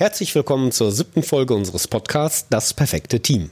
[0.00, 3.50] Herzlich willkommen zur siebten Folge unseres Podcasts Das perfekte Team.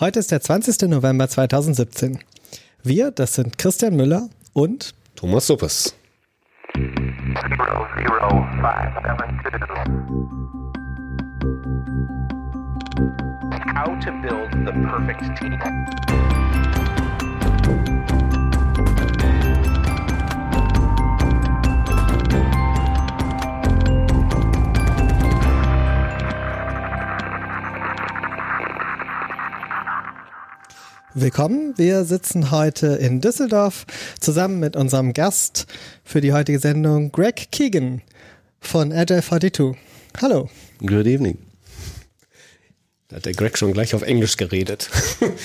[0.00, 0.88] Heute ist der 20.
[0.88, 2.20] November 2017.
[2.82, 5.94] Wir, das sind Christian Müller und Thomas Suppes.
[13.74, 15.58] How to build the perfect team.
[31.20, 31.74] Willkommen.
[31.76, 33.86] Wir sitzen heute in Düsseldorf
[34.20, 35.66] zusammen mit unserem Gast
[36.04, 38.02] für die heutige Sendung, Greg Keegan
[38.60, 39.76] von Agile 42.
[40.22, 40.48] Hallo.
[40.78, 41.36] Good evening.
[43.08, 44.90] Da hat der Greg schon gleich auf Englisch geredet.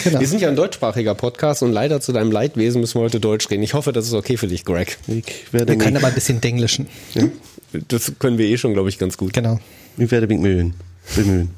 [0.04, 0.20] Genau.
[0.20, 3.49] Wir sind ja ein deutschsprachiger Podcast und leider zu deinem Leidwesen müssen wir heute Deutsch
[3.49, 3.63] reden.
[3.63, 4.99] Ich hoffe, das ist okay für dich, Greg.
[5.08, 6.88] Ich werde, Wir können aber ein bisschen denglischen.
[7.88, 9.34] Das können wir eh schon, glaube ich, ganz gut.
[9.34, 9.60] Genau.
[9.98, 10.76] ich werde mich bemühen.
[11.16, 11.49] bemühen.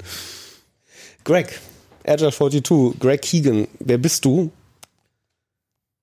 [1.24, 1.60] Greg,
[2.06, 4.52] Agile 42, Greg Keegan, wer bist du?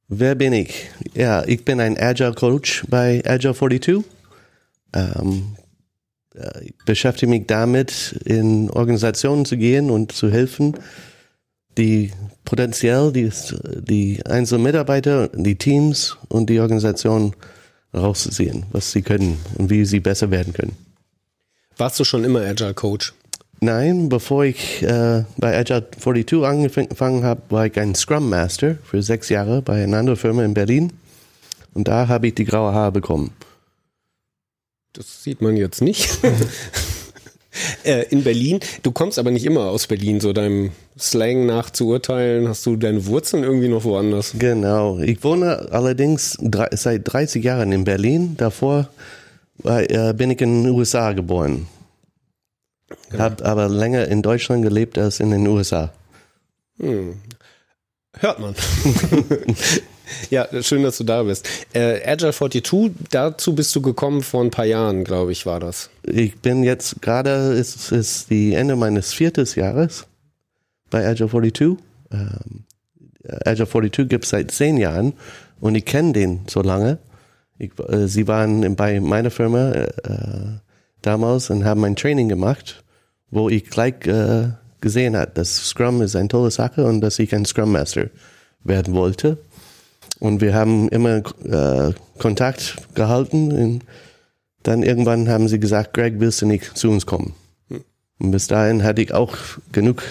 [0.10, 0.90] Wer bin ich?
[1.14, 4.04] Ja, ich bin ein Agile Coach bei Agile 42.
[4.94, 5.56] Ähm,
[6.36, 10.78] äh, ich beschäftige mich damit, in Organisationen zu gehen und zu helfen,
[11.78, 12.12] die
[12.44, 13.32] potenziell die,
[13.80, 17.34] die einzelnen Mitarbeiter, die Teams und die Organisation
[17.94, 20.76] rauszusehen, was sie können und wie sie besser werden können.
[21.78, 23.14] Warst du schon immer Agile Coach?
[23.64, 29.02] Nein, bevor ich äh, bei Agile 42 angefangen habe, war ich ein Scrum Master für
[29.02, 30.92] sechs Jahre bei einer anderen Firma in Berlin.
[31.74, 33.32] Und da habe ich die graue Haare bekommen.
[34.92, 36.20] Das sieht man jetzt nicht.
[37.86, 38.60] äh, in Berlin.
[38.82, 42.50] Du kommst aber nicht immer aus Berlin, so deinem Slang nach zu urteilen.
[42.50, 44.34] Hast du deine Wurzeln irgendwie noch woanders?
[44.38, 45.00] Genau.
[45.00, 48.36] Ich wohne allerdings drei, seit 30 Jahren in Berlin.
[48.36, 48.90] Davor
[49.64, 51.68] äh, bin ich in den USA geboren.
[53.18, 55.92] Habe aber länger in Deutschland gelebt als in den USA.
[58.20, 58.56] Hört man.
[60.30, 61.48] ja, schön, dass du da bist.
[61.74, 65.90] Äh, Agile 42, dazu bist du gekommen vor ein paar Jahren, glaube ich, war das.
[66.04, 70.06] Ich bin jetzt gerade, ist, ist die Ende meines vierten Jahres
[70.90, 71.78] bei Agile 42.
[72.12, 72.66] Ähm,
[73.46, 75.14] Agile 42 gibt es seit zehn Jahren
[75.60, 77.00] und ich kenne den so lange.
[77.58, 80.60] Ich, äh, sie waren bei meiner Firma äh, äh,
[81.02, 82.83] damals und haben ein Training gemacht,
[83.34, 84.50] wo ich gleich äh,
[84.80, 88.10] gesehen habe, dass Scrum ist eine tolle Sache und dass ich ein Scrum Master
[88.64, 89.38] werden wollte.
[90.20, 93.52] Und wir haben immer äh, Kontakt gehalten.
[93.52, 93.86] Und
[94.62, 97.34] dann irgendwann haben sie gesagt, Greg, willst du nicht zu uns kommen?
[98.20, 99.36] Und bis dahin hatte ich auch
[99.72, 100.04] genug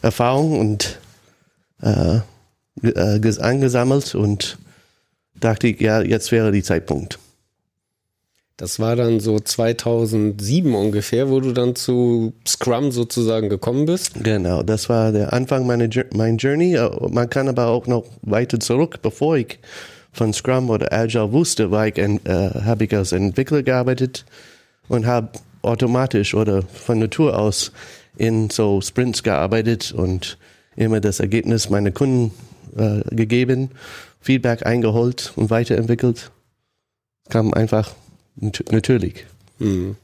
[0.00, 0.98] Erfahrung und
[1.82, 2.16] äh,
[2.82, 4.58] äh, ges- angesammelt und
[5.38, 7.18] dachte ich, ja, jetzt wäre die Zeitpunkt.
[8.60, 14.22] Das war dann so 2007 ungefähr, wo du dann zu Scrum sozusagen gekommen bist.
[14.22, 16.74] Genau, das war der Anfang meiner mein Journey.
[16.74, 19.60] Äh, Man kann aber auch noch weiter zurück, bevor ich
[20.12, 24.26] von Scrum oder Agile wusste, war ich äh, habe ich als Entwickler gearbeitet
[24.88, 25.30] und habe
[25.62, 27.72] automatisch oder von Natur aus
[28.18, 30.36] in so Sprints gearbeitet und
[30.76, 32.34] immer das Ergebnis meiner Kunden
[32.76, 33.70] äh, gegeben,
[34.20, 36.30] Feedback eingeholt und weiterentwickelt.
[37.30, 37.94] Kam einfach
[38.40, 39.26] natürlich.
[39.58, 39.96] Hm.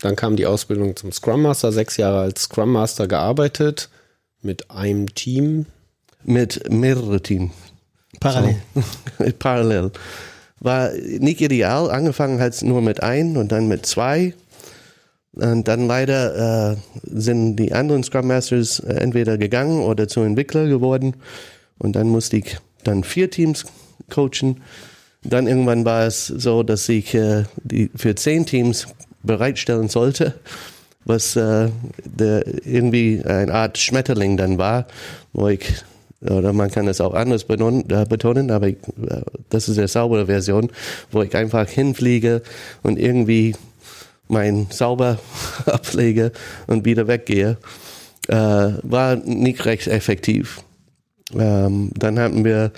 [0.00, 3.88] Dann kam die Ausbildung zum Scrum Master, sechs Jahre als Scrum Master gearbeitet,
[4.40, 5.66] mit einem Team.
[6.24, 7.52] Mit mehreren Teams.
[8.20, 8.56] Parallel.
[9.38, 9.90] Parallel.
[10.60, 11.90] War nicht ideal.
[11.90, 14.34] Angefangen hat es nur mit ein und dann mit zwei.
[15.32, 20.66] Und dann leider äh, sind die anderen Scrum Masters äh, entweder gegangen oder zu Entwickler
[20.66, 21.16] geworden.
[21.78, 23.64] Und dann musste ich dann vier Teams
[24.10, 24.62] coachen.
[25.24, 28.88] Dann irgendwann war es so, dass ich äh, die für zehn Teams
[29.22, 30.34] bereitstellen sollte,
[31.04, 31.68] was äh,
[32.04, 34.86] der irgendwie eine Art Schmetterling dann war,
[35.32, 35.84] wo ich
[36.22, 38.76] oder man kann es auch anders betonen, äh, betonen aber ich,
[39.08, 40.70] äh, das ist der saubere Version,
[41.10, 42.42] wo ich einfach hinfliege
[42.82, 43.56] und irgendwie
[44.28, 45.18] mein Sauber
[45.66, 46.32] ablege
[46.66, 47.56] und wieder weggehe,
[48.28, 50.62] äh, war nicht recht effektiv.
[51.36, 52.72] Ähm, dann hatten wir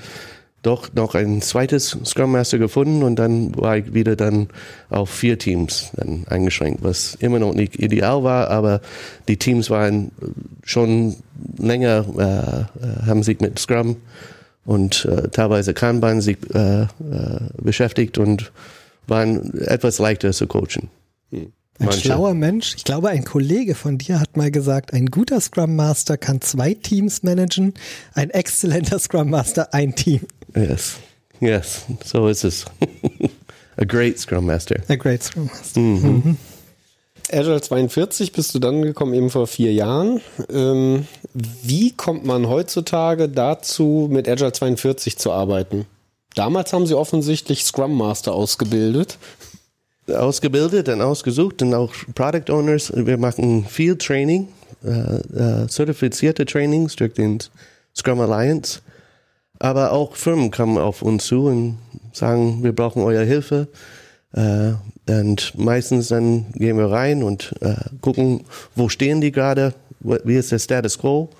[0.66, 4.48] doch noch ein zweites Scrum Master gefunden und dann war ich wieder dann
[4.90, 8.80] auf vier Teams dann eingeschränkt, was immer noch nicht ideal war, aber
[9.28, 10.10] die Teams waren
[10.64, 11.16] schon
[11.58, 13.96] länger, äh, äh, haben sich mit Scrum
[14.64, 16.86] und äh, teilweise Kanban sich äh, äh,
[17.60, 18.52] beschäftigt und
[19.06, 20.88] waren etwas leichter zu coachen.
[21.78, 22.00] Ein Manche.
[22.02, 22.74] schlauer Mensch.
[22.76, 26.74] Ich glaube, ein Kollege von dir hat mal gesagt, ein guter Scrum Master kann zwei
[26.74, 27.74] Teams managen,
[28.14, 30.20] ein exzellenter Scrum Master ein Team.
[30.56, 30.96] Yes,
[31.40, 32.64] yes, so ist es.
[33.76, 34.76] A great Scrum Master.
[34.88, 36.36] A great Scrum Master.
[37.32, 40.20] Agile 42 bist du dann gekommen, eben vor vier Jahren.
[40.50, 45.86] Ähm, wie kommt man heutzutage dazu, mit Agile 42 zu arbeiten?
[46.34, 49.18] Damals haben sie offensichtlich Scrum Master ausgebildet.
[50.08, 52.92] Ausgebildet und ausgesucht und auch Product Owners.
[52.94, 54.48] Wir machen viel Training,
[54.84, 57.38] äh, äh, zertifizierte Trainings durch den
[57.96, 58.80] Scrum Alliance.
[59.58, 61.78] Aber auch Firmen kommen auf uns zu und
[62.12, 63.68] sagen, wir brauchen eure Hilfe.
[64.32, 64.72] Äh,
[65.06, 70.50] und meistens dann gehen wir rein und äh, gucken, wo stehen die gerade, wie ist
[70.50, 71.30] der Status quo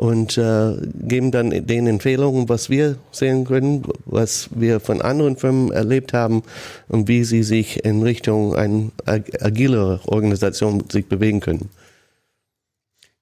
[0.00, 5.70] und äh, geben dann den Empfehlungen, was wir sehen können, was wir von anderen Firmen
[5.72, 6.42] erlebt haben
[6.88, 11.68] und wie sie sich in Richtung eine agile Organisation sich bewegen können.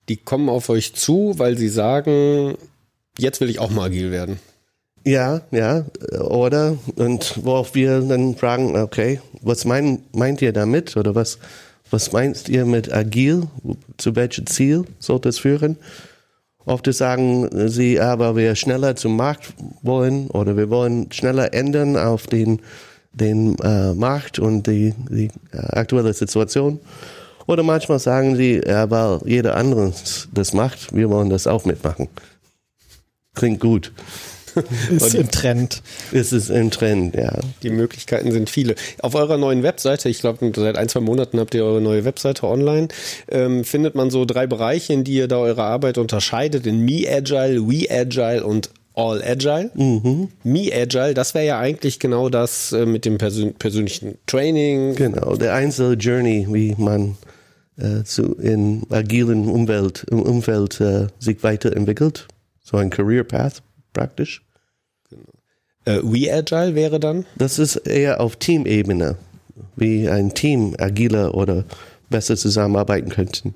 [0.08, 2.54] Die kommen auf euch zu, weil sie sagen,
[3.18, 4.38] jetzt will ich auch mal agil werden.
[5.04, 5.84] Ja, ja,
[6.20, 6.76] oder?
[6.96, 10.96] Und worauf wir dann fragen, okay, was mein, meint ihr damit?
[10.96, 11.38] Oder was,
[11.90, 13.48] was meint ihr mit agil?
[13.96, 15.76] Zu welchem Ziel sollte es führen?
[16.66, 22.26] Oft sagen sie aber, wir schneller zum Markt wollen oder wir wollen schneller ändern auf
[22.26, 22.60] den,
[23.14, 26.78] den äh, Markt und die, die äh, aktuelle Situation.
[27.46, 29.94] Oder manchmal sagen sie, weil jeder andere
[30.34, 32.08] das macht, wir wollen das auch mitmachen.
[33.38, 33.92] Klingt gut.
[34.90, 35.82] Ist im Trend.
[36.10, 37.32] Ist es im Trend, ja.
[37.62, 38.74] Die Möglichkeiten sind viele.
[39.00, 42.48] Auf eurer neuen Webseite, ich glaube, seit ein, zwei Monaten habt ihr eure neue Webseite
[42.48, 42.88] online,
[43.30, 47.04] ähm, findet man so drei Bereiche, in die ihr da eure Arbeit unterscheidet, in Me
[47.08, 49.70] Agile, We Agile und All Agile.
[49.74, 50.30] Mhm.
[50.42, 54.96] Me Agile, das wäre ja eigentlich genau das äh, mit dem persön persönlichen Training.
[54.96, 57.16] Genau, der einzelne Journey, wie man
[57.76, 62.26] äh, zu, in agilen Umwelt, im Umfeld äh, sich weiterentwickelt.
[62.70, 63.62] So ein Career Path
[63.94, 64.42] praktisch.
[65.86, 67.24] Äh, We Agile wäre dann?
[67.36, 69.16] Das ist eher auf Teamebene,
[69.74, 71.64] wie ein Team agiler oder
[72.10, 73.54] besser zusammenarbeiten könnten.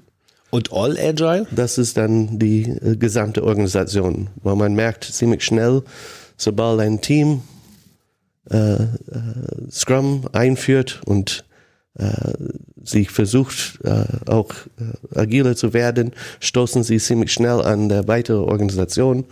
[0.50, 1.46] Und All Agile?
[1.50, 5.82] Das ist dann die äh, gesamte Organisation, weil man merkt ziemlich schnell,
[6.38, 7.42] sobald ein Team
[8.50, 8.88] äh, äh,
[9.70, 11.44] Scrum einführt und
[11.98, 12.32] äh,
[12.82, 18.38] sich versucht, äh, auch äh, agiler zu werden, stoßen sie ziemlich schnell an der weitere
[18.38, 19.24] Organisation,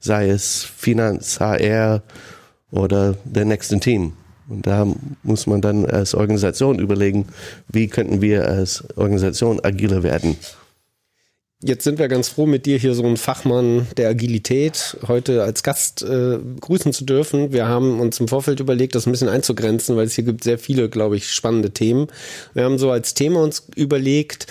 [0.00, 2.02] sei es Finanz, HR
[2.70, 4.12] oder der nächsten Team.
[4.48, 4.86] Und da
[5.22, 7.26] muss man dann als Organisation überlegen,
[7.68, 10.36] wie könnten wir als Organisation agiler werden.
[11.60, 15.64] Jetzt sind wir ganz froh, mit dir hier so einen Fachmann der Agilität heute als
[15.64, 17.52] Gast äh, grüßen zu dürfen.
[17.52, 20.60] Wir haben uns im Vorfeld überlegt, das ein bisschen einzugrenzen, weil es hier gibt sehr
[20.60, 22.06] viele, glaube ich, spannende Themen.
[22.54, 24.46] Wir haben so als Thema uns überlegt,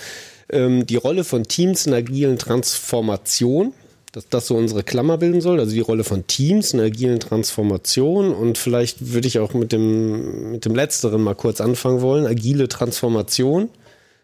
[0.50, 3.72] ähm, die Rolle von Teams in agilen Transformation
[4.12, 8.32] dass das so unsere Klammer bilden soll, also die Rolle von Teams in agilen Transformation.
[8.32, 12.26] Und vielleicht würde ich auch mit dem, mit dem Letzteren mal kurz anfangen wollen.
[12.26, 13.68] Agile Transformation.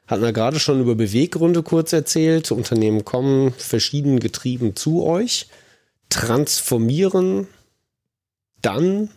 [0.06, 2.52] Hatten wir gerade schon über Beweggründe kurz erzählt.
[2.52, 5.48] Unternehmen kommen verschieden getrieben zu euch,
[6.10, 7.46] transformieren,
[8.60, 9.10] dann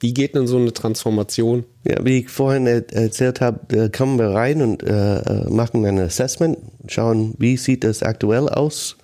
[0.00, 1.64] wie geht denn so eine Transformation?
[1.84, 6.56] Ja, wie ich vorhin erzählt habe, kommen wir rein und äh, äh, machen ein Assessment,
[6.86, 8.96] schauen, wie sieht das aktuell aus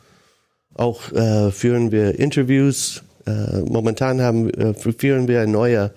[0.74, 3.02] auch äh, führen wir Interviews.
[3.26, 5.92] Äh, momentan haben, äh, führen wir eine neue,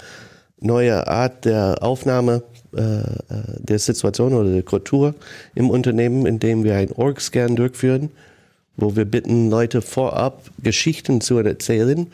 [0.60, 5.16] neue Art der Aufnahme äh, äh, der Situation oder der Kultur
[5.56, 8.10] im Unternehmen, indem wir einen Org-Scan durchführen,
[8.78, 12.08] wo wir bitten, Leute vorab Geschichten zu erzählen,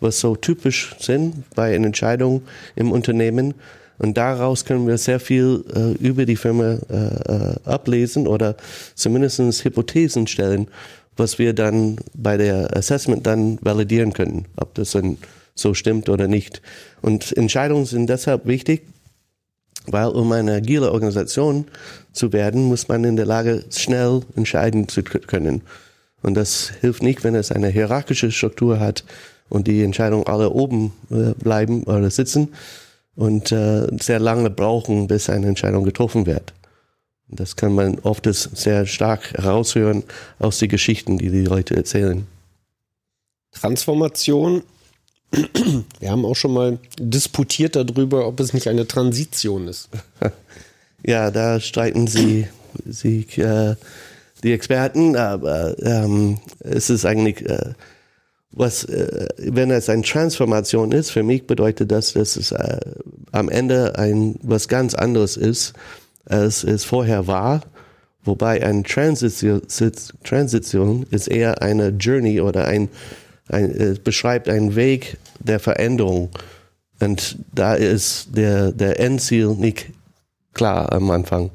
[0.00, 2.42] was so typisch sind bei einer Entscheidung
[2.76, 3.54] im Unternehmen.
[3.98, 8.56] Und daraus können wir sehr viel äh, über die Firma äh, äh ablesen oder
[8.94, 10.68] zumindest Hypothesen stellen,
[11.16, 15.18] was wir dann bei der Assessment dann validieren können, ob das dann
[15.54, 16.62] so stimmt oder nicht.
[17.02, 18.82] Und Entscheidungen sind deshalb wichtig,
[19.92, 21.66] weil um eine agile Organisation
[22.12, 25.62] zu werden, muss man in der Lage schnell entscheiden zu können.
[26.22, 29.04] Und das hilft nicht, wenn es eine hierarchische Struktur hat
[29.48, 32.48] und die Entscheidungen alle oben äh, bleiben oder sitzen
[33.16, 36.52] und äh, sehr lange brauchen, bis eine Entscheidung getroffen wird.
[37.28, 40.02] Das kann man oft sehr stark heraushören
[40.38, 42.26] aus den Geschichten, die die Leute erzählen.
[43.52, 44.62] Transformation.
[46.00, 49.88] Wir haben auch schon mal disputiert darüber, ob es nicht eine Transition ist.
[51.02, 52.46] Ja, da streiten sie
[52.84, 53.74] sich äh,
[54.44, 57.72] die Experten, aber ähm, es ist eigentlich, äh,
[58.50, 62.80] was, äh, wenn es eine Transformation ist, für mich bedeutet das, dass es äh,
[63.32, 65.72] am Ende ein was ganz anderes ist
[66.26, 67.62] als es vorher war.
[68.22, 69.62] Wobei eine Transition,
[70.24, 72.88] Transition ist eher eine Journey oder ein,
[73.52, 76.30] ein es beschreibt einen Weg der Veränderung.
[77.00, 79.86] Und da ist der, der Endziel nicht
[80.52, 81.50] klar am Anfang.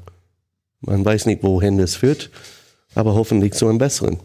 [0.80, 2.30] Man weiß nicht, wohin das führt,
[2.94, 4.18] aber hoffentlich zu einem besseren.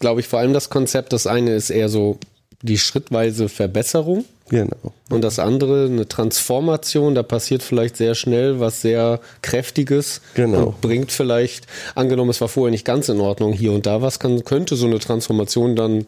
[0.00, 2.18] Glaube ich vor allem das Konzept, das eine ist eher so
[2.62, 4.76] die schrittweise Verbesserung Genau.
[5.10, 7.14] und das andere eine Transformation.
[7.14, 10.66] Da passiert vielleicht sehr schnell was sehr Kräftiges Genau.
[10.68, 14.18] und bringt vielleicht, angenommen es war vorher nicht ganz in Ordnung, hier und da was,
[14.20, 16.06] kann, könnte so eine Transformation dann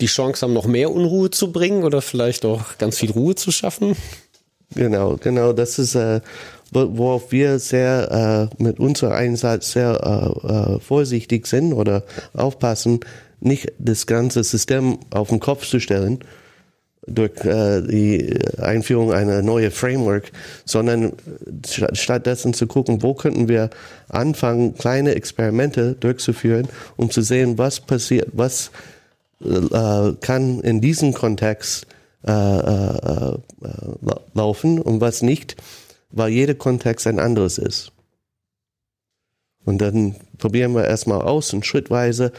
[0.00, 3.50] die Chance haben, noch mehr Unruhe zu bringen oder vielleicht auch ganz viel Ruhe zu
[3.52, 3.96] schaffen.
[4.74, 5.52] Genau, genau.
[5.52, 6.20] Das ist, äh,
[6.72, 10.00] wo- worauf wir sehr äh, mit unserem Einsatz sehr
[10.46, 12.04] äh, äh, vorsichtig sind oder
[12.34, 13.00] aufpassen,
[13.44, 16.20] nicht das ganze System auf den Kopf zu stellen
[17.06, 20.30] durch äh, die Einführung einer neuen Framework,
[20.64, 21.12] sondern
[21.66, 23.70] sta- stattdessen zu gucken, wo könnten wir
[24.08, 28.70] anfangen, kleine Experimente durchzuführen, um zu sehen, was passiert, was
[29.44, 31.86] äh, kann in diesem Kontext
[32.24, 33.38] äh, äh, äh,
[34.00, 35.56] la- laufen und was nicht,
[36.12, 37.90] weil jeder Kontext ein anderes ist.
[39.64, 42.32] Und dann probieren wir erstmal aus und schrittweise,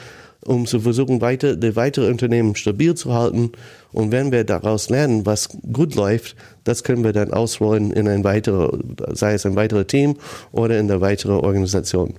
[0.45, 3.51] um zu versuchen, weiter, die weitere Unternehmen stabil zu halten.
[3.91, 8.23] Und wenn wir daraus lernen, was gut läuft, das können wir dann ausrollen in ein
[8.23, 8.79] weiteres,
[9.13, 10.17] sei es ein weiteres Team
[10.51, 12.15] oder in eine weitere Organisation.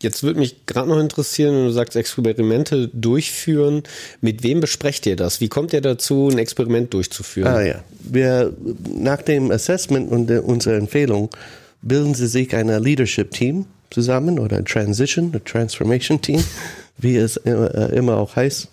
[0.00, 3.82] Jetzt würde mich gerade noch interessieren, wenn du sagst, Experimente durchführen.
[4.20, 5.40] Mit wem besprecht ihr das?
[5.40, 7.52] Wie kommt ihr dazu, ein Experiment durchzuführen?
[7.52, 7.82] Ah ja.
[8.00, 8.52] Wir,
[8.94, 11.30] nach dem Assessment und der, unserer Empfehlung
[11.82, 16.44] bilden sie sich ein Leadership Team zusammen oder ein Transition, ein Transformation Team,
[16.98, 18.68] wie es äh, immer auch heißt.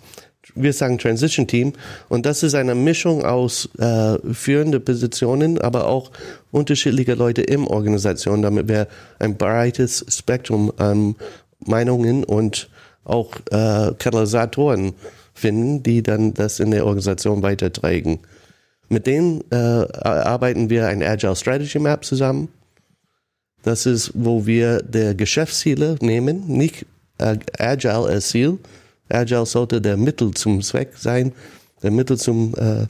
[0.54, 1.72] Wir sagen Transition Team
[2.08, 6.10] und das ist eine Mischung aus äh, führende Positionen, aber auch
[6.50, 8.86] unterschiedliche Leute im Organisation, damit wir
[9.18, 11.16] ein breites Spektrum an
[11.64, 12.70] Meinungen und
[13.04, 14.94] auch äh, Katalysatoren
[15.34, 18.20] finden, die dann das in der Organisation weitertragen.
[18.88, 22.48] Mit denen äh, arbeiten wir ein Agile Strategy Map zusammen.
[23.62, 26.86] Das ist, wo wir der Geschäftsziele nehmen, nicht äh,
[27.18, 28.58] Agile als Ziel.
[29.08, 31.32] Agile sollte der Mittel zum Zweck sein,
[31.82, 32.86] der Mittel zum äh,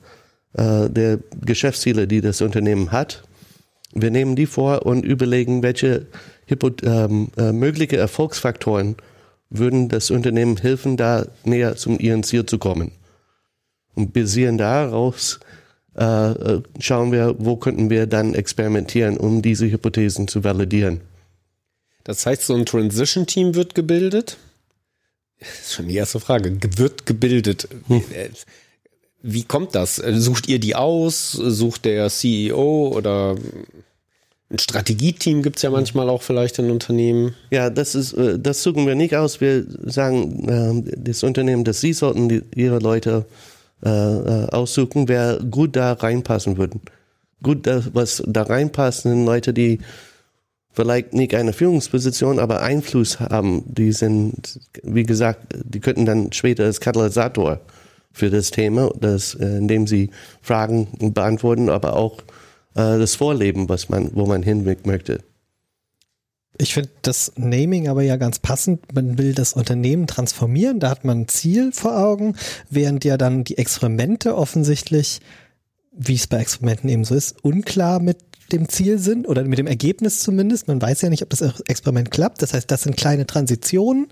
[0.57, 3.23] äh, der Geschäftsziele, die das Unternehmen hat.
[3.93, 6.07] Wir nehmen die vor und überlegen, welche
[6.47, 8.97] Hypo ähm, äh, mögliche Erfolgsfaktoren
[9.51, 12.93] würden das Unternehmen helfen, da näher zum ihren Ziel zu kommen.
[13.95, 15.41] Und basieren daraus
[15.97, 21.01] äh, äh, schauen wir, wo könnten wir dann experimentieren, um diese Hypothesen zu validieren.
[22.07, 24.37] Das heißt, so ein Transition-Team wird gebildet?
[25.41, 26.53] Das ist schon die erste Frage.
[26.53, 27.69] Ge- Wird gebildet.
[27.91, 28.29] Äh,
[29.23, 29.99] Wie kommt das?
[29.99, 31.33] Äh, Sucht ihr die aus?
[31.33, 33.35] Sucht der CEO oder
[34.51, 37.35] ein Strategieteam gibt's ja manchmal auch vielleicht in Unternehmen?
[37.51, 39.41] Ja, das ist, äh, das suchen wir nicht aus.
[39.41, 43.27] Wir sagen, ähm, das Unternehmen, dass Sie sollten Ihre Leute
[43.83, 46.81] aussuchen, wer gut da reinpassen würden.
[47.43, 49.81] Gut, was da reinpasst, sind Leute, die
[50.77, 53.65] vielleicht nicht eine Führungsposition, aber Einfluss haben.
[53.67, 57.61] Die sind, wie gesagt, die könnten dann später als Katalysator
[58.13, 60.11] für das Thema, das, äh, indem sie
[60.43, 62.21] Fragen beantworten, aber auch
[62.75, 65.21] äh, das Vorleben, was man, wo man hin möchte.
[66.59, 68.95] Ich finde das Naming aber ja ganz passend.
[68.95, 72.37] Man will das Unternehmen transformieren, da hat man ein Ziel vor Augen,
[72.71, 75.21] während ja dann die Experimente offensichtlich,
[75.93, 78.19] wie es bei Experimenten eben so ist, unklar mit
[78.53, 80.69] dem Ziel sind oder mit dem Ergebnis zumindest.
[80.69, 82.43] Man weiß ja nicht, ob das Experiment klappt.
[82.43, 84.09] Das heißt, das sind kleine Transitionen.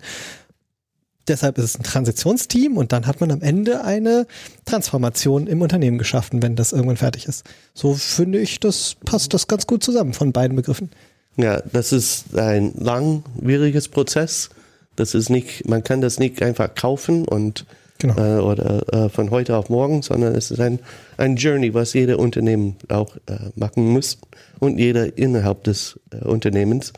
[1.26, 4.26] Deshalb ist es ein Transitionsteam und dann hat man am Ende eine
[4.66, 7.44] Transformation im Unternehmen geschaffen, wenn das irgendwann fertig ist.
[7.72, 10.90] So finde ich, das passt das ganz gut zusammen von beiden Begriffen.
[11.36, 14.50] Ja, das ist ein langwieriges Prozess.
[14.96, 17.64] Das ist nicht, man kann das nicht einfach kaufen und
[18.04, 18.18] Genau.
[18.18, 20.78] äh, oder äh, von heute auf morgen, sondern es ist ein,
[21.16, 24.18] ein Journey, was jeder Unternehmen auch äh, machen muss
[24.58, 26.92] und jeder innerhalb des äh, Unternehmens.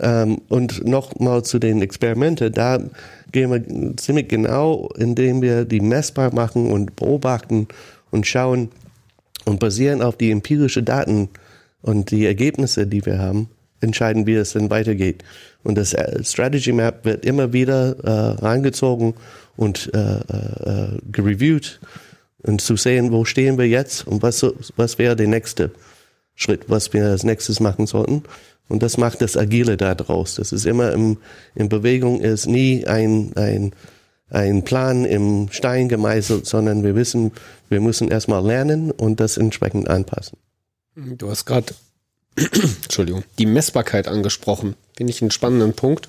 [0.00, 2.80] Ähm, und nochmal zu den Experimenten, da
[3.30, 7.68] gehen wir ziemlich genau, indem wir die messbar machen und beobachten
[8.10, 8.70] und schauen
[9.44, 11.28] und basieren auf die empirischen Daten
[11.82, 13.48] und die Ergebnisse, die wir haben,
[13.80, 15.22] entscheiden, wie es dann weitergeht.
[15.62, 19.14] Und das äh, Strategy Map wird immer wieder äh, reingezogen
[19.56, 21.80] und äh, äh, gereviewt
[22.42, 24.44] und zu sehen, wo stehen wir jetzt und was,
[24.76, 25.70] was wäre der nächste
[26.34, 28.22] Schritt, was wir als nächstes machen sollten.
[28.68, 30.36] Und das macht das Agile da draus.
[30.36, 31.18] Das ist immer im,
[31.54, 33.72] in Bewegung, ist nie ein, ein,
[34.30, 37.32] ein Plan im Stein gemeißelt, sondern wir wissen,
[37.68, 40.38] wir müssen erstmal lernen und das entsprechend anpassen.
[40.94, 41.74] Du hast gerade,
[42.36, 44.74] Entschuldigung, die Messbarkeit angesprochen.
[44.96, 46.08] Finde ich einen spannenden Punkt.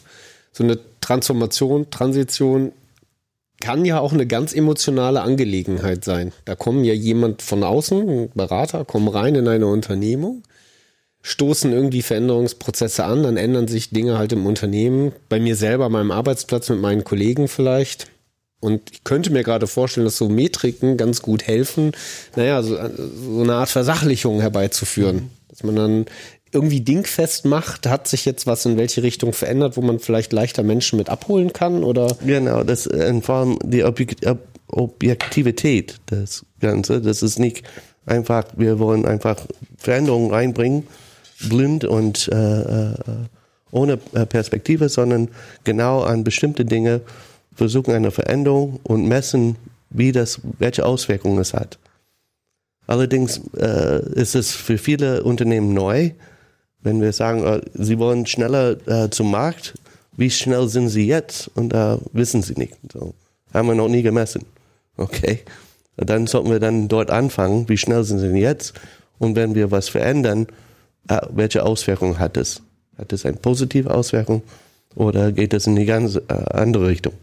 [0.52, 2.72] So eine Transformation, Transition
[3.62, 6.34] kann ja auch eine ganz emotionale Angelegenheit sein.
[6.46, 10.44] Da kommen ja jemand von außen, ein Berater, kommen rein in eine Unternehmung.
[11.24, 16.10] stoßen irgendwie Veränderungsprozesse an, dann ändern sich Dinge halt im Unternehmen, bei mir selber, meinem
[16.12, 18.08] Arbeitsplatz, mit meinen Kollegen vielleicht.
[18.60, 21.92] Und ich könnte mir gerade vorstellen, dass so Metriken ganz gut helfen,
[22.36, 25.30] naja, so, so eine Art Versachlichung herbeizuführen.
[25.52, 26.06] Dass man dann
[26.54, 30.64] irgendwie dingfest macht, hat sich jetzt was in welche Richtung verändert, wo man vielleicht leichter
[30.64, 32.16] Menschen mit abholen kann oder?
[32.26, 34.40] Genau, das in Form die Objek Ob
[34.74, 37.02] Objektivität des Ganze.
[37.02, 37.64] Das ist nicht
[38.06, 39.36] einfach, wir wollen einfach
[39.78, 40.88] Veränderungen reinbringen,
[41.50, 42.96] blind und äh, äh,
[43.72, 45.28] ohne äh, Perspektive, sondern
[45.66, 47.02] genau an bestimmte Dinge
[47.54, 49.58] versuchen eine Veränderung und messen,
[49.90, 51.78] wie das, welche Auswirkungen es hat.
[52.92, 56.12] Allerdings äh, ist es für viele Unternehmen neu,
[56.82, 59.76] wenn wir sagen, äh, sie wollen schneller äh, zum Markt,
[60.18, 61.50] wie schnell sind sie jetzt?
[61.56, 62.76] Und da wissen sie nicht.
[62.92, 63.14] So,
[63.54, 64.44] haben wir noch nie gemessen.
[64.98, 65.40] Okay.
[65.96, 68.74] Dann sollten wir dann dort anfangen, wie schnell sind sie jetzt?
[69.20, 70.48] Und wenn wir was verändern,
[71.08, 72.62] äh, welche Auswirkungen hat es?
[72.98, 74.42] Hat es eine positive Auswirkung
[74.96, 77.14] oder geht es in die ganz äh, andere Richtung?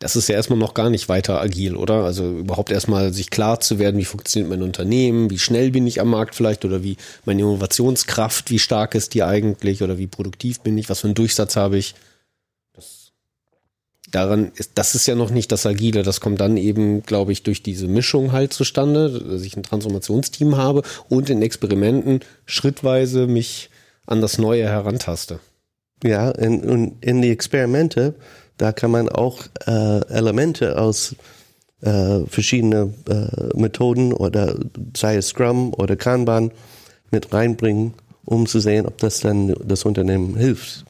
[0.00, 2.04] Das ist ja erstmal noch gar nicht weiter agil, oder?
[2.04, 6.00] Also überhaupt erstmal sich klar zu werden, wie funktioniert mein Unternehmen, wie schnell bin ich
[6.00, 10.60] am Markt vielleicht oder wie meine Innovationskraft, wie stark ist die eigentlich oder wie produktiv
[10.60, 11.94] bin ich, was für einen Durchsatz habe ich.
[12.72, 13.12] Das,
[14.10, 17.42] daran ist, das ist ja noch nicht das Agile, das kommt dann eben, glaube ich,
[17.42, 20.80] durch diese Mischung halt zustande, dass ich ein Transformationsteam habe
[21.10, 23.68] und in Experimenten schrittweise mich
[24.06, 25.40] an das Neue herantaste.
[26.02, 28.14] Ja, in, in, in die Experimente
[28.60, 31.16] da kann man auch äh, Elemente aus
[31.80, 34.54] äh, verschiedenen äh, Methoden oder
[34.94, 36.50] sei es Scrum oder Kanban
[37.10, 37.94] mit reinbringen,
[38.26, 40.84] um zu sehen, ob das dann das Unternehmen hilft.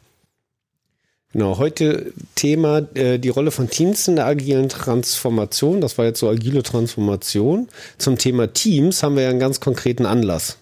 [1.33, 5.81] Genau, heute Thema äh, die Rolle von Teams in der agilen Transformation.
[5.81, 7.69] Das war jetzt so agile Transformation.
[7.99, 10.59] Zum Thema Teams haben wir ja einen ganz konkreten Anlass,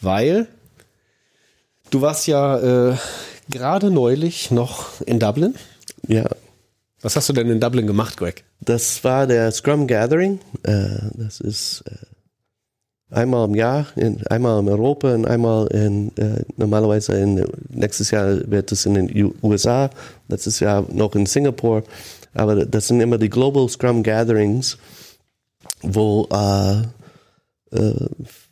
[0.00, 0.46] weil
[1.90, 2.96] du warst ja äh,
[3.50, 5.56] gerade neulich noch in Dublin.
[6.06, 6.26] Ja,
[7.04, 8.44] was hast du denn in Dublin gemacht, Greg?
[8.60, 10.40] Das war der Scrum Gathering.
[10.62, 16.42] Äh, das ist äh, einmal im Jahr, in, einmal in Europa und einmal in, äh,
[16.56, 19.90] normalerweise in, nächstes Jahr wird es in den USA,
[20.28, 21.84] letztes Jahr noch in Singapur.
[22.32, 24.78] Aber das sind immer die Global Scrum Gatherings,
[25.82, 26.26] wo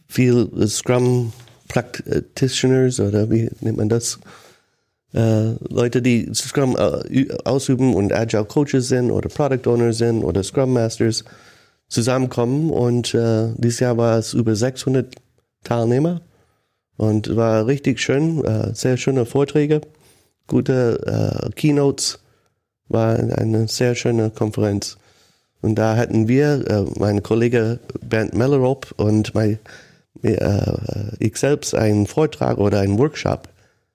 [0.09, 1.33] viel Scrum
[1.69, 4.19] Practitioners oder wie nennt man das?
[5.15, 10.43] Äh, Leute, die Scrum äh, ausüben und Agile Coaches sind oder Product Owners sind oder
[10.43, 11.25] Scrum Masters
[11.89, 12.71] zusammenkommen.
[12.71, 15.15] Und äh, dieses Jahr war es über 600
[15.65, 16.23] Teilnehmer
[16.97, 19.81] und war richtig schön, äh, sehr schöne Vorträge,
[20.47, 22.19] gute Keynotes,
[22.89, 24.99] war eine sehr schöne Konferenz.
[25.63, 29.61] Und da hatten wir, mein Kollege Bernd Mellerop und mein,
[30.23, 30.61] äh,
[31.19, 33.49] ich selbst einen Vortrag oder einen Workshop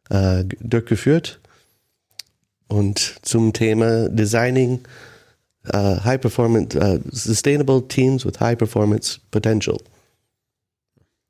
[0.09, 1.39] äh, durchgeführt
[2.67, 4.81] und zum Thema Designing
[5.73, 9.77] uh, High Performance, uh, Sustainable Teams with High Performance Potential.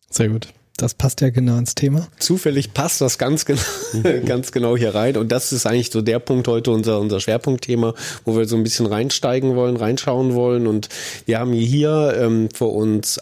[0.09, 0.47] Sehr gut.
[0.77, 2.07] Das passt ja genau ins Thema.
[2.19, 3.61] Zufällig passt das ganz genau,
[4.25, 5.17] ganz genau hier rein.
[5.17, 8.63] Und das ist eigentlich so der Punkt heute, unser, unser Schwerpunktthema, wo wir so ein
[8.63, 10.67] bisschen reinsteigen wollen, reinschauen wollen.
[10.67, 10.89] Und
[11.25, 13.19] wir haben hier ähm, vor uns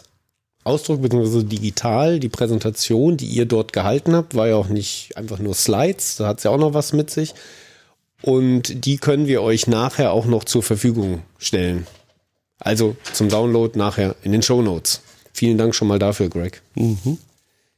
[0.66, 1.44] Ausdruck bzw.
[1.44, 2.20] digital.
[2.20, 6.26] Die Präsentation, die ihr dort gehalten habt, war ja auch nicht einfach nur Slides, da
[6.26, 7.34] hat es ja auch noch was mit sich.
[8.22, 11.86] Und die können wir euch nachher auch noch zur Verfügung stellen.
[12.58, 15.02] Also zum Download nachher in den Show Notes.
[15.32, 16.62] Vielen Dank schon mal dafür, Greg.
[16.74, 17.18] Mhm.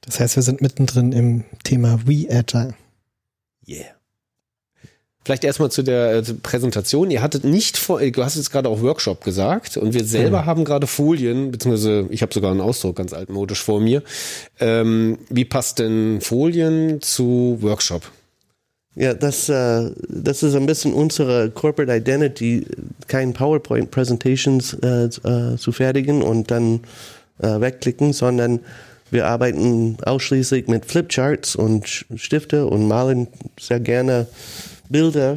[0.01, 2.75] Das heißt, wir sind mittendrin im Thema We Agile.
[3.67, 3.98] Yeah.
[5.29, 7.11] Vielleicht erstmal zu der äh, Präsentation.
[7.11, 10.47] Ihr hattet nicht vor, du hast jetzt gerade auch Workshop gesagt und wir selber mhm.
[10.47, 14.03] haben gerade Folien, beziehungsweise ich habe sogar einen Ausdruck ganz altmodisch vor mir.
[14.59, 18.11] Ähm, wie passt denn Folien zu Workshop?
[18.95, 22.65] Ja, das, äh, das ist ein bisschen unsere Corporate Identity,
[23.07, 26.81] kein PowerPoint Presentations äh, äh, zu fertigen und dann
[27.43, 28.61] äh, wegklicken, sondern
[29.11, 33.29] wir arbeiten ausschließlich mit Flipcharts und Stifte und malen
[33.61, 34.27] sehr gerne
[34.91, 35.37] Bilder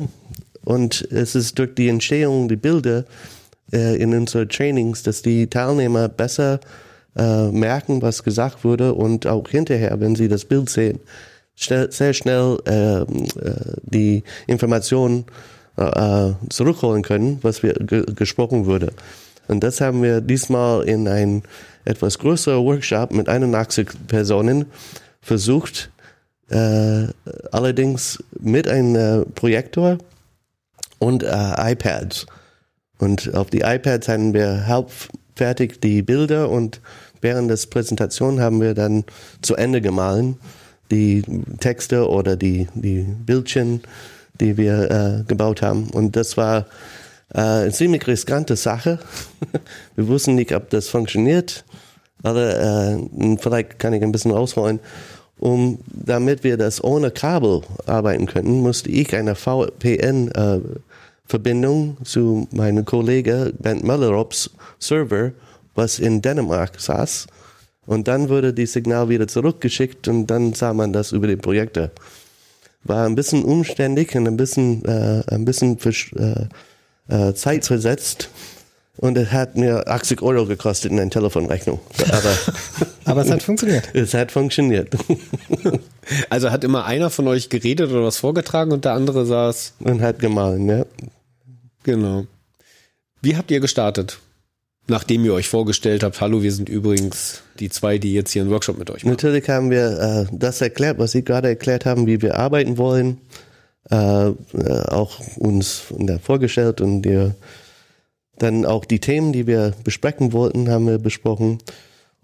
[0.63, 3.05] und es ist durch die Entstehung der Bilder
[3.73, 6.59] äh, in unseren Trainings, dass die Teilnehmer besser
[7.15, 10.99] äh, merken, was gesagt wurde und auch hinterher, wenn sie das Bild sehen,
[11.55, 13.05] schnell, sehr schnell äh, äh
[13.83, 15.25] die Informationen
[15.77, 18.93] äh, äh, zurückholen können, was wir gesprochen wurde.
[19.47, 21.43] Und das haben wir diesmal in ein
[21.85, 24.65] etwas größerer Workshop mit 81 Personen
[25.21, 25.89] versucht,
[26.51, 27.07] äh,
[27.51, 29.97] allerdings mit einem äh, Projektor
[30.99, 32.25] und äh, iPads.
[32.99, 36.81] Und auf die iPads haben wir halbfertig die Bilder und
[37.21, 39.05] während des Präsentation haben wir dann
[39.41, 40.37] zu Ende gemahlen,
[40.91, 41.23] die
[41.59, 43.81] Texte oder die, die Bildchen,
[44.39, 45.89] die wir äh, gebaut haben.
[45.89, 46.65] Und das war
[47.33, 48.99] äh, eine ziemlich riskante Sache.
[49.95, 51.63] wir wussten nicht, ob das funktioniert.
[52.23, 54.79] Aber äh, vielleicht kann ich ein bisschen ausholen.
[55.41, 62.85] Um, damit wir das ohne Kabel arbeiten könnten, musste ich eine VPN-Verbindung äh, zu meinem
[62.85, 65.31] Kollegen Bent Mellerops Server,
[65.73, 67.25] was in Dänemark saß.
[67.87, 71.89] Und dann wurde die Signal wieder zurückgeschickt und dann sah man das über die Projekte.
[72.83, 76.49] War ein bisschen umständlich und ein bisschen, äh, ein bisschen für,
[77.09, 78.29] äh, äh, zeitversetzt.
[79.01, 81.79] Und es hat mir 80 Euro gekostet in eine Telefonrechnung.
[82.11, 82.37] Aber,
[83.05, 83.89] Aber es hat funktioniert.
[83.93, 84.89] es hat funktioniert.
[86.29, 89.75] Also hat immer einer von euch geredet oder was vorgetragen und der andere saß.
[89.79, 90.85] Und hat gemahlen, ja.
[91.83, 92.25] Genau.
[93.21, 94.19] Wie habt ihr gestartet?
[94.87, 98.51] Nachdem ihr euch vorgestellt habt, hallo, wir sind übrigens die zwei, die jetzt hier einen
[98.51, 99.11] Workshop mit euch machen.
[99.11, 103.19] Natürlich haben wir äh, das erklärt, was Sie gerade erklärt haben, wie wir arbeiten wollen.
[103.89, 104.33] Äh, äh,
[104.89, 107.35] auch uns da vorgestellt und wir
[108.41, 111.59] dann auch die Themen, die wir besprechen wollten, haben wir besprochen.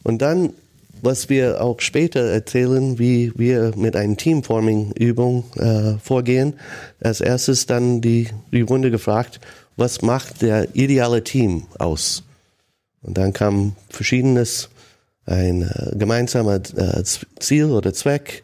[0.04, 0.54] Und dann,
[1.02, 6.54] was wir auch später erzählen, wie wir mit einer Teamforming-Übung äh, vorgehen.
[7.02, 9.40] Als erstes dann die, die Runde gefragt,
[9.76, 12.24] was macht der ideale Team aus?
[13.04, 14.70] Und dann kam verschiedenes,
[15.26, 17.04] ein äh, gemeinsamer äh,
[17.40, 18.44] Ziel oder Zweck,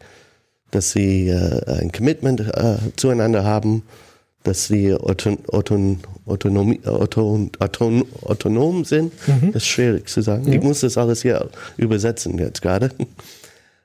[0.70, 3.82] dass sie äh, ein Commitment äh, zueinander haben,
[4.44, 9.12] dass sie auton, auton, autonomie, auton, auton, autonom sind.
[9.26, 10.50] Das ist schwierig zu sagen.
[10.52, 12.90] Ich muss das alles hier übersetzen jetzt gerade.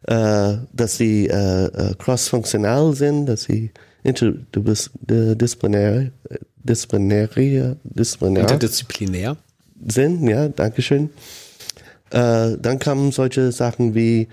[0.03, 3.71] Äh, dass sie äh, äh, cross-funktional sind, dass sie
[4.03, 6.11] interdisziplinär,
[6.63, 9.35] disziplinär, disziplinär Interdisziplinär.
[9.85, 11.09] sind, ja, Dankeschön.
[12.11, 14.29] Äh, dann kamen solche Sachen wie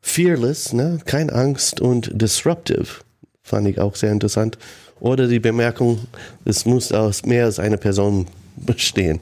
[0.00, 2.86] fearless, ne, kein Angst und disruptive,
[3.42, 4.56] fand ich auch sehr interessant.
[5.04, 5.98] Oder die Bemerkung,
[6.46, 9.20] es muss aus mehr als einer Person bestehen.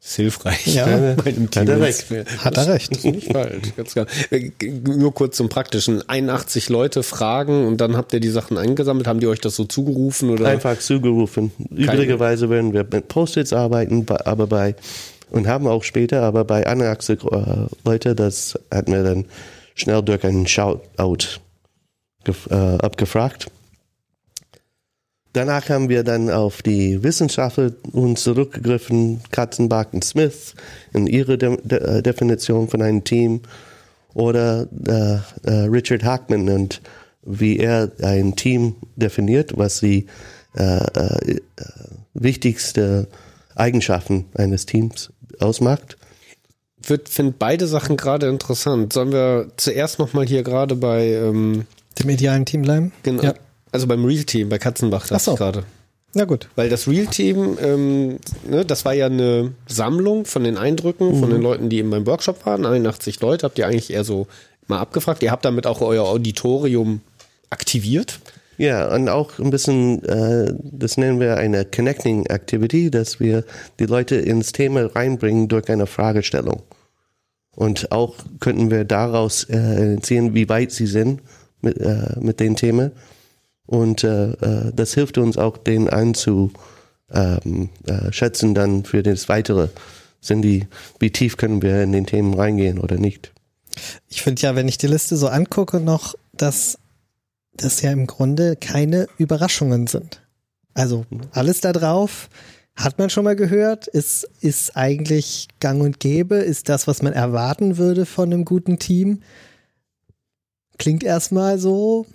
[0.00, 0.66] ist hilfreich.
[0.74, 1.14] Ja.
[1.14, 1.62] bei dem Team.
[1.62, 2.06] Hat er recht.
[2.38, 2.90] Hat er recht.
[2.90, 3.76] Das ist nicht falsch.
[3.76, 4.06] Ganz klar.
[4.30, 4.50] Äh,
[4.84, 6.08] Nur kurz zum Praktischen.
[6.08, 9.06] 81 Leute fragen und dann habt ihr die Sachen eingesammelt.
[9.06, 10.48] Haben die euch das so zugerufen oder?
[10.48, 11.52] Einfach zugerufen.
[11.70, 14.74] Üblicherweise werden wir mit Post-its arbeiten, bei- aber bei,
[15.30, 19.24] und haben auch später, aber bei 81 äh, Leute, das hatten wir dann
[19.76, 21.40] schnell durch einen Shoutout
[22.50, 23.50] äh, abgefragt.
[25.32, 30.54] Danach haben wir dann auf die Wissenschaftler uns zurückgegriffen, Katzenbach und Smith
[30.94, 33.42] in ihre De De äh, Definition von einem Team
[34.14, 36.80] oder äh, äh, Richard Hackman und
[37.22, 40.06] wie er ein Team definiert, was die
[40.56, 41.40] äh, äh, äh,
[42.14, 43.08] wichtigste
[43.54, 45.98] Eigenschaften eines Teams ausmacht.
[46.80, 48.92] Ich finde beide Sachen gerade interessant.
[48.92, 51.66] Sollen wir zuerst nochmal hier gerade bei, ähm,
[51.98, 52.92] Dem idealen Team bleiben?
[53.02, 53.34] genau, Ja.
[53.72, 55.34] also beim Real Team, bei Katzenbach, das Ach so.
[55.36, 55.64] gerade.
[56.14, 56.48] Na gut.
[56.56, 61.28] Weil das Real Team, ähm, ne, das war ja eine Sammlung von den Eindrücken von
[61.28, 62.64] den Leuten, die eben beim Workshop waren.
[62.64, 64.26] 81 Leute habt ihr eigentlich eher so
[64.66, 65.22] mal abgefragt.
[65.22, 67.00] Ihr habt damit auch euer Auditorium
[67.50, 68.18] aktiviert.
[68.56, 73.44] Ja, und auch ein bisschen, äh, das nennen wir eine Connecting Activity, dass wir
[73.78, 76.62] die Leute ins Thema reinbringen durch eine Fragestellung.
[77.54, 81.20] Und auch könnten wir daraus äh, sehen, wie weit sie sind
[81.60, 82.92] mit, äh, mit den Themen.
[83.66, 86.50] Und äh, äh, das hilft uns auch, den einzuschätzen
[87.12, 89.68] ähm, äh, dann für das Weitere.
[90.20, 90.66] Sind die,
[90.98, 93.32] wie tief können wir in den Themen reingehen oder nicht?
[94.08, 96.78] Ich finde ja, wenn ich die Liste so angucke, noch, dass
[97.54, 100.22] das ja im Grunde keine Überraschungen sind.
[100.74, 102.28] Also alles da drauf
[102.76, 107.14] hat man schon mal gehört, ist, ist eigentlich gang und gäbe, ist das, was man
[107.14, 109.22] erwarten würde von einem guten Team.
[110.78, 112.06] Klingt erstmal so,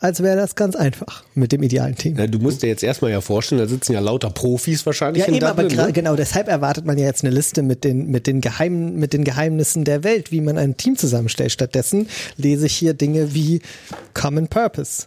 [0.00, 2.14] als wäre das ganz einfach mit dem idealen Team.
[2.16, 5.28] Na, du musst dir jetzt erstmal ja vorstellen, da sitzen ja lauter Profis wahrscheinlich Ja,
[5.28, 5.80] in eben, aber Dublin.
[5.80, 5.92] gra- ne?
[5.92, 9.24] genau deshalb erwartet man ja jetzt eine Liste mit den, mit den Geheimen, mit den
[9.24, 11.52] Geheimnissen der Welt, wie man ein Team zusammenstellt.
[11.52, 13.62] Stattdessen lese ich hier Dinge wie
[14.12, 15.04] Common Purpose.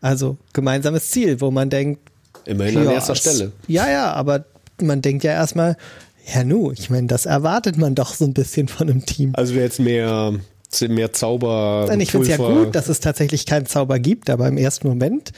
[0.00, 2.00] Also gemeinsames Ziel, wo man denkt,
[2.44, 3.52] Immerhin an erster Stelle.
[3.66, 4.44] Ja, ja, aber
[4.80, 5.76] man denkt ja erstmal,
[6.34, 9.32] ja nu, ich meine, das erwartet man doch so ein bisschen von einem Team.
[9.34, 10.34] Also wäre jetzt mehr,
[10.88, 11.86] mehr Zauber.
[11.88, 14.88] Nein, ich finde es ja gut, dass es tatsächlich keinen Zauber gibt, aber im ersten
[14.88, 15.32] Moment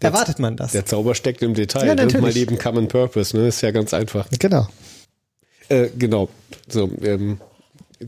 [0.00, 0.72] erwartet man das.
[0.72, 1.86] Der Zauber steckt im Detail.
[1.86, 2.36] Ja, mal natürlich.
[2.36, 3.48] eben Common Purpose, ne?
[3.48, 4.28] Ist ja ganz einfach.
[4.38, 4.68] Genau.
[5.68, 6.28] Äh, genau.
[6.68, 7.38] So, ähm,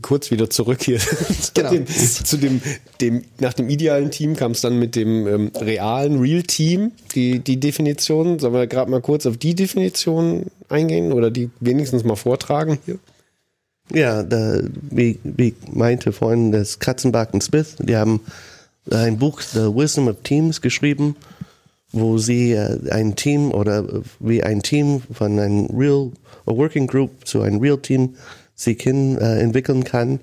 [0.01, 0.99] kurz wieder zurück hier
[1.41, 1.71] zu, Genau.
[1.71, 2.61] dem, zu dem,
[3.01, 7.39] dem, nach dem idealen Team kam es dann mit dem ähm, realen Real Team, die,
[7.39, 8.39] die Definition.
[8.39, 12.99] Sollen wir gerade mal kurz auf die Definition eingehen oder die wenigstens mal vortragen hier?
[13.93, 18.21] Ja, da, wie, wie meinte vorhin, das Katzenbach und Smith, die haben
[18.91, 21.15] ein Buch, The Wisdom of Teams, geschrieben,
[21.91, 23.85] wo sie äh, ein Team oder
[24.19, 26.11] wie ein Team von einem Real
[26.45, 28.15] a Working Group zu einem Real Team
[28.55, 30.19] sich hin äh, entwickeln kann.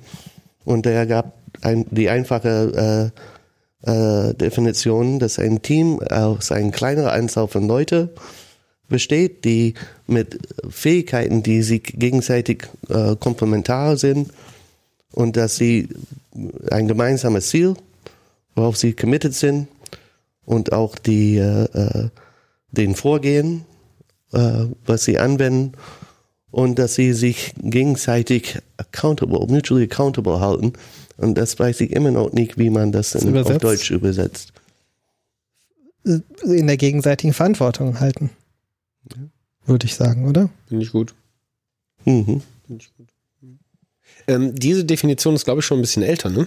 [0.64, 3.12] Und er gab ein, die einfache
[3.85, 8.11] äh, äh, Definition, dass ein Team aus einer kleineren Anzahl von Leuten
[8.92, 9.74] besteht, die
[10.07, 10.38] mit
[10.70, 14.31] Fähigkeiten, die sich gegenseitig äh, komplementar sind
[15.11, 15.88] und dass sie
[16.70, 17.74] ein gemeinsames Ziel,
[18.55, 19.66] worauf sie committed sind
[20.44, 22.09] und auch die äh, äh,
[22.70, 23.64] den Vorgehen,
[24.33, 25.72] äh, was sie anwenden
[26.50, 30.72] und dass sie sich gegenseitig accountable, mutually accountable halten.
[31.16, 33.59] Und das weiß ich immer noch nicht, wie man das in, auf?
[33.59, 34.52] Deutsch übersetzt.
[36.05, 38.31] In der gegenseitigen Verantwortung halten.
[39.67, 40.51] Würde ich sagen, oder?
[40.67, 41.15] Finde ich gut.
[42.05, 42.43] Mhm.
[42.67, 43.09] Finde ich gut.
[44.27, 46.47] Ähm, diese Definition ist, glaube ich, schon ein bisschen älter, ne?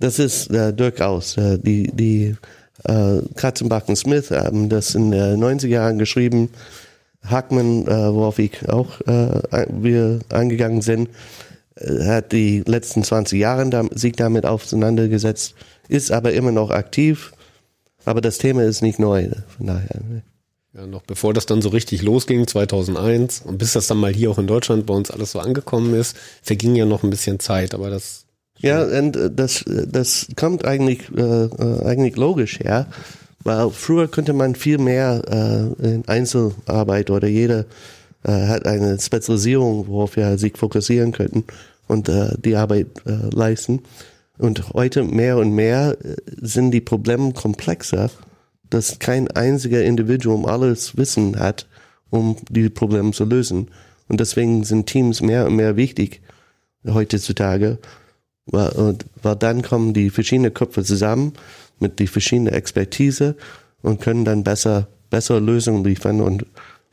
[0.00, 1.36] Das ist äh, durchaus.
[1.36, 2.36] Äh, die die
[2.84, 6.50] äh, Katzenbach und Smith haben das in den 90er Jahren geschrieben.
[7.24, 11.08] Hackman, äh, worauf ich auch äh, wir eingegangen sind,
[11.76, 15.54] äh, hat die letzten 20 Jahre dam sich damit auseinandergesetzt,
[15.88, 17.32] ist aber immer noch aktiv.
[18.04, 19.28] Aber das Thema ist nicht neu.
[19.56, 20.00] Von daher.
[20.76, 24.30] Ja, noch bevor das dann so richtig losging, 2001, und bis das dann mal hier
[24.30, 27.72] auch in Deutschland bei uns alles so angekommen ist, verging ja noch ein bisschen Zeit,
[27.74, 28.26] aber das,
[28.58, 32.88] Ja, und äh, das, äh, das kommt eigentlich, äh, äh, eigentlich logisch her,
[33.42, 35.22] weil früher konnte man viel mehr
[35.80, 37.64] äh, in Einzelarbeit oder jeder
[38.24, 41.44] äh, hat eine Spezialisierung, worauf wir sich fokussieren könnten
[41.88, 42.10] und
[42.44, 43.84] die Arbeit leisten.
[44.38, 45.96] Und heute mehr und mehr
[46.42, 48.10] sind die Probleme komplexer,
[48.70, 51.66] dass kein einziger Individuum alles Wissen hat,
[52.10, 53.70] um die Probleme zu lösen.
[54.08, 56.20] Und deswegen sind Teams mehr und mehr wichtig
[56.86, 57.78] heutzutage,
[58.46, 61.32] weil, weil dann kommen die verschiedenen Köpfe zusammen
[61.80, 63.36] mit die verschiedenen Expertise
[63.82, 66.46] und können dann besser, bessere Lösungen liefern und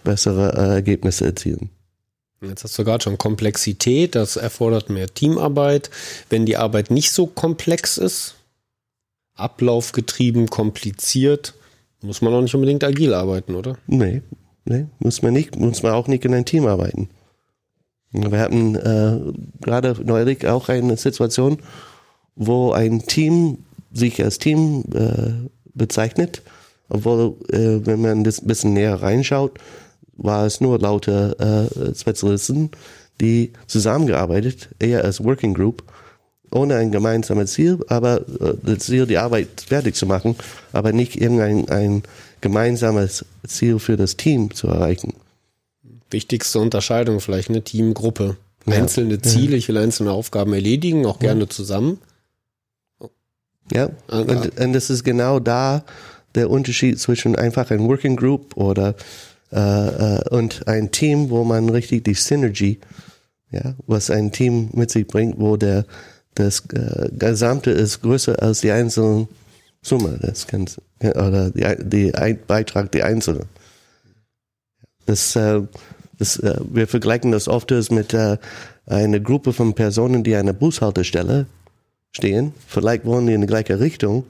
[0.04, 1.70] bessere äh, Ergebnisse erzielen.
[2.42, 5.90] jetzt hast du gerade schon Komplexität, das erfordert mehr Teamarbeit.
[6.30, 8.36] Wenn die Arbeit nicht so komplex ist,
[9.36, 11.54] ablaufgetrieben, kompliziert,
[12.04, 13.78] muss man auch nicht unbedingt agil arbeiten, oder?
[13.88, 14.22] Nee,
[14.66, 17.10] nee, muss man nicht, muss man auch nicht in ein Team arbeiten.
[18.12, 19.20] Wir hatten äh,
[19.62, 21.58] gerade neulich auch eine Situation,
[22.36, 23.60] wo ein Team
[23.92, 26.44] sich als Team äh, bezeichnet,
[26.90, 29.58] obwohl, äh, wenn man das ein bisschen näher reinschaut,
[30.16, 32.70] war es nur lauter äh, Spezialisten,
[33.20, 35.84] die zusammengearbeitet, eher als Working Group,
[36.54, 40.36] ohne ein gemeinsames Ziel, aber äh, das Ziel, die Arbeit fertig zu machen,
[40.72, 42.04] aber nicht irgendein ein
[42.42, 45.14] gemeinsames Ziel für das Team zu erreichen.
[46.10, 48.38] Wichtigste Unterscheidung vielleicht eine Teamgruppe.
[48.66, 48.76] Ja.
[48.76, 52.00] Einzelne Ziele, ich will einzelne Aufgaben erledigen, auch gerne zusammen.
[53.72, 55.84] Ja, Ah, und, und das ist genau da
[56.36, 58.96] der Unterschied zwischen einfach ein Working Group oder
[59.52, 62.80] äh, äh, und ein Team, wo man richtig die Synergy,
[63.52, 65.86] ja, was ein Team mit sich bringt, wo der
[66.36, 69.28] das äh, Gesamte ist größer als die einzelnen
[69.82, 73.46] Summe des Ganzen oder die, die ein Beitrag die einzelne.
[75.06, 75.62] Das, äh,
[76.18, 78.38] das, äh, wir vergleichen das oft mit äh,
[78.86, 81.46] einer Gruppe von Personen, die an einer Bushaltestelle
[82.12, 82.54] stehen.
[82.68, 84.26] Vielleicht wollen die in die gleiche Richtung,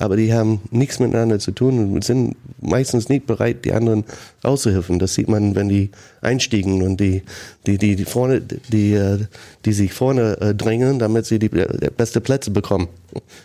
[0.00, 4.04] aber die haben nichts miteinander zu tun und sind meistens nicht bereit, die anderen
[4.42, 4.98] auszuhelfen.
[4.98, 5.90] Das sieht man, wenn die
[6.22, 7.22] einstiegen und die,
[7.66, 9.18] die, die, die vorne, die, äh,
[9.66, 12.88] die sich vorne äh, drängen, damit sie die äh, beste Plätze bekommen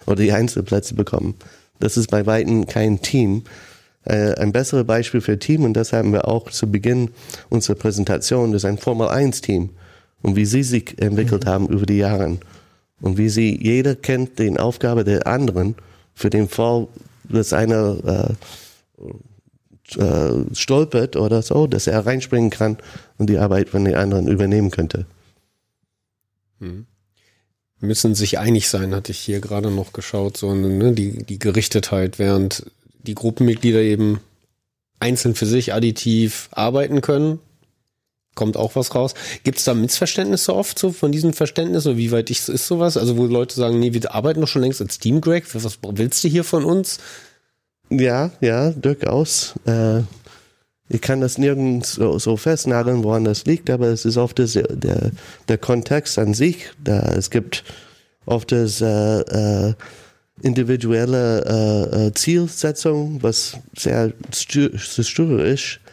[0.06, 1.36] oder die Einzelplätze bekommen.
[1.80, 3.44] Das ist bei Weitem kein Team.
[4.06, 7.10] Ein besseres Beispiel für Team, und das haben wir auch zu Beginn
[7.50, 9.72] unserer Präsentation, das ist ein Formel 1 Team
[10.22, 12.38] und wie sie sich entwickelt haben über die Jahre
[13.02, 15.74] und wie sie, jeder kennt den Aufgabe der anderen
[16.16, 16.88] für den Fall,
[17.26, 18.36] dass einer
[18.98, 22.78] äh, äh, stolpert oder so, dass er reinspringen kann
[23.18, 25.06] und die Arbeit von den anderen übernehmen könnte.
[27.82, 32.20] müssen sich einig sein, hatte ich hier gerade noch geschaut, so ne, die, die Gerichtetheit,
[32.20, 32.66] während
[33.04, 34.20] die Gruppenmitglieder eben
[35.00, 37.40] einzeln für sich additiv arbeiten können,
[38.36, 39.14] kommt auch was raus.
[39.44, 42.98] Gibt es da Missverständnisse oft so von diesem Verständnis oder wie weit ich, ist sowas?
[42.98, 46.24] Also wo Leute sagen, nee, wir arbeiten doch schon längst als Team, Greg, was willst
[46.24, 47.00] du hier von uns?
[47.90, 49.54] Ja, ja, durchaus.
[49.66, 50.02] Äh,
[50.88, 54.54] ich kann das nirgends so, so festnageln, woran das liegt, aber es ist oft das,
[54.54, 55.12] der,
[55.48, 56.70] der Kontext an sich.
[56.84, 57.64] Da, es gibt
[58.26, 59.74] oft das äh, äh,
[60.42, 61.44] individuelle
[61.94, 65.85] äh, äh, Zielsetzung, was sehr stü- störerisch ist,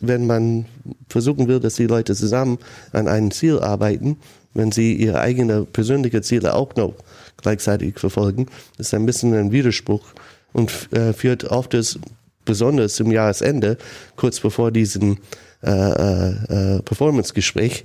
[0.00, 0.66] wenn man
[1.08, 2.58] versuchen will, dass die Leute zusammen
[2.92, 4.18] an einem Ziel arbeiten,
[4.52, 6.94] wenn sie ihre eigenen persönlichen Ziele auch noch
[7.38, 8.46] gleichzeitig verfolgen,
[8.78, 10.04] ist ein bisschen ein Widerspruch
[10.52, 11.98] und äh, führt oft das,
[12.44, 13.78] besonders zum Jahresende,
[14.16, 15.18] kurz bevor diesen
[15.62, 17.84] äh, äh, Performance-Gespräch,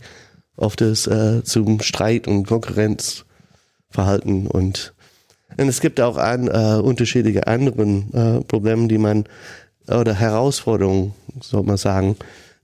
[0.58, 4.94] oft das äh, zum Streit und Konkurrenzverhalten und
[5.58, 9.24] und es gibt auch an, äh, unterschiedliche anderen äh, Probleme, die man
[9.89, 12.15] oder Herausforderungen, soll man sagen,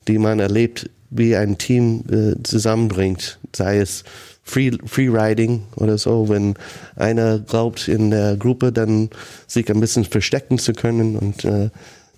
[0.07, 4.03] die man erlebt, wie ein Team äh, zusammenbringt, sei es
[4.43, 6.53] Free, Freeriding oder so, wenn
[6.95, 9.09] einer glaubt in der Gruppe dann
[9.47, 11.69] sich ein bisschen verstecken zu können und äh,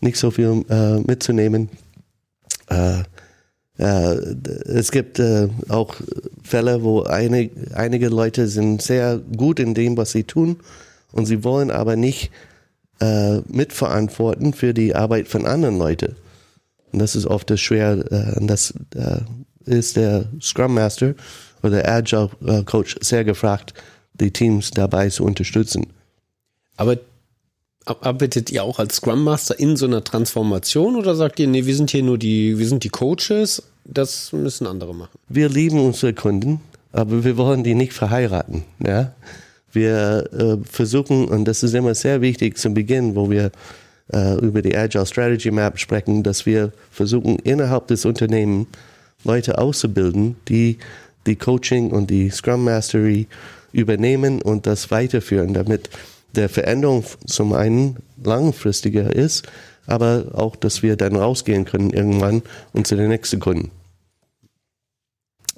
[0.02, 1.70] nicht so viel äh, mitzunehmen.
[2.70, 3.04] Äh,
[3.78, 5.96] äh, es gibt äh, auch
[6.44, 10.58] Fälle, wo eine, einige Leute sind sehr gut in dem, was sie tun.
[11.12, 12.32] Und sie wollen aber nicht
[13.00, 16.16] äh, mitverantworten für die Arbeit von anderen Leuten.
[16.92, 18.04] Und das ist oft das schwer.
[18.12, 19.22] Äh, das äh,
[19.66, 21.16] ist der Scrum Master
[21.62, 23.74] oder der Agile äh, Coach sehr gefragt,
[24.14, 25.88] die Teams dabei zu unterstützen.
[26.76, 26.98] Aber
[27.86, 31.76] arbeitet ihr auch als Scrum Master in so einer Transformation oder sagt ihr, nee, wir
[31.76, 35.18] sind hier nur die, wir sind die Coaches, das müssen andere machen?
[35.30, 38.64] Wir lieben unsere Kunden, aber wir wollen die nicht verheiraten.
[38.86, 39.14] Ja?
[39.78, 43.52] Wir äh, versuchen, und das ist immer sehr wichtig zum Beginn, wo wir
[44.12, 48.68] äh, über die Agile Strategy Map sprechen, dass wir versuchen, innerhalb des Unternehmens
[49.24, 50.80] Leute auszubilden, die
[51.28, 53.28] die Coaching und die Scrum Mastery
[53.72, 55.92] übernehmen und das weiterführen, damit
[56.36, 59.48] der Veränderung zum einen langfristiger ist,
[59.86, 62.42] aber auch, dass wir dann rausgehen können irgendwann
[62.74, 63.70] und zu den nächsten Kunden.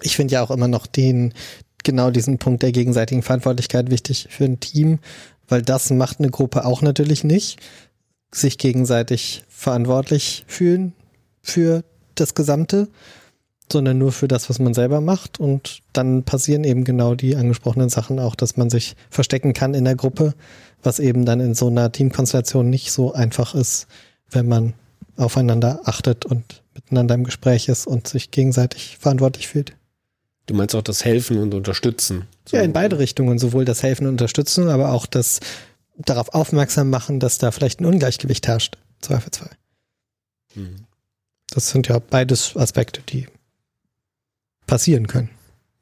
[0.01, 1.33] Ich finde ja auch immer noch den,
[1.83, 4.99] genau diesen Punkt der gegenseitigen Verantwortlichkeit wichtig für ein Team,
[5.47, 7.59] weil das macht eine Gruppe auch natürlich nicht.
[8.31, 10.93] Sich gegenseitig verantwortlich fühlen
[11.41, 11.83] für
[12.15, 12.89] das Gesamte,
[13.71, 15.39] sondern nur für das, was man selber macht.
[15.39, 19.85] Und dann passieren eben genau die angesprochenen Sachen auch, dass man sich verstecken kann in
[19.85, 20.33] der Gruppe,
[20.83, 23.87] was eben dann in so einer Teamkonstellation nicht so einfach ist,
[24.29, 24.73] wenn man
[25.17, 29.73] aufeinander achtet und miteinander im Gespräch ist und sich gegenseitig verantwortlich fühlt.
[30.49, 32.25] Du meinst auch das Helfen und Unterstützen.
[32.47, 32.57] So.
[32.57, 35.41] Ja, in beide Richtungen, sowohl das Helfen und Unterstützen, aber auch das
[35.95, 39.51] darauf aufmerksam machen, dass da vielleicht ein Ungleichgewicht herrscht, zweifelsfrei.
[40.55, 40.85] Mhm.
[41.51, 43.27] Das sind ja beides Aspekte, die
[44.65, 45.29] passieren können.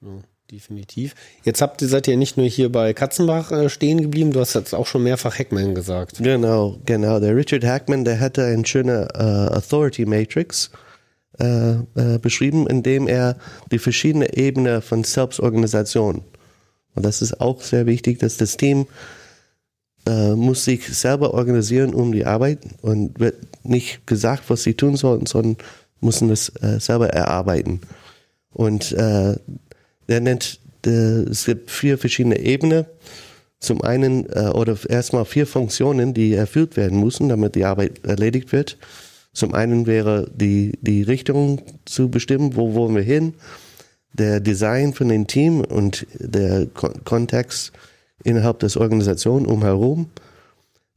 [0.02, 0.10] Ja,
[0.52, 1.16] definitiv.
[1.46, 4.54] Jetzt habt ihr, seid ihr nicht nur hier bei Katzenbach äh, stehen geblieben, du hast
[4.54, 6.18] jetzt auch schon mehrfach Hackman gesagt.
[6.22, 7.22] Genau, genau.
[7.22, 10.72] Der Richard Hackman, der hatte eine schöne uh, Authority Matrix
[11.40, 13.38] äh, äh, beschrieben, indem er
[13.72, 16.24] die verschiedenen Ebenen von Selbstorganisation
[16.98, 18.88] und das ist auch sehr wichtig, dass das Team
[20.08, 24.96] äh, muss sich selber organisieren um die Arbeit und wird nicht gesagt, was sie tun
[24.96, 25.58] sollten, sondern
[26.02, 27.82] müssen das äh, selber erarbeiten.
[28.52, 29.36] Und äh,
[30.08, 32.86] er nennt, äh, es gibt vier verschiedene Ebenen.
[33.60, 38.78] Zum einen, oder erstmal vier Funktionen, die erfüllt werden müssen, damit die Arbeit erledigt wird.
[39.38, 43.36] Zum einen wäre die, die Richtung zu bestimmen, wo wollen wir hin,
[44.12, 47.72] der Design von dem Team und der Ko Kontext
[48.24, 50.10] innerhalb des Organisation umherum,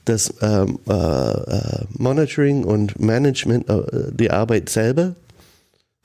[0.06, 5.14] das ähm, äh, äh, Monitoring und Management äh, die Arbeit selber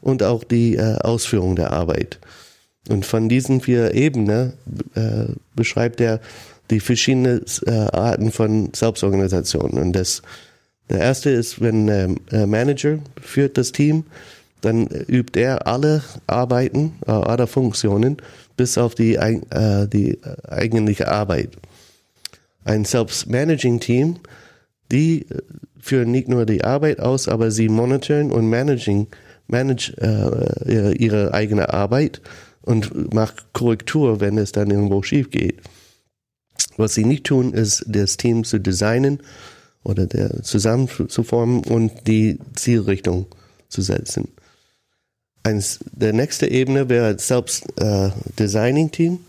[0.02, 2.20] und auch die äh, Ausführung der Arbeit.
[2.90, 4.52] Und von diesen vier Ebenen
[4.96, 6.20] äh, beschreibt er
[6.70, 9.70] die verschiedenen äh, Arten von Selbstorganisation.
[9.70, 10.22] Und das
[10.90, 14.04] der erste ist, wenn der äh, Manager führt das Team,
[14.62, 18.18] dann übt er alle Arbeiten, äh, alle Funktionen
[18.58, 21.50] bis auf die, äh, die eigentliche Arbeit.
[22.64, 24.18] Ein Self-Managing-Team,
[24.92, 25.26] die
[25.80, 29.08] führen nicht nur die Arbeit aus, aber sie monitoren und managen,
[29.48, 32.22] manage äh, ihre, eigene Arbeit
[32.64, 35.62] und macht Korrektur, wenn es dann irgendwo schief geht.
[36.78, 39.20] Was sie nicht tun, ist, das Team zu designen
[39.86, 43.28] oder der zusammenzuformen und die Zielrichtung
[43.70, 44.28] zu setzen.
[45.44, 49.20] Eins, der nächste Ebene wäre selbst äh, Designing Team,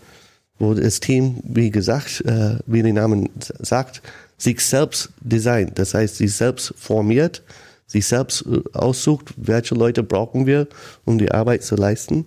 [0.57, 3.29] wo das Team, wie gesagt, äh, wie der Name
[3.59, 4.01] sagt,
[4.37, 5.77] sich selbst designt.
[5.77, 7.43] Das heißt, sich selbst formiert,
[7.85, 10.67] sich selbst äh, aussucht, welche Leute brauchen wir,
[11.05, 12.25] um die Arbeit zu leisten.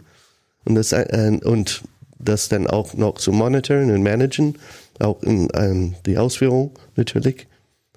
[0.64, 1.82] Und das, äh, und
[2.20, 4.56] das dann auch noch zu monitoren und managen,
[5.00, 7.48] auch in, in die Ausführung natürlich.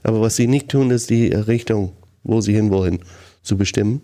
[0.04, 1.94] Aber was sie nicht tun, ist die Richtung,
[2.24, 3.00] wo sie hinwollen,
[3.42, 4.02] zu bestimmen.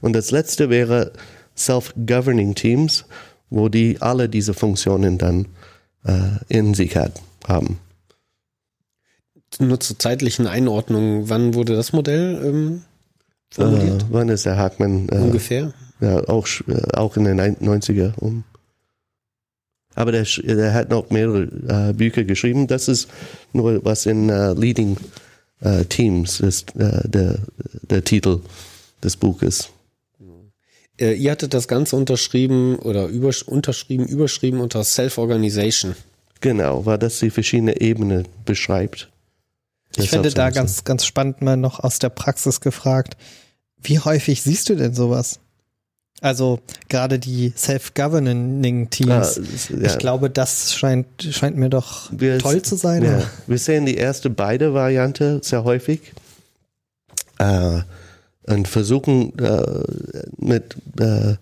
[0.00, 1.12] Und das letzte wäre
[1.56, 3.04] Self-Governing Teams,
[3.50, 5.46] wo die alle diese Funktionen dann
[6.04, 7.78] äh, in sich hat, haben.
[9.60, 12.82] Nur zur zeitlichen Einordnung, wann wurde das Modell ähm,
[13.50, 14.02] formuliert?
[14.02, 15.08] Äh, wann ist der Hackman?
[15.08, 15.72] Äh, Ungefähr?
[16.00, 18.44] Ja, auch, äh, auch in den 90er um.
[19.94, 22.66] Aber der, der hat noch mehrere äh, Bücher geschrieben.
[22.66, 23.08] Das ist
[23.52, 24.96] nur was in äh, Leading
[25.64, 27.38] äh, Teams ist äh, der,
[27.82, 28.40] der Titel
[29.02, 29.70] des Buches.
[31.00, 35.96] Äh, ihr hattet das Ganze unterschrieben oder übersch unterschrieben, überschrieben unter Self-Organization.
[36.40, 39.10] Genau, weil das die verschiedenen Ebenen beschreibt.
[39.96, 43.16] Ich finde da ganz, ganz spannend mal noch aus der Praxis gefragt,
[43.80, 45.40] wie häufig siehst du denn sowas?
[46.20, 49.38] Also gerade die Self-Governing-Teams.
[49.38, 49.42] Ah,
[49.76, 49.86] ja.
[49.86, 53.02] Ich glaube, das scheint, scheint mir doch Wir- toll zu sein.
[53.02, 53.22] Ja.
[53.46, 56.12] Wir sehen die erste beide Variante sehr häufig
[57.38, 57.80] äh,
[58.46, 59.82] und versuchen äh,
[60.38, 61.34] mit, äh,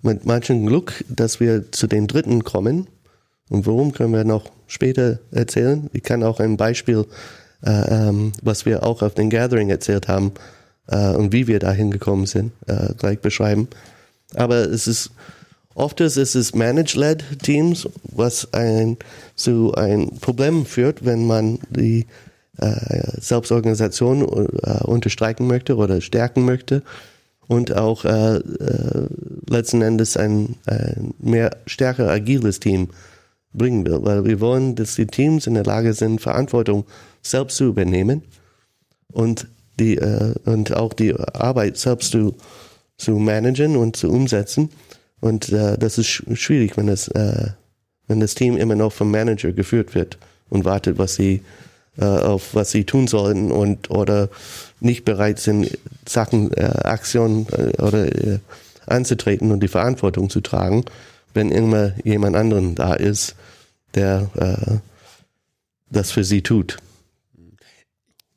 [0.00, 2.86] mit manchem Glück, dass wir zu den dritten kommen.
[3.50, 5.90] Und warum können wir noch später erzählen?
[5.92, 7.04] Ich kann auch ein Beispiel,
[7.62, 7.70] äh,
[8.08, 10.32] ähm, was wir auch auf den Gathering erzählt haben
[10.88, 13.68] äh, und wie wir dahin gekommen sind, äh, gleich beschreiben.
[14.34, 15.10] Aber es ist
[15.74, 18.96] oft ist es Managed-led Teams, was ein,
[19.34, 22.06] zu ein Problem führt, wenn man die
[22.58, 26.82] äh, Selbstorganisation äh, unterstreichen möchte oder stärken möchte.
[27.46, 29.08] Und auch äh, äh,
[29.50, 32.88] letzten Endes ein, ein mehr stärker agiles Team
[33.52, 36.84] bringen will, weil wir wollen, dass die Teams in der Lage sind, Verantwortung
[37.22, 38.22] selbst zu übernehmen
[39.12, 39.46] und
[39.78, 42.34] die äh, und auch die Arbeit selbst zu,
[42.96, 44.70] zu managen und zu umsetzen.
[45.20, 47.50] Und äh, das ist sch schwierig, wenn das, äh,
[48.08, 50.18] wenn das Team immer noch vom Manager geführt wird
[50.50, 51.42] und wartet, was sie
[51.98, 54.28] äh, auf was sie tun sollen und oder
[54.80, 58.38] nicht bereit sind, Sachen, äh, Aktionen äh, oder äh,
[58.86, 60.84] anzutreten und die Verantwortung zu tragen,
[61.32, 63.36] wenn immer jemand anderen da ist,
[63.94, 64.78] der äh,
[65.90, 66.78] das für sie tut.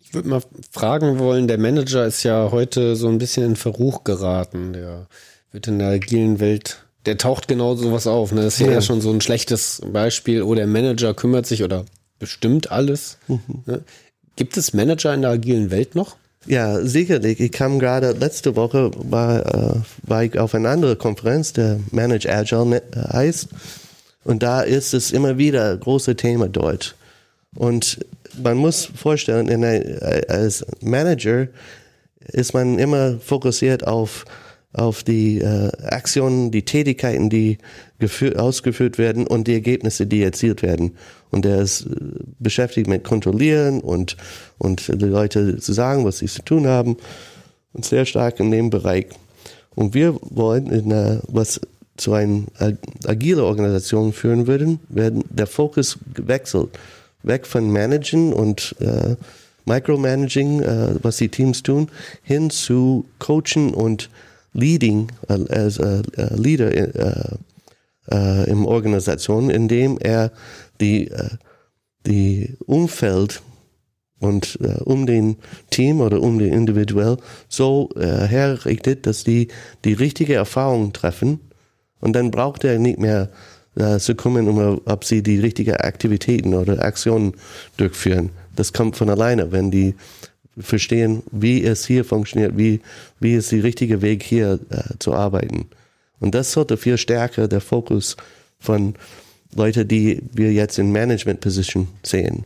[0.07, 0.41] Ich würde mal
[0.71, 4.73] fragen wollen, der Manager ist ja heute so ein bisschen in Verruch geraten.
[4.73, 5.07] Der
[5.51, 8.31] wird in der agilen Welt, der taucht genau sowas auf.
[8.31, 8.41] Ne?
[8.43, 8.81] Das ist ja, Ja.
[8.81, 10.41] schon so ein schlechtes Beispiel.
[10.43, 11.85] Oh, der Manager kümmert sich oder
[12.19, 13.17] bestimmt alles.
[13.65, 13.81] Ne?
[14.37, 16.15] Gibt es Manager in der agilen Welt noch?
[16.45, 17.41] Ja, sicherlich.
[17.41, 22.31] Ich kam gerade letzte Woche war, äh, war ich auf eine andere Konferenz, der Manage
[22.33, 22.81] Agile ne-
[23.11, 23.49] heißt.
[24.23, 26.95] Und da ist es immer wieder ein großes Thema dort.
[27.55, 27.99] Und
[28.41, 31.47] man muss vorstellen, äh, als Manager
[32.19, 34.25] ist man immer fokussiert auf,
[34.73, 37.57] auf die äh, Aktionen, die Tätigkeiten, die
[38.01, 40.97] gefü- ausgeführt werden und die Ergebnisse, die erzielt werden.
[41.31, 41.89] Und der ist äh,
[42.39, 44.17] beschäftigt mit Kontrollieren und,
[44.57, 46.97] und die Leute zu sagen, was sie zu tun haben.
[47.73, 49.07] Und sehr stark in dem Bereich.
[49.75, 51.61] Und wir wollen, in, äh, was
[51.95, 56.69] zu einer ag- agile Organisation führen würden, werden der Fokus gewechselt.
[57.27, 59.15] Weg von Managen und äh,
[59.65, 61.89] Micromanaging, äh, was die Teams tun,
[62.23, 64.09] hin zu Coachen und
[64.53, 66.01] Leading äh, als äh,
[66.35, 67.37] Leader äh,
[68.11, 70.31] äh, im Organisation, indem er
[70.79, 71.29] die, äh,
[72.05, 73.41] die Umfeld
[74.19, 75.37] und äh, um den
[75.69, 77.17] Team oder um den individuell
[77.49, 79.49] so äh, herrichtet, dass die
[79.85, 81.39] die richtige Erfahrung treffen.
[81.99, 83.29] Und dann braucht er nicht mehr
[83.77, 87.33] äh, zu kommen, um, ob sie die richtigen Aktivitäten oder Aktionen
[87.77, 88.31] durchführen.
[88.55, 89.95] Das kommt von alleine, wenn die
[90.59, 92.81] verstehen, wie es hier funktioniert, wie,
[93.19, 95.67] wie ist der richtige Weg hier äh, zu arbeiten.
[96.19, 98.17] Und das sollte viel stärker der Fokus
[98.59, 98.95] von
[99.55, 102.45] Leuten, die wir jetzt in Management Position sehen,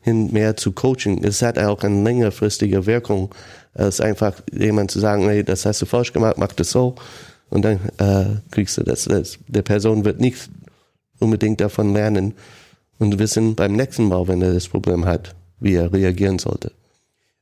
[0.00, 1.24] hin mehr zu Coaching.
[1.24, 3.34] Es hat auch eine längerfristige Wirkung,
[3.74, 6.94] als einfach jemand zu sagen, hey, das hast du falsch gemacht, mach das so
[7.50, 9.04] und dann äh, kriegst du das.
[9.04, 9.38] das.
[9.48, 10.48] Der Person wird nicht
[11.18, 12.34] unbedingt davon lernen
[12.98, 16.72] und wissen beim nächsten Mal, wenn er das Problem hat, wie er reagieren sollte.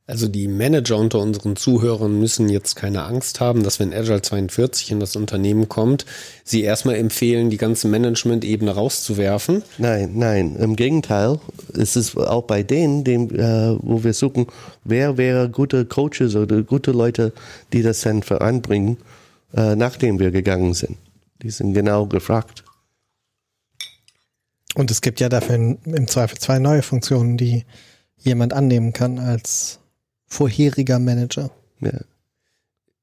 [0.07, 4.91] Also die Manager unter unseren Zuhörern müssen jetzt keine Angst haben, dass wenn Agile 42
[4.91, 6.05] in das Unternehmen kommt,
[6.43, 9.63] sie erstmal empfehlen, die ganze Management-Ebene rauszuwerfen.
[9.79, 11.39] Nein, nein, im Gegenteil.
[11.73, 14.45] Es ist auch bei denen, dem, äh, wo wir suchen,
[14.83, 17.33] wer wäre gute Coaches oder gute Leute,
[17.73, 18.97] die das dann voranbringen,
[19.55, 20.97] äh, nachdem wir gegangen sind.
[21.41, 22.63] Die sind genau gefragt.
[24.75, 27.65] Und es gibt ja dafür im Zweifel zwei neue Funktionen, die
[28.17, 29.79] jemand annehmen kann als
[30.27, 31.49] vorheriger Manager.
[31.79, 32.01] Ja.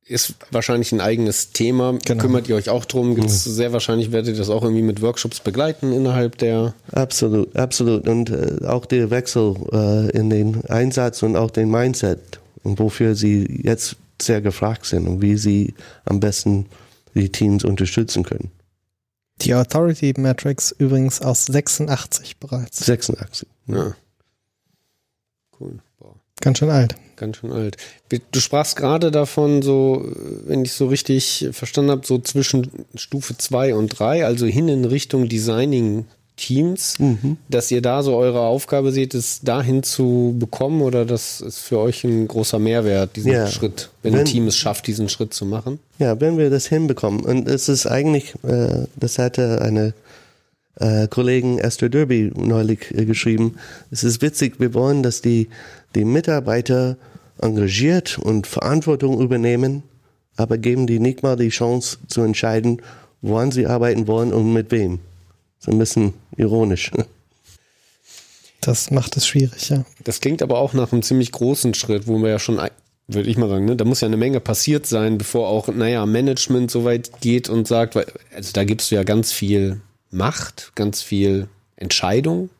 [0.04, 1.96] Ist wahrscheinlich ein eigenes Thema.
[2.04, 2.20] Genau.
[2.20, 3.14] Kümmert ihr euch auch drum?
[3.14, 6.74] Gibt's sehr wahrscheinlich werdet ihr das auch irgendwie mit Workshops begleiten innerhalb der.
[6.90, 8.08] Absolut, absolut.
[8.08, 13.14] Und äh, auch der Wechsel äh, in den Einsatz und auch den Mindset und wofür
[13.14, 16.66] sie jetzt sehr gefragt sind und wie sie am besten
[17.14, 18.50] die Teams unterstützen können.
[19.40, 22.84] Die Authority Matrix übrigens aus 86 bereits.
[22.84, 23.48] 86.
[23.66, 23.94] Ja.
[25.58, 25.78] Cool.
[25.98, 26.14] Boah.
[26.40, 26.94] Ganz schön alt.
[27.16, 27.76] Ganz schön alt.
[28.30, 30.04] Du sprachst gerade davon, so,
[30.44, 34.84] wenn ich so richtig verstanden habe, so zwischen Stufe 2 und 3, also hin in
[34.84, 36.06] Richtung Designing
[36.36, 36.96] Teams,
[37.48, 41.78] dass ihr da so eure Aufgabe seht, es dahin zu bekommen oder das ist für
[41.78, 43.46] euch ein großer Mehrwert, diesen Ja.
[43.46, 45.78] Schritt, wenn, Wenn- ein Team es schafft, diesen Schritt zu machen?
[45.98, 47.20] Ja, wenn wir das hinbekommen.
[47.20, 49.94] Und es ist eigentlich, äh, das hatte eine
[50.80, 53.56] äh, Kollegin Esther Derby neulich äh, geschrieben.
[53.90, 55.48] Es ist witzig, wir wollen, dass die,
[55.94, 56.96] die Mitarbeiter
[57.40, 59.82] engagiert und Verantwortung übernehmen,
[60.36, 62.80] aber geben die nicht mal die Chance zu entscheiden,
[63.20, 64.98] woran sie arbeiten wollen und mit wem.
[65.58, 66.90] So ein bisschen ironisch.
[68.60, 69.84] Das macht es schwierig, ja.
[70.04, 72.60] Das klingt aber auch nach einem ziemlich großen Schritt, wo wir ja schon,
[73.08, 76.06] würde ich mal sagen, ne, da muss ja eine Menge passiert sein, bevor auch, naja,
[76.06, 79.80] Management so weit geht und sagt, weil, also da gibst du ja ganz viel
[80.10, 82.50] Macht, ganz viel Entscheidung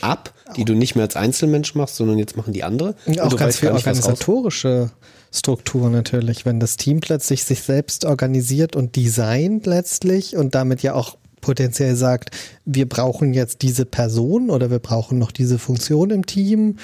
[0.00, 2.94] ab, die du nicht mehr als Einzelmensch machst, sondern jetzt machen die andere.
[3.06, 4.92] Ja, Und auch ganz viel organisatorische
[5.32, 10.94] Struktur natürlich, wenn das Team plötzlich sich selbst organisiert und designt letztlich und damit ja
[10.94, 12.30] auch potenziell sagt,
[12.64, 16.76] wir brauchen jetzt diese Person oder wir brauchen noch diese Funktion im Team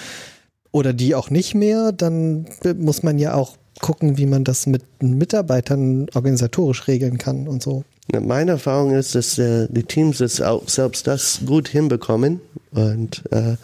[0.73, 2.47] oder die auch nicht mehr, dann
[2.77, 7.85] muss man ja auch gucken, wie man das mit Mitarbeitern organisatorisch regeln kann und so.
[8.13, 12.41] Meine Erfahrung ist, dass äh, die Teams das auch selbst das gut hinbekommen
[12.73, 13.57] und äh,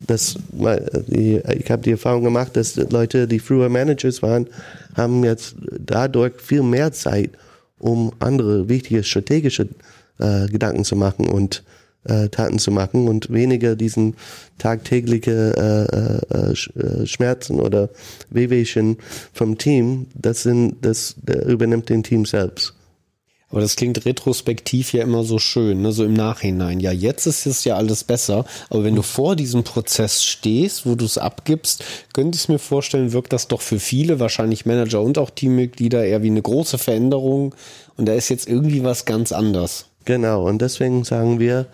[0.00, 0.36] das,
[1.06, 4.48] die, ich habe die Erfahrung gemacht, dass Leute, die früher Managers waren,
[4.94, 7.30] haben jetzt dadurch viel mehr Zeit,
[7.78, 9.68] um andere wichtige strategische
[10.18, 11.62] äh, Gedanken zu machen und
[12.04, 14.14] äh, Taten zu machen und weniger diesen
[14.58, 17.88] tagtägliche äh, äh, Sch- äh, Schmerzen oder
[18.30, 18.98] Wehwehchen
[19.32, 20.06] vom Team.
[20.14, 22.74] Das sind, das übernimmt den Team selbst.
[23.50, 25.92] Aber das klingt retrospektiv ja immer so schön, ne?
[25.92, 26.80] so im Nachhinein.
[26.80, 28.46] Ja, jetzt ist es ja alles besser.
[28.68, 33.12] Aber wenn du vor diesem Prozess stehst, wo du es abgibst, könnte ich mir vorstellen,
[33.12, 37.54] wirkt das doch für viele, wahrscheinlich Manager und auch Teammitglieder, eher wie eine große Veränderung.
[37.96, 39.86] Und da ist jetzt irgendwie was ganz anders.
[40.04, 41.66] Genau, und deswegen sagen wir,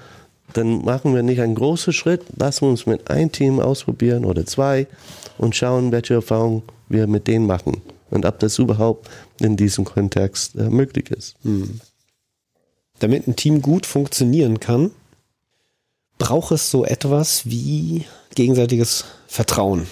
[0.53, 4.87] dann machen wir nicht einen großen Schritt, lassen uns mit einem Team ausprobieren oder zwei
[5.39, 9.09] und schauen, welche Erfahrungen wir mit denen machen und ob das überhaupt
[9.41, 11.37] in diesem Kontext äh, möglich ist.
[12.99, 14.91] Damit ein Team gut funktionieren kann,
[16.19, 18.05] braucht es so etwas wie
[18.35, 19.87] gegenseitiges Vertrauen.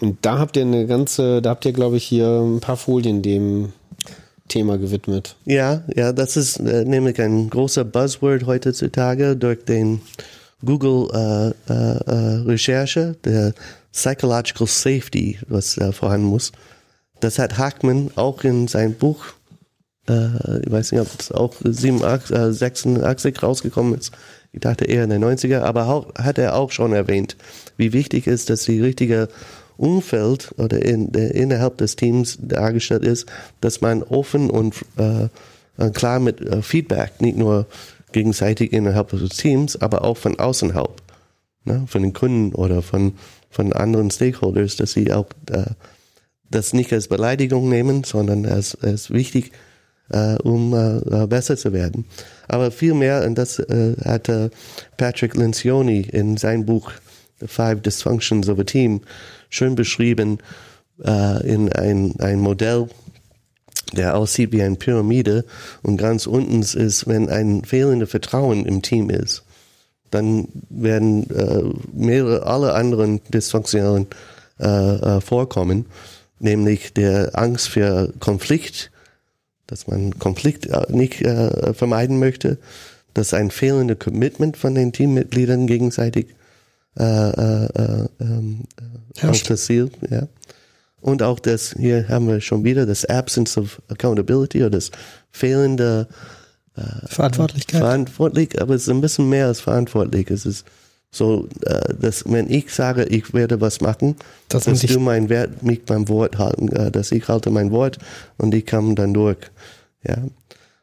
[0.00, 3.20] Und da habt ihr eine ganze, da habt ihr, glaube ich, hier ein paar Folien
[3.20, 3.72] dem
[4.50, 5.36] Thema gewidmet.
[5.46, 10.02] Ja, ja, das ist äh, nämlich ein großer Buzzword heutzutage durch den
[10.64, 13.54] Google äh, äh, äh, Recherche, der
[13.92, 16.52] Psychological Safety, was äh, vorhanden muss.
[17.20, 19.24] Das hat Hackman auch in sein Buch,
[20.08, 24.12] äh, ich weiß nicht, ob es auch 87, äh, 86 rausgekommen ist.
[24.52, 27.36] Ich dachte eher in den 90er, aber auch, hat er auch schon erwähnt,
[27.76, 29.28] wie wichtig ist, dass die richtige
[29.80, 33.26] Umfeld oder in, der, innerhalb des Teams dargestellt ist,
[33.60, 35.28] dass man offen und äh,
[35.78, 37.66] äh, klar mit äh, Feedback, nicht nur
[38.12, 40.90] gegenseitig innerhalb des Teams, aber auch von außerhalb,
[41.64, 43.14] ne, von den Kunden oder von,
[43.50, 45.64] von anderen Stakeholders, dass sie auch äh,
[46.50, 49.52] das nicht als Beleidigung nehmen, sondern als, als wichtig,
[50.10, 52.04] äh, um äh, äh, besser zu werden.
[52.48, 54.50] Aber vielmehr, und das äh, hatte
[54.96, 56.90] Patrick Lencioni in seinem Buch
[57.40, 59.00] The Five Dysfunctions of a Team
[59.48, 60.38] schön beschrieben
[61.04, 62.88] äh, in ein, ein Modell,
[63.92, 65.44] der aussieht wie eine Pyramide
[65.82, 69.42] und ganz unten ist, wenn ein fehlendes Vertrauen im Team ist,
[70.10, 71.62] dann werden äh,
[71.92, 74.06] mehrere, alle anderen Dysfunktionen
[74.58, 75.86] äh, äh, vorkommen,
[76.38, 78.90] nämlich der Angst für Konflikt,
[79.66, 82.58] dass man Konflikt äh, nicht äh, vermeiden möchte,
[83.14, 86.26] dass ein fehlende Commitment von den Teammitgliedern gegenseitig
[86.98, 89.24] äh, äh, äh, ähm, äh,
[90.10, 90.28] ja.
[91.00, 94.90] Und auch das, hier haben wir schon wieder das Absence of Accountability oder das
[95.30, 96.08] fehlende
[97.06, 97.80] Verantwortlichkeit.
[97.80, 100.30] verantwortlich, aber es ist ein bisschen mehr als verantwortlich.
[100.30, 100.64] Es ist
[101.10, 104.16] so, äh, dass wenn ich sage, ich werde was machen,
[104.48, 107.98] Das dass du mein Wert, mich beim Wort halten, äh, dass ich halte mein Wort
[108.38, 109.38] und ich komme dann durch.
[110.06, 110.18] Ja.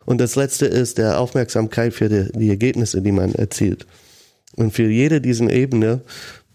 [0.06, 3.86] Und das letzte ist der Aufmerksamkeit für die, die Ergebnisse, die man erzielt.
[4.58, 6.02] Und für jede diesen Ebene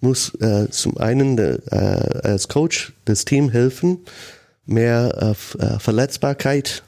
[0.01, 4.01] muss äh, zum einen äh, als Coach das Team helfen,
[4.67, 6.83] mehr äh, äh, Verletzbarkeit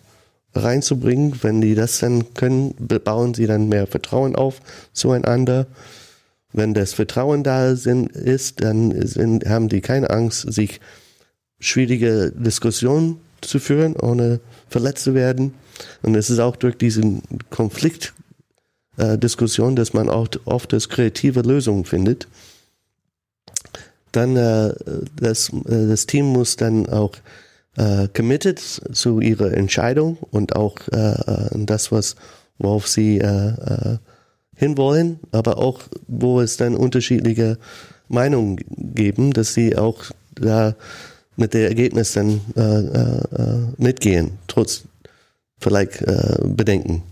[0.55, 1.39] reinzubringen.
[1.43, 4.61] Wenn die das dann können, bauen sie dann mehr Vertrauen auf
[4.93, 5.67] zueinander.
[6.53, 10.81] Wenn das Vertrauen da sind, ist, dann sind, haben die keine Angst, sich
[11.61, 15.55] schwierige Diskussionen zu führen, ohne verletzt zu werden.
[16.03, 18.15] Und es ist auch durch diesen Konflikt
[18.97, 22.27] äh, Diskussion, dass man auch oft das kreative Lösungen findet.
[24.13, 24.75] Dann äh,
[25.17, 27.13] das, äh, das Team muss dann auch
[27.77, 32.17] äh, committed zu ihrer Entscheidung und auch äh, äh, das, was
[32.59, 33.99] worauf sie äh,
[34.57, 37.59] hinwollen, aber auch wo es dann unterschiedliche
[38.09, 38.61] Meinungen
[38.95, 40.05] geben, dass sie auch
[40.37, 40.77] da
[41.37, 44.85] mit der Ergebnis dann äh, äh, mitgehen, trotz
[45.59, 47.03] vielleicht äh, Bedenken.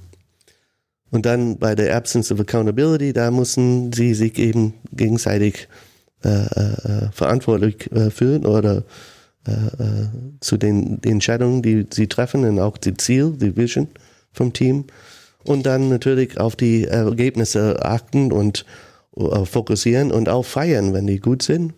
[1.12, 5.68] Und dann bei der Absence of Accountability, da müssen sie sich eben gegenseitig
[6.24, 8.82] äh, äh, verantwortlich äh, fühlen oder
[9.46, 10.08] äh, äh,
[10.40, 13.88] zu den, den Entscheidungen, die sie treffen und auch die Ziel, die Vision
[14.32, 14.84] vom Team.
[15.44, 18.64] Und dann natürlich auf die Ergebnisse achten und
[19.16, 21.74] äh, fokussieren und auch feiern, wenn die gut sind.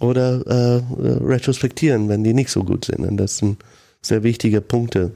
[0.00, 0.82] Oder äh,
[1.22, 3.06] retrospektieren, wenn die nicht so gut sind.
[3.06, 3.62] Und das sind
[4.02, 5.12] sehr wichtige Punkte.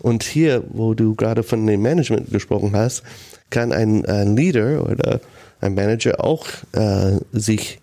[0.00, 3.02] Und hier, wo du gerade von dem Management gesprochen hast,
[3.50, 5.20] kann ein, ein Leader oder
[5.60, 7.78] ein Manager auch äh, sich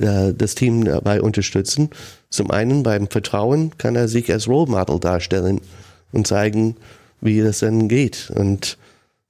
[0.00, 1.90] äh, das Team dabei unterstützen.
[2.30, 5.60] Zum einen beim Vertrauen kann er sich als Role Model darstellen
[6.12, 6.76] und zeigen,
[7.20, 8.30] wie das denn geht.
[8.34, 8.78] Und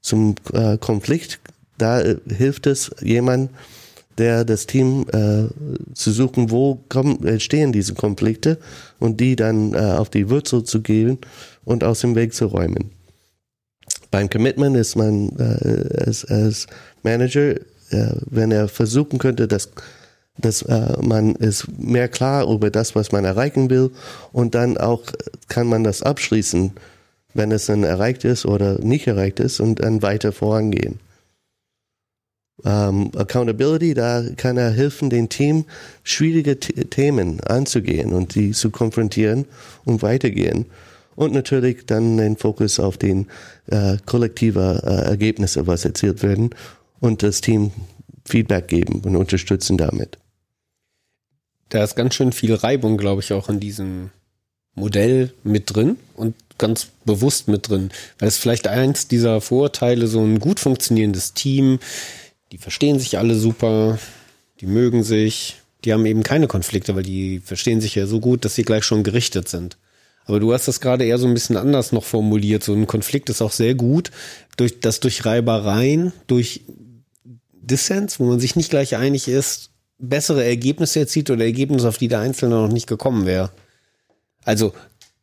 [0.00, 1.40] zum äh, Konflikt,
[1.78, 3.50] da äh, hilft es jemand,
[4.18, 5.44] der das Team äh,
[5.94, 8.58] zu suchen, wo kommen, entstehen diese Konflikte
[8.98, 11.18] und die dann äh, auf die Wurzel zu gehen
[11.64, 12.90] und aus dem Weg zu räumen.
[14.10, 16.66] Beim Commitment ist man äh, als, als
[17.02, 17.52] Manager,
[17.90, 19.70] äh, wenn er versuchen könnte, dass
[20.40, 23.90] dass äh, man ist mehr klar über das, was man erreichen will
[24.32, 25.02] und dann auch
[25.48, 26.72] kann man das abschließen,
[27.34, 31.00] wenn es dann erreicht ist oder nicht erreicht ist und dann weiter vorangehen.
[32.64, 35.64] Ähm, Accountability, da kann er helfen, dem Team
[36.02, 39.44] schwierige Themen anzugehen und die zu konfrontieren
[39.84, 40.66] und weitergehen.
[41.14, 43.26] Und natürlich dann den Fokus auf den
[43.66, 46.50] äh, kollektive äh, Ergebnisse, was erzielt werden
[47.00, 47.72] und das Team
[48.24, 50.18] Feedback geben und unterstützen damit.
[51.70, 54.10] Da ist ganz schön viel Reibung, glaube ich, auch in diesem
[54.74, 57.90] Modell mit drin und ganz bewusst mit drin.
[58.18, 61.78] Weil es vielleicht eins dieser Vorurteile, so ein gut funktionierendes Team,
[62.52, 63.98] die verstehen sich alle super,
[64.60, 68.44] die mögen sich, die haben eben keine Konflikte, weil die verstehen sich ja so gut,
[68.44, 69.76] dass sie gleich schon gerichtet sind.
[70.24, 72.62] Aber du hast das gerade eher so ein bisschen anders noch formuliert.
[72.62, 74.10] So ein Konflikt ist auch sehr gut,
[74.56, 76.62] durch, dass durch Reibereien, durch
[77.52, 82.08] Dissens, wo man sich nicht gleich einig ist, bessere Ergebnisse erzielt oder Ergebnisse, auf die
[82.08, 83.50] der Einzelne noch nicht gekommen wäre.
[84.44, 84.72] Also,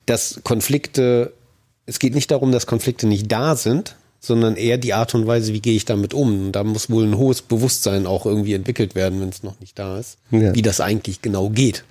[0.06, 1.34] dass Konflikte,
[1.86, 3.96] es geht nicht darum, dass Konflikte nicht da sind,
[4.26, 6.48] sondern eher die Art und Weise, wie gehe ich damit um.
[6.48, 9.78] Und da muss wohl ein hohes Bewusstsein auch irgendwie entwickelt werden, wenn es noch nicht
[9.80, 10.54] da ist, ja.
[10.54, 11.84] wie das eigentlich genau geht.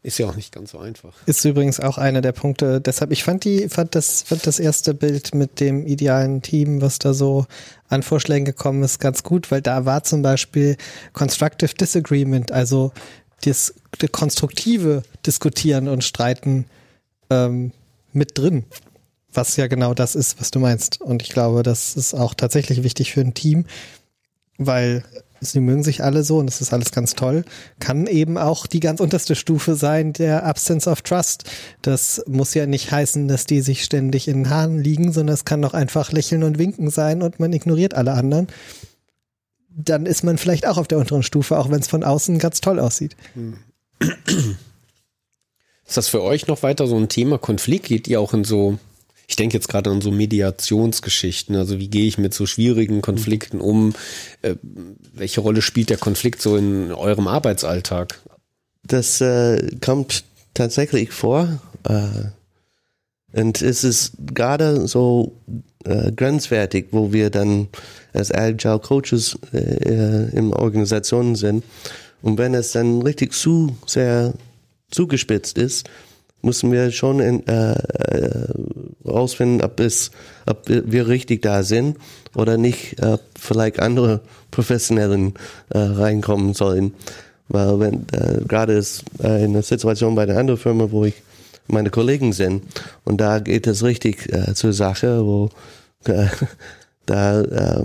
[0.00, 1.12] Ist ja auch nicht ganz so einfach.
[1.26, 4.94] Ist übrigens auch einer der Punkte, deshalb, ich fand die, fand das, fand das erste
[4.94, 7.46] Bild mit dem idealen Team, was da so
[7.88, 10.76] an Vorschlägen gekommen ist, ganz gut, weil da war zum Beispiel
[11.14, 12.92] Constructive Disagreement, also
[13.44, 16.66] das, das konstruktive Diskutieren und Streiten
[17.28, 17.72] ähm,
[18.12, 18.64] mit drin
[19.32, 21.00] was ja genau das ist, was du meinst.
[21.00, 23.66] Und ich glaube, das ist auch tatsächlich wichtig für ein Team,
[24.56, 25.04] weil
[25.40, 27.44] sie mögen sich alle so und das ist alles ganz toll,
[27.78, 31.44] kann eben auch die ganz unterste Stufe sein, der Absence of Trust.
[31.82, 35.44] Das muss ja nicht heißen, dass die sich ständig in den Haaren liegen, sondern es
[35.44, 38.48] kann doch einfach lächeln und winken sein und man ignoriert alle anderen.
[39.70, 42.60] Dann ist man vielleicht auch auf der unteren Stufe, auch wenn es von außen ganz
[42.60, 43.16] toll aussieht.
[45.86, 47.86] Ist das für euch noch weiter so ein Thema Konflikt?
[47.86, 48.78] Geht ihr auch in so
[49.28, 51.54] ich denke jetzt gerade an so Mediationsgeschichten.
[51.54, 53.92] Also wie gehe ich mit so schwierigen Konflikten um?
[54.40, 54.54] Äh,
[55.12, 58.20] welche Rolle spielt der Konflikt so in eurem Arbeitsalltag?
[58.84, 60.24] Das äh, kommt
[60.54, 61.60] tatsächlich vor.
[61.84, 65.36] Äh, und es ist gerade so
[65.84, 67.68] äh, grenzwertig, wo wir dann
[68.14, 71.64] als Agile Coaches äh, in Organisationen sind.
[72.22, 74.32] Und wenn es dann richtig zu sehr
[74.90, 75.90] zugespitzt ist,
[76.42, 78.48] müssen wir schon in, äh, äh,
[79.06, 80.10] rausfinden, ob es,
[80.46, 81.96] ob wir richtig da sind
[82.34, 84.20] oder nicht, äh, vielleicht andere
[84.50, 85.34] Professionellen
[85.70, 86.94] äh, reinkommen sollen.
[87.48, 91.14] Weil wenn äh, gerade ist äh, in der Situation bei der anderen Firma, wo ich
[91.66, 92.62] meine Kollegen sind,
[93.04, 95.50] und da geht es richtig äh, zur Sache, wo
[96.04, 96.26] äh,
[97.06, 97.84] da äh,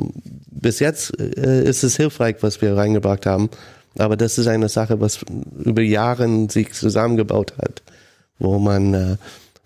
[0.51, 3.49] bis jetzt äh, ist es hilfreich, was wir reingebracht haben.
[3.97, 5.19] Aber das ist eine Sache, was
[5.63, 7.83] über Jahre sich zusammengebaut hat
[8.39, 9.17] wo man, äh,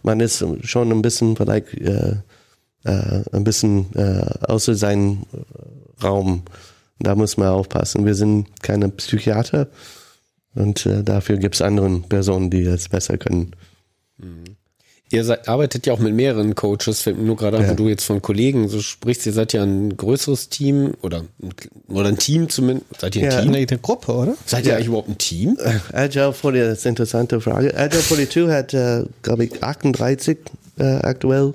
[0.03, 2.17] man ist schon ein bisschen vielleicht äh,
[2.83, 5.23] äh, ein bisschen äh, außer seinem
[6.01, 6.43] Raum.
[6.99, 8.05] Da muss man aufpassen.
[8.05, 9.67] Wir sind keine Psychiater
[10.55, 13.55] und äh, dafür gibt es andere Personen, die das besser können.
[14.17, 14.56] Mhm.
[15.09, 17.69] Ihr seid, arbeitet ja auch mit mehreren Coaches, fällt mir nur gerade an, Ja.
[17.71, 21.53] wo du jetzt von Kollegen so sprichst, ihr seid ja ein größeres Team oder, ein-
[21.87, 22.99] oder ein Team zumindest.
[22.99, 23.41] Seid ihr ein Ja.
[23.41, 23.49] Team?
[23.53, 24.35] Eine, eine Gruppe, oder?
[24.45, 25.57] Seid ihr eigentlich überhaupt ein Team?
[25.93, 27.73] Agile 40, das ist eine interessante Frage.
[27.77, 30.37] Agile 42 hat, äh, glaube ich, 38
[30.77, 31.53] äh, aktuell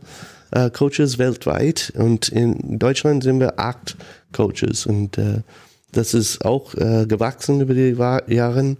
[0.53, 3.97] äh, Coaches weltweit und in Deutschland sind wir acht
[4.33, 5.41] Coaches und äh,
[5.93, 7.91] das ist auch äh, gewachsen über die
[8.35, 8.77] Jahre.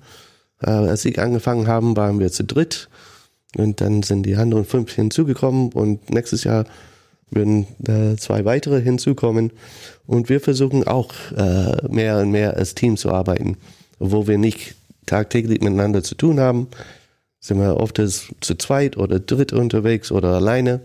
[0.63, 2.89] Äh, als ich angefangen haben, waren wir zu dritt
[3.57, 6.65] und dann sind die anderen fünf hinzugekommen und nächstes Jahr
[7.31, 9.53] würden äh, zwei weitere hinzukommen
[10.07, 13.57] und wir versuchen auch äh, mehr und mehr als Team zu arbeiten,
[13.99, 14.75] wo wir nicht
[15.07, 16.69] tagtäglich miteinander zu tun haben,
[17.41, 20.81] sind wir oft zu zweit oder dritt unterwegs oder alleine.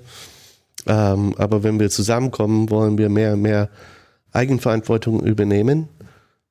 [0.87, 3.69] Ähm, aber wenn wir zusammenkommen, wollen wir mehr und mehr
[4.31, 5.87] Eigenverantwortung übernehmen.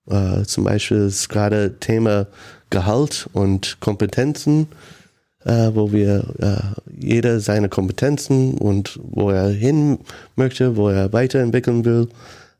[0.08, 2.26] Äh, zum Beispiel ist gerade Thema
[2.70, 4.68] Gehalt und Kompetenzen,
[5.46, 9.98] äh, wo wir äh, jeder seine Kompetenzen und wo er hin
[10.34, 12.08] möchte, wo er weiterentwickeln will,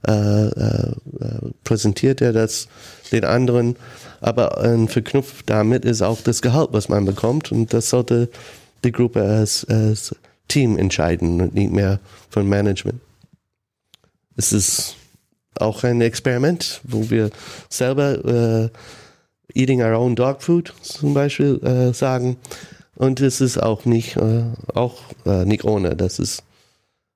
[0.07, 2.69] äh, äh, äh, präsentiert er das
[3.11, 3.77] den anderen.
[4.21, 7.51] Aber äh, verknüpft damit ist auch das Gehalt, was man bekommt.
[7.51, 8.29] Und das sollte
[8.85, 10.15] die Gruppe als, als
[10.47, 11.99] Team entscheiden und nicht mehr
[12.31, 13.01] von Management.
[14.37, 14.95] Es ist
[15.59, 17.31] auch ein Experiment, wo wir
[17.69, 22.37] selber äh, eating our own dog food zum Beispiel äh, sagen.
[22.97, 24.45] Und es ist auch nicht, äh,
[24.75, 24.95] auch
[25.25, 25.95] äh, nicht ohne.
[25.97, 26.43] Das ist,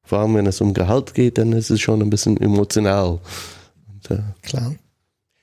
[0.05, 3.19] vor allem wenn es um Gehalt geht, dann ist es schon ein bisschen emotional.
[3.89, 4.75] Und, äh, Klar.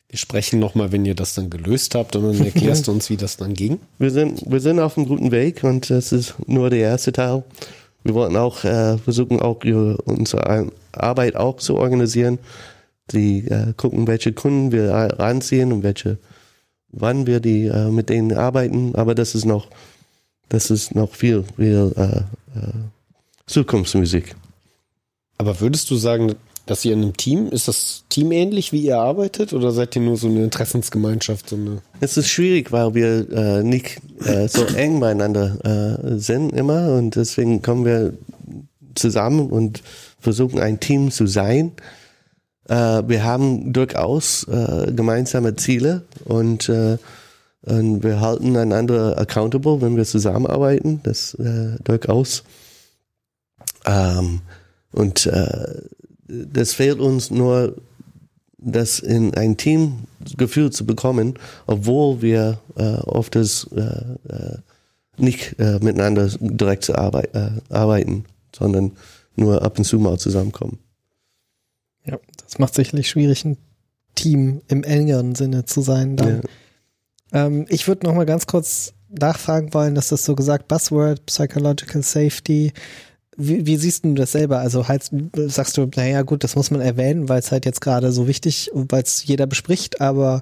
[0.09, 3.17] Wir sprechen nochmal, wenn ihr das dann gelöst habt und dann erklärst du uns, wie
[3.17, 3.79] das dann ging.
[3.99, 7.43] wir sind, wir sind auf einem guten Weg und das ist nur der erste Teil.
[8.03, 12.39] Wir wollten auch äh, versuchen, auch ihre- unsere Arbeit auch zu organisieren.
[13.11, 16.17] Die äh, gucken, welche Kunden wir ranziehen und welche,
[16.89, 18.95] wann wir die äh, mit denen arbeiten.
[18.95, 19.67] Aber das ist noch,
[20.49, 22.73] das ist noch viel, viel äh, äh,
[23.45, 24.35] Zukunftsmusik.
[25.37, 26.35] Aber würdest du sagen,
[26.65, 30.17] dass ihr in einem Team, ist das teamähnlich, wie ihr arbeitet, oder seid ihr nur
[30.17, 34.99] so eine Interessensgemeinschaft, so eine Es ist schwierig, weil wir äh, nicht äh, so eng
[34.99, 38.13] beieinander äh, sind immer und deswegen kommen wir
[38.95, 39.81] zusammen und
[40.19, 41.71] versuchen ein Team zu sein.
[42.67, 46.69] Äh, wir haben durchaus äh, gemeinsame Ziele und,
[47.61, 51.01] und wir halten einander accountable, wenn wir zusammenarbeiten.
[51.03, 52.43] Das äh, durchaus.
[53.85, 54.41] Ähm,
[54.91, 55.81] und äh,
[56.27, 57.75] das fehlt uns nur
[58.57, 61.35] das in ein Teamgefühl zu bekommen,
[61.67, 64.57] obwohl wir äh, oft das, äh, äh,
[65.17, 67.29] nicht äh, miteinander direkt zu arbeit,
[67.69, 68.91] arbeiten, sondern
[69.35, 70.79] nur ab und zu mal zusammenkommen.
[72.05, 73.57] Ja, das macht sicherlich schwierig, ein
[74.15, 76.17] Team im engeren Sinne zu sein.
[76.17, 76.41] Dann.
[77.33, 82.03] Ähm, ich würde noch mal ganz kurz nachfragen wollen, dass das so gesagt, Buzzword, Psychological
[82.03, 82.73] Safety.
[83.37, 84.59] Wie, wie siehst du das selber?
[84.59, 88.11] Also halt, sagst du, naja gut, das muss man erwähnen, weil es halt jetzt gerade
[88.11, 90.41] so wichtig, weil es jeder bespricht, aber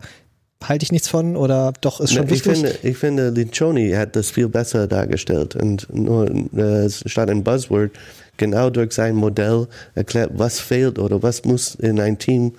[0.63, 2.53] halte ich nichts von oder doch ist schon ich wichtig?
[2.53, 7.91] finde, ich finde, Lincioni hat das viel besser dargestellt und nur äh, statt ein Buzzword
[8.37, 12.53] genau durch sein Modell erklärt, was fehlt oder was muss in ein Team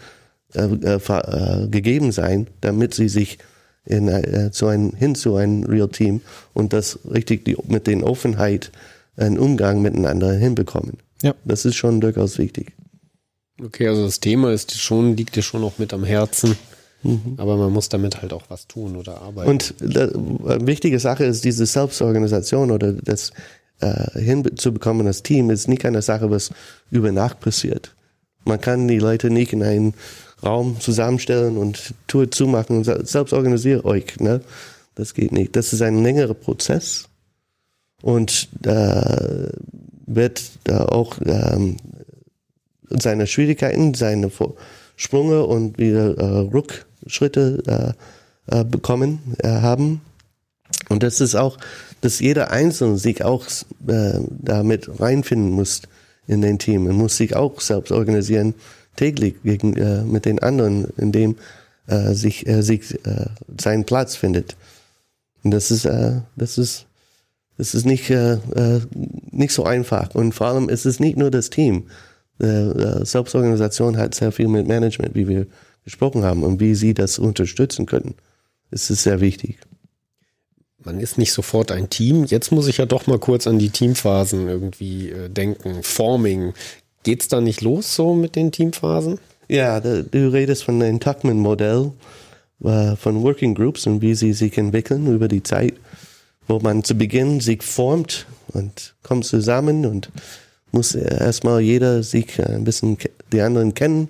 [0.54, 3.38] äh, äh, äh, gegeben sein, damit sie sich
[3.86, 6.20] in, äh, zu ein, hin zu einem Real Team
[6.52, 8.70] und das richtig die, mit den Offenheit
[9.16, 10.98] einen Umgang miteinander hinbekommen.
[11.22, 11.34] Ja.
[11.44, 12.72] Das ist schon durchaus wichtig.
[13.62, 16.56] Okay, also das Thema ist schon, liegt dir schon auch mit am Herzen.
[17.36, 19.48] Aber man muss damit halt auch was tun oder arbeiten.
[19.48, 23.32] Und da, eine wichtige Sache ist diese Selbstorganisation oder das
[23.80, 26.50] äh, hinzubekommen, das Team ist nicht eine Sache, was
[26.90, 27.94] über Nacht passiert.
[28.44, 29.94] Man kann die Leute nicht in einen
[30.42, 34.18] Raum zusammenstellen und Tour zumachen und selbst organisiert euch.
[34.20, 34.40] Ne?
[34.94, 35.56] Das geht nicht.
[35.56, 37.08] Das ist ein längerer Prozess
[38.02, 39.48] und da
[40.06, 41.76] wird da auch ähm,
[42.88, 44.30] seine Schwierigkeiten, seine
[44.96, 47.94] Sprünge und wieder äh, Rückschritte
[48.48, 50.00] äh, äh, bekommen äh, haben.
[50.88, 51.58] Und das ist auch,
[52.00, 53.46] dass jeder Einzelne sich auch
[53.86, 55.82] äh, damit reinfinden muss
[56.26, 56.84] in den Team.
[56.84, 58.54] Man muss sich auch selbst organisieren,
[58.96, 61.36] täglich gegen, äh, mit den anderen, indem
[61.86, 63.26] äh, sich, äh, sich äh,
[63.58, 64.56] seinen Platz findet.
[65.42, 66.86] Und das ist, äh, das ist,
[67.58, 68.80] das ist nicht, äh, äh,
[69.30, 70.14] nicht so einfach.
[70.14, 71.84] Und vor allem ist es nicht nur das Team.
[72.40, 75.46] Äh, äh, Selbstorganisation hat sehr viel mit Management, wie wir
[75.84, 78.14] gesprochen haben, und wie sie das unterstützen können.
[78.70, 79.58] Es ist sehr wichtig.
[80.84, 82.24] man ist nicht sofort ein Team.
[82.24, 85.82] Jetzt muss ich ja doch mal kurz an die Teamphasen irgendwie äh, denken.
[85.82, 86.54] Forming.
[87.06, 89.20] Geht's da nicht los so mit den Teamphasen?
[89.46, 91.92] Ja, du redest von dem Tuckman-Modell
[92.64, 95.74] äh, von Working Groups und wie sie sich entwickeln über die Zeit,
[96.48, 100.10] wo man zu Beginn sich formt und kommt zusammen und
[100.72, 102.98] muss erstmal jeder sich ein bisschen
[103.30, 104.08] die anderen kennen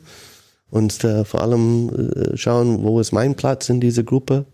[0.71, 4.47] und äh, vor allem äh, schauen, wo ist mein Platz in dieser Gruppe.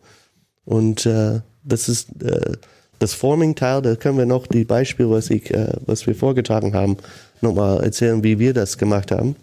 [0.64, 2.56] Und äh, das ist äh,
[3.02, 6.96] das Forming-Teil, da können wir noch die Beispiele, was, ich, äh, was wir vorgetragen haben,
[7.40, 9.36] nochmal erzählen, wie wir das gemacht haben.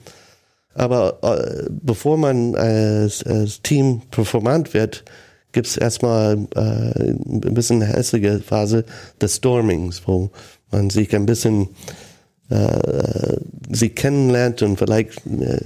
[0.74, 5.03] Aber äh, bevor man als, als Team performant wird,
[5.51, 8.86] gibt es erstmal äh, ein bisschen hässliche Phase
[9.20, 10.30] des Stormings, wo
[10.72, 11.70] man sich ein bisschen
[12.49, 13.38] äh,
[13.72, 15.60] sie kennenlernt und vielleicht äh,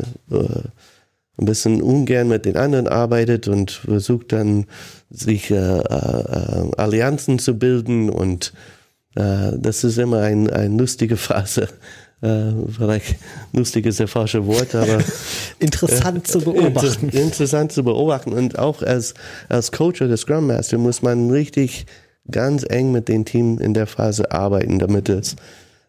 [1.37, 4.65] ein bisschen ungern mit den anderen arbeitet und versucht dann
[5.09, 8.53] sich äh, äh, Allianzen zu bilden und
[9.15, 11.67] äh, das ist immer ein, eine lustige Phase.
[12.23, 13.17] Äh, vielleicht
[13.51, 14.99] lustig ist der falsche Wort, aber
[15.59, 17.07] Interessant zu beobachten.
[17.07, 19.13] Inter interessant zu beobachten und auch als,
[19.49, 21.85] als Coach oder Scrum Master muss man richtig
[22.31, 25.35] ganz eng mit dem Team in der Phase arbeiten, damit es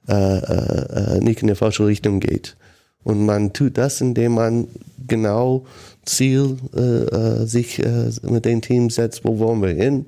[0.09, 2.57] äh, äh, äh, nicht in die falsche Richtung geht.
[3.05, 4.67] Und man tut das, indem man
[5.07, 5.65] genau
[6.05, 10.07] Ziel äh, äh, sich äh, mit dem Team setzt, wo wollen wir hin,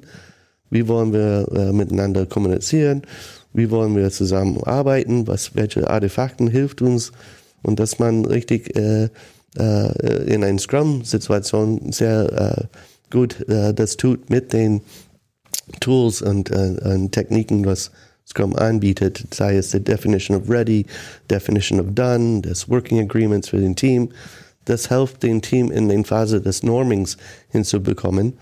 [0.70, 3.03] wie wollen wir äh, miteinander kommunizieren,
[3.53, 7.12] wie wollen wir zusammen arbeiten, was, welche Artefakten hilft uns?
[7.62, 9.09] Und dass man richtig äh,
[9.59, 12.68] äh, in einer Scrum-Situation sehr
[13.11, 14.80] gut das tut mit den
[15.78, 17.92] Tools und, und Techniken, was
[18.29, 20.85] Scrum anbietet, sei es die Definition of Ready,
[21.31, 24.11] Definition of Done, das Working Agreements für den Team.
[24.64, 27.16] Das hilft dem Team in den Phase des Normings
[27.51, 28.33] hinzubekommen,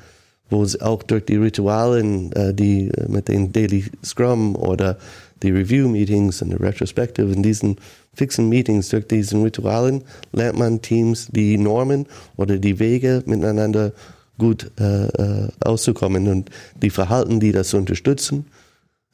[0.49, 4.99] wo sie auch durch die Ritualen, äh, die äh, mit den Daily Scrum oder
[5.43, 7.77] die Review Meetings und die Retrospective in diesen
[8.15, 12.07] fixen Meetings, durch diesen Ritualen lernt man Teams die Normen
[12.37, 13.93] oder die Wege miteinander
[14.39, 16.51] gut äh, äh, auszukommen und
[16.83, 18.47] die Verhalten, die das unterstützen,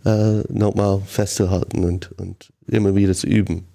[0.05, 3.67] äh, nochmal festzuhalten und, und immer wieder zu üben.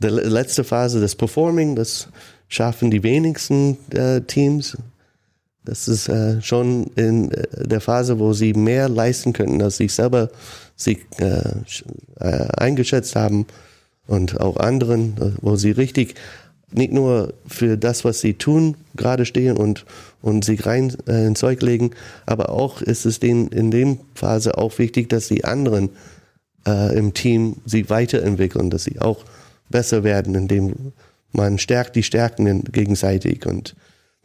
[0.00, 2.08] Die le- letzte Phase, das Performing, das
[2.48, 4.76] schaffen die wenigsten äh, Teams.
[5.64, 9.88] Das ist äh, schon in äh, der Phase, wo sie mehr leisten könnten, als sie
[9.88, 10.30] selber
[10.76, 11.42] sich äh,
[12.20, 13.46] äh, eingeschätzt haben
[14.06, 16.16] und auch anderen, wo sie richtig
[16.74, 19.84] nicht nur für das, was sie tun, gerade stehen und,
[20.22, 21.90] und sich rein äh, ins Zeug legen,
[22.26, 25.90] aber auch ist es denen in dem Phase auch wichtig, dass die anderen
[26.66, 29.24] äh, im Team sich weiterentwickeln, dass sie auch
[29.70, 30.92] besser werden, indem
[31.32, 33.74] man stärkt die Stärken gegenseitig und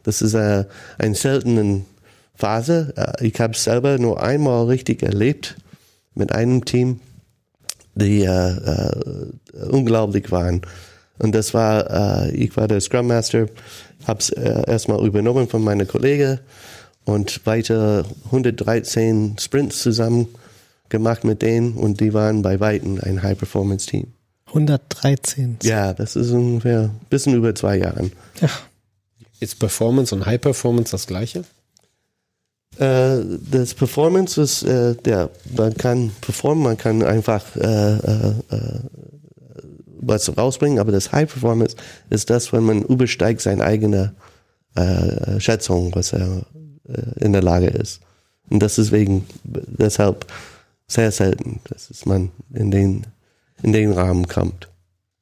[0.02, 0.64] das ist äh,
[0.98, 1.82] eine seltene
[2.34, 2.92] Phase.
[2.96, 5.56] Äh, ich habe es selber nur einmal richtig erlebt
[6.14, 7.00] mit einem Team,
[7.94, 9.26] die äh, äh,
[9.70, 10.62] unglaublich waren.
[11.20, 13.46] Und das war, äh, ich war der Scrum Master,
[14.06, 16.40] habe es äh, erstmal übernommen von meiner Kollege
[17.04, 20.28] und weiter 113 Sprints zusammen
[20.88, 24.08] gemacht mit denen und die waren bei Weitem ein High-Performance-Team.
[24.46, 25.58] 113.
[25.62, 28.12] Ja, das ist ungefähr ein bisschen über zwei Jahren.
[28.40, 28.48] Ja.
[29.38, 31.44] Ist Performance und High Performance das gleiche?
[32.78, 33.18] Äh,
[33.50, 38.80] das Performance ist, äh, ja, man kann performen, man kann einfach äh, äh, äh,
[40.00, 41.76] was rausbringen, aber das High Performance
[42.08, 44.14] ist das, wenn man übersteigt seine eigene
[44.74, 46.42] äh, Schätzung, was er
[46.88, 48.00] äh, in der Lage ist.
[48.48, 50.26] Und das ist wegen, deshalb
[50.86, 53.06] sehr selten, dass man in den,
[53.62, 54.68] in den Rahmen kommt.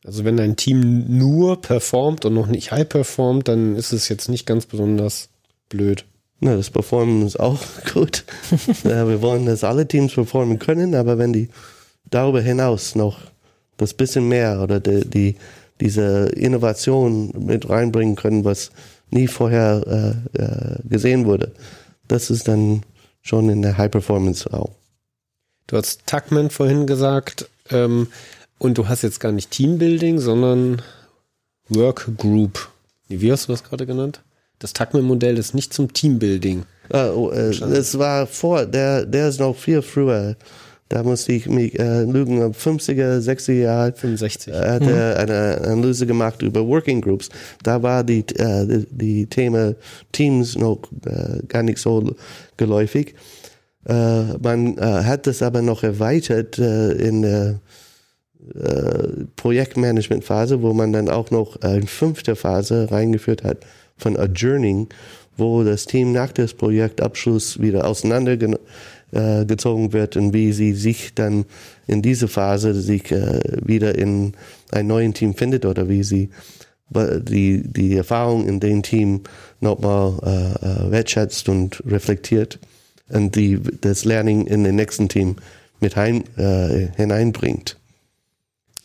[0.05, 4.29] Also wenn ein Team nur performt und noch nicht high performt, dann ist es jetzt
[4.29, 5.29] nicht ganz besonders
[5.68, 6.05] blöd.
[6.41, 7.61] Na, das Performen ist auch
[7.93, 8.24] gut.
[8.85, 11.49] ja, wir wollen, dass alle Teams performen können, aber wenn die
[12.11, 13.18] darüber hinaus noch
[13.79, 15.37] das bisschen mehr oder die, die
[15.81, 18.70] diese Innovation mit reinbringen können, was
[19.11, 21.53] nie vorher äh, äh, gesehen wurde,
[22.09, 22.83] das ist dann
[23.22, 24.70] schon in der High Performance auch.
[25.66, 28.09] Du hast Tuckman vorhin gesagt ähm,
[28.59, 30.83] und du hast jetzt gar nicht Teambuilding, sondern
[31.68, 32.68] Work Group.
[33.09, 34.22] Nee, Wie hast du das gerade genannt?
[34.59, 36.64] Das Tuckman-Modell ist nicht zum Teambuilding.
[36.91, 40.37] Ah, oh, äh, das war vor, der, der ist noch viel früher.
[40.89, 43.93] Da musste ich mich äh, lügen, ab 50er, 60er Jahre.
[43.93, 44.53] 65.
[44.53, 47.28] Er hat er eine Analyse gemacht über Working Groups.
[47.62, 49.74] Da war die, äh, die, die Thema
[50.12, 52.14] Teams noch äh, gar nicht so
[52.57, 53.14] geläufig.
[53.86, 57.61] Äh, man äh, hat das aber noch erweitert äh, in der
[58.55, 63.59] äh, Projektmanagement-Phase, wo man dann auch noch eine fünfte Phase reingeführt hat
[63.99, 64.89] von Adjourning,
[65.36, 68.59] wo das Team nach des Projektabschluss wieder auseinandergezogen
[69.13, 71.45] äh, gezogen wird und wie sie sich dann
[71.87, 74.35] in diese Phase sich äh, wieder in
[74.71, 76.31] ein neues Team findet oder wie sie
[76.91, 79.23] die, die Erfahrung in dem Team
[79.61, 82.59] nochmal äh, äh, wertschätzt und reflektiert
[83.11, 85.37] und die, das Learning in dem nächsten Team
[85.81, 87.77] mit heim, äh, hineinbringt.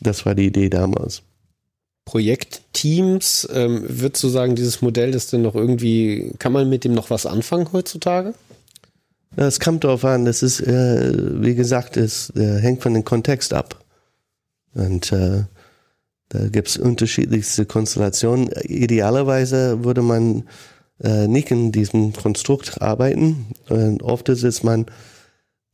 [0.00, 1.22] Das war die Idee damals.
[2.04, 6.92] Projektteams, ähm, würdest du sagen, dieses Modell ist denn noch irgendwie, kann man mit dem
[6.92, 8.34] noch was anfangen heutzutage?
[9.36, 13.52] Es kommt darauf an, das ist, äh, wie gesagt, es äh, hängt von dem Kontext
[13.52, 13.84] ab.
[14.74, 15.44] Und äh,
[16.28, 18.48] da gibt's unterschiedlichste Konstellationen.
[18.62, 20.44] Idealerweise würde man
[21.02, 23.46] äh, nicht in diesem Konstrukt arbeiten.
[23.68, 24.86] Und oft ist es man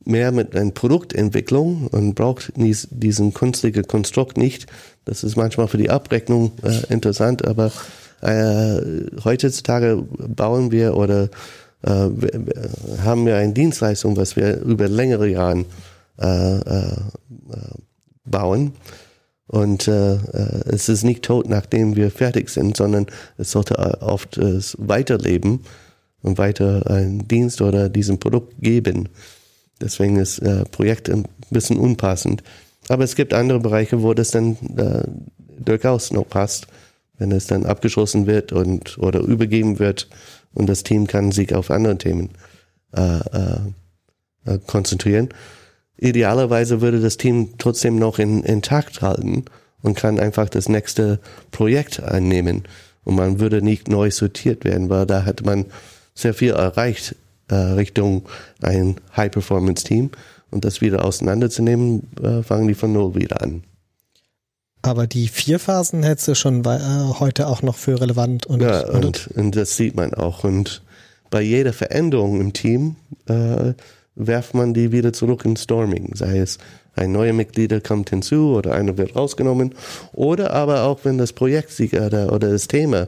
[0.03, 4.67] mehr mit einer Produktentwicklung und braucht dies, diesen künstlichen Konstrukt nicht.
[5.05, 7.71] Das ist manchmal für die Abrechnung äh, interessant, aber
[8.21, 8.81] äh,
[9.23, 11.29] heutzutage bauen wir oder
[11.83, 12.09] äh,
[13.03, 15.65] haben wir eine Dienstleistung, was wir über längere Jahre
[16.19, 16.97] äh, äh,
[18.25, 18.73] bauen.
[19.47, 23.07] Und äh, äh, es ist nicht tot, nachdem wir fertig sind, sondern
[23.37, 24.39] es sollte oft
[24.77, 25.61] weiterleben
[26.21, 29.09] und weiter einen Dienst oder diesem Produkt geben.
[29.81, 32.43] Deswegen ist äh, Projekt ein bisschen unpassend.
[32.87, 35.03] Aber es gibt andere Bereiche, wo das dann äh,
[35.59, 36.67] durchaus noch passt,
[37.21, 40.09] wenn es dann abgeschlossen wird und oder übergeben wird
[40.55, 42.31] und das Team kann sich auf andere Themen
[42.97, 43.59] äh, äh,
[44.45, 45.29] äh, konzentrieren.
[45.97, 49.45] Idealerweise würde das Team trotzdem noch in, intakt halten
[49.83, 51.19] und kann einfach das nächste
[51.51, 52.63] Projekt einnehmen.
[53.03, 55.65] Und man würde nicht neu sortiert werden, weil da hat man
[56.15, 57.15] sehr viel erreicht
[57.49, 58.27] äh, Richtung
[58.63, 60.09] ein High-Performance-Team.
[60.49, 63.63] Und das wieder auseinanderzunehmen, äh, fangen die von Null wieder an.
[64.81, 66.79] Aber die vier Phasen hättest du schon äh,
[67.19, 70.43] heute auch noch für relevant und, Ja, und, und, das sieht man auch.
[70.43, 70.81] Und
[71.29, 72.95] bei jeder Veränderung im Team
[73.27, 73.73] äh,
[74.15, 76.11] werft man die wieder zurück in Storming.
[76.15, 76.57] Sei es
[76.95, 79.75] ein neuer Mitglieder kommt hinzu oder einer wird rausgenommen.
[80.13, 83.07] Oder aber auch wenn das Projekt sich oder, oder das Thema,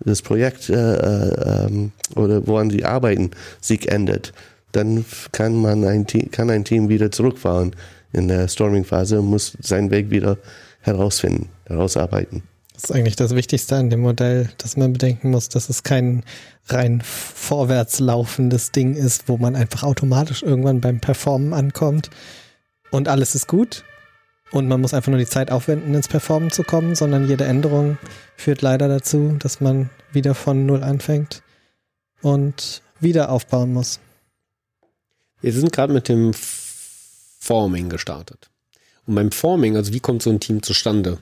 [0.00, 4.32] das Projekt äh, äh, ähm, oder woran sie arbeiten, sich ändert,
[4.72, 7.74] dann kann man ein Team, kann ein Team wieder zurückfahren
[8.12, 10.38] in der Storming-Phase und muss seinen Weg wieder
[10.82, 12.42] herausfinden, herausarbeiten.
[12.74, 16.24] das ist eigentlich das Wichtigste an dem Modell, dass man bedenken muss, dass es kein
[16.68, 22.10] rein vorwärts laufendes Ding ist, wo man einfach automatisch irgendwann beim Performen ankommt
[22.90, 23.84] und alles ist gut
[24.52, 27.98] und man muss einfach nur die Zeit aufwenden, ins Performen zu kommen, sondern jede Änderung
[28.36, 31.42] führt leider dazu, dass man wieder von Null anfängt
[32.20, 33.98] und wieder aufbauen muss.
[35.40, 38.51] Wir sind gerade mit dem Forming gestartet.
[39.06, 41.18] Und beim Forming, also wie kommt so ein Team zustande?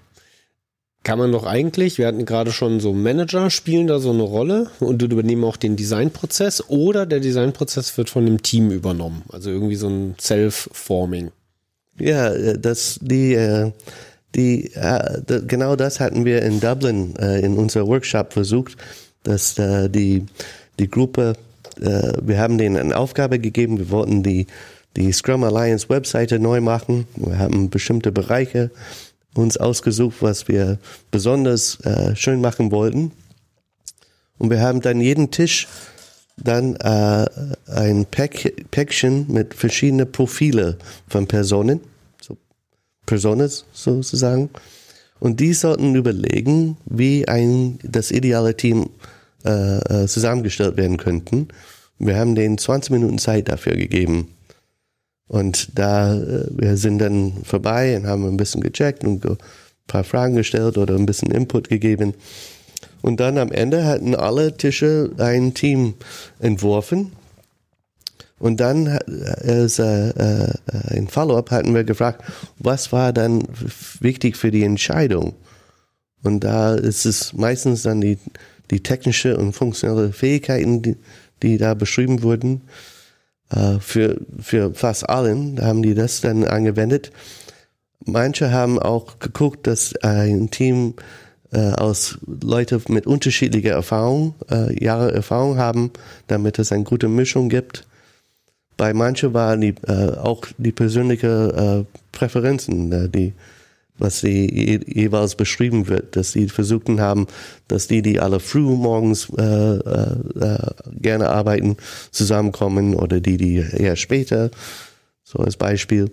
[1.03, 4.71] Kann man doch eigentlich, wir hatten gerade schon so Manager spielen da so eine Rolle
[4.81, 9.23] und übernehmen auch den Designprozess oder der Designprozess wird von dem Team übernommen.
[9.31, 11.31] Also irgendwie so ein Self-Forming.
[11.99, 13.73] Ja, äh, das die äh,
[14.35, 18.77] die äh, genau das hatten wir in Dublin in unser Workshop versucht,
[19.23, 20.27] dass die
[20.79, 21.35] die Gruppe
[21.77, 24.47] wir haben denen eine Aufgabe gegeben, wir wollten die
[24.97, 27.07] die Scrum Alliance Webseite neu machen.
[27.17, 28.71] Wir haben bestimmte Bereiche
[29.35, 30.79] uns ausgesucht, was wir
[31.11, 33.13] besonders äh, schön machen wollten.
[34.39, 35.69] Und wir haben dann jeden Tisch
[36.37, 37.27] dann äh,
[37.67, 40.79] ein Pack, Päckchen mit verschiedenen Profile
[41.09, 41.81] von Personen,
[42.21, 42.37] so
[43.07, 44.51] Personas sozusagen.
[45.19, 48.89] Und die sollten überlegen, wie ein das ideale Team
[49.45, 51.49] äh, äh, zusammengestellt werden könnten.
[51.99, 54.29] Wir haben denen 20 Minuten Zeit dafür gegeben.
[55.31, 59.39] Und da äh, wir sind dann vorbei und haben ein bisschen gecheckt und ein
[59.87, 62.15] paar Fragen gestellt oder ein bisschen Input gegeben.
[63.01, 65.95] Und dann am Ende hatten alle Tische ein Team
[66.41, 67.13] entworfen.
[68.41, 70.53] Und dann hat- als äh, äh,
[70.89, 72.25] ein Follow-up hatten wir gefragt,
[72.59, 73.45] was war dann
[74.01, 75.35] wichtig für die Entscheidung?
[76.25, 78.19] Und da ist es meistens dann die,
[78.73, 80.97] die technische und funktionelle Fähigkeiten, die,
[81.43, 82.63] die da beschrieben wurden.
[83.51, 87.11] Äh, für, für fast allen haben die das dann angewendet.
[88.05, 90.95] Manche haben auch geguckt, dass ein Team
[91.53, 95.91] äh, aus Leute mit unterschiedlicher Erfahrung, äh, Jahre Erfahrung haben,
[96.29, 97.87] damit es eine gute Mischung gibt.
[98.77, 103.35] Bei manchen waren die, äh, auch die persönliche äh, Präferenzen, äh, die,
[104.01, 107.27] was sie je, jeweils beschrieben wird, dass sie versuchten haben,
[107.69, 110.59] dass die, die alle früh morgens äh, äh, äh,
[111.01, 111.77] gerne arbeiten,
[112.11, 114.51] zusammenkommen oder die, die eher später,
[115.23, 116.11] so als Beispiel.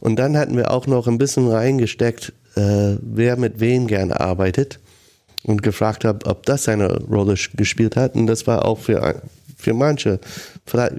[0.00, 4.80] Und dann hatten wir auch noch ein bisschen reingesteckt, äh, wer mit wem gerne arbeitet
[5.44, 8.14] und gefragt habe, ob das eine Rolle gespielt hat.
[8.14, 9.22] Und das war auch für,
[9.56, 10.20] für manche,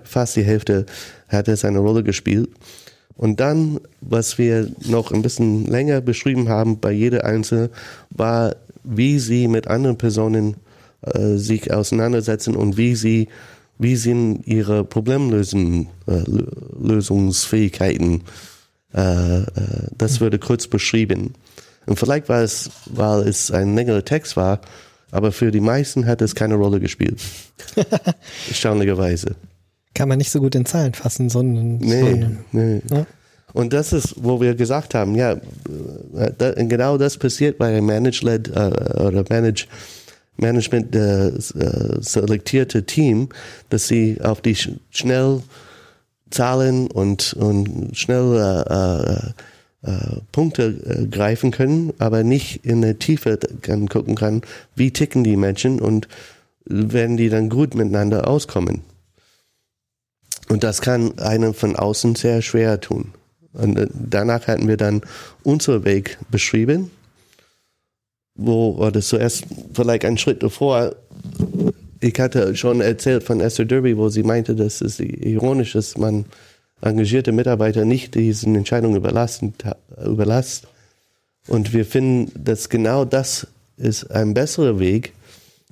[0.04, 0.86] fast die Hälfte
[1.28, 2.50] hat es eine Rolle gespielt.
[3.18, 7.70] Und dann, was wir noch ein bisschen länger beschrieben haben bei jeder Einzelne,
[8.10, 10.58] war, wie sie mit anderen Personen
[11.02, 13.30] äh, sich auseinandersetzen und wie sie,
[13.78, 16.24] wie sie ihre Problemlösungen äh,
[16.86, 18.24] Problemlösungsfähigkeiten.
[18.94, 19.46] Äh, äh,
[19.98, 21.34] das würde kurz beschrieben.
[21.86, 24.62] Und vielleicht war es, weil es ein längerer Text war,
[25.12, 27.20] aber für die meisten hat es keine Rolle gespielt.
[28.48, 29.36] Erstaunlicherweise.
[29.96, 32.82] Kann man nicht so gut in Zahlen fassen, sondern so Nee, eine- nee.
[32.92, 33.06] Ja.
[33.54, 35.40] Und das ist, wo wir gesagt haben, ja, äh,
[36.38, 39.66] da, genau das passiert bei einem Managed-led äh, oder Manage,
[40.38, 43.30] Management äh, äh, selektierte Team,
[43.70, 45.42] dass sie auf die sch schnell
[46.32, 53.40] Zahlen und, und schnell äh, äh, äh, Punkte greifen können, aber nicht in der Tiefe
[53.62, 54.42] kann, gucken kann,
[54.76, 56.10] wie ticken die Menschen und
[56.66, 58.82] werden die dann gut miteinander auskommen.
[60.50, 63.14] Und das kann einem von außen sehr schwer tun.
[63.54, 65.02] Und äh, danach hatten wir dann
[65.44, 66.92] unseren Weg beschrieben,
[68.36, 70.96] wo, oder zuerst vielleicht einen Schritt davor,
[72.02, 76.26] ich hatte schon erzählt von Esther Derby, wo sie meinte, dass es ironisch ist, man
[76.82, 79.54] engagierte Mitarbeiter nicht diesen Entscheidungen überlassen,
[80.06, 80.68] überlasst.
[81.48, 85.14] Und wir finden, dass genau das ist ein besserer Weg.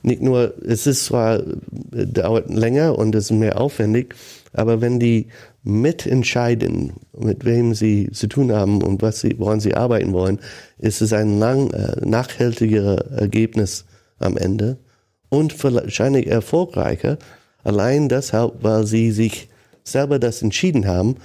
[0.01, 4.15] Nicht nur, es ist zwar, äh, dauert länger und ist mehr aufwendig,
[4.53, 5.27] aber wenn die
[5.63, 10.39] mitentscheiden, mit wem sie zu tun haben und was sie, woran sie arbeiten wollen,
[10.77, 12.05] ist es ein lang, äh,
[13.17, 13.85] Ergebnis
[14.19, 14.77] am Ende
[15.29, 17.17] und wahrscheinlich erfolgreicher,
[17.63, 19.49] allein deshalb, weil sie sich
[19.83, 21.15] selber das entschieden haben,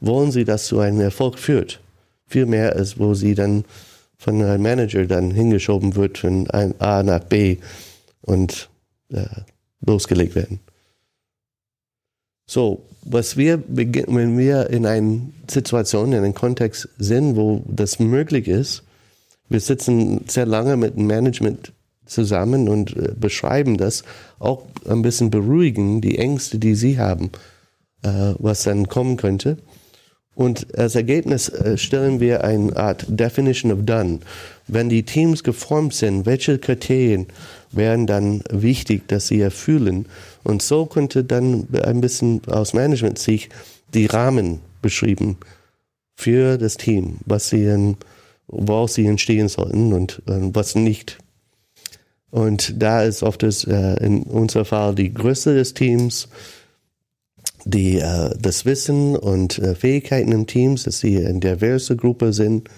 [0.00, 1.80] wollen sie, dass zu einem Erfolg führt.
[2.26, 3.64] Viel mehr als wo sie dann
[4.18, 7.58] von einem Manager dann hingeschoben wird von A nach B
[8.22, 8.68] und
[9.12, 9.24] äh,
[9.84, 10.60] losgelegt werden.
[12.46, 15.20] So, was wir wenn wir in einer
[15.50, 18.84] Situation, in einem Kontext sind, wo das möglich ist,
[19.48, 21.72] wir sitzen sehr lange mit dem Management
[22.04, 24.04] zusammen und äh, beschreiben das,
[24.38, 27.30] auch ein bisschen beruhigen, die Ängste, die sie haben,
[28.02, 29.58] äh, was dann kommen könnte.
[30.36, 34.20] Und als Ergebnis äh, stellen wir eine Art Definition of Done.
[34.68, 37.26] Wenn die Teams geformt sind, welche Kriterien
[37.72, 40.04] wären dann wichtig, dass sie erfüllen?
[40.44, 43.50] Und so könnte dann ein bisschen aus Management-Sicht
[43.94, 45.38] die Rahmen beschrieben
[46.14, 47.96] für das Team, was sie in,
[48.46, 51.16] woraus sie entstehen sollten und äh, was nicht.
[52.30, 56.28] Und da ist oft das, äh, in unserem Fall die Größe des Teams,
[57.66, 62.70] die, äh, das Wissen und äh, Fähigkeiten im Teams, dass sie eine diverse Gruppe sind,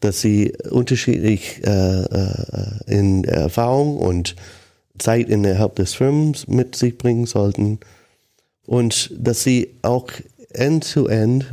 [0.00, 2.38] dass sie unterschiedlich äh, äh,
[2.86, 4.36] in Erfahrung und
[4.98, 7.80] Zeit innerhalb des Firmens mit sich bringen sollten
[8.66, 10.08] und dass sie auch
[10.50, 11.46] end-to-end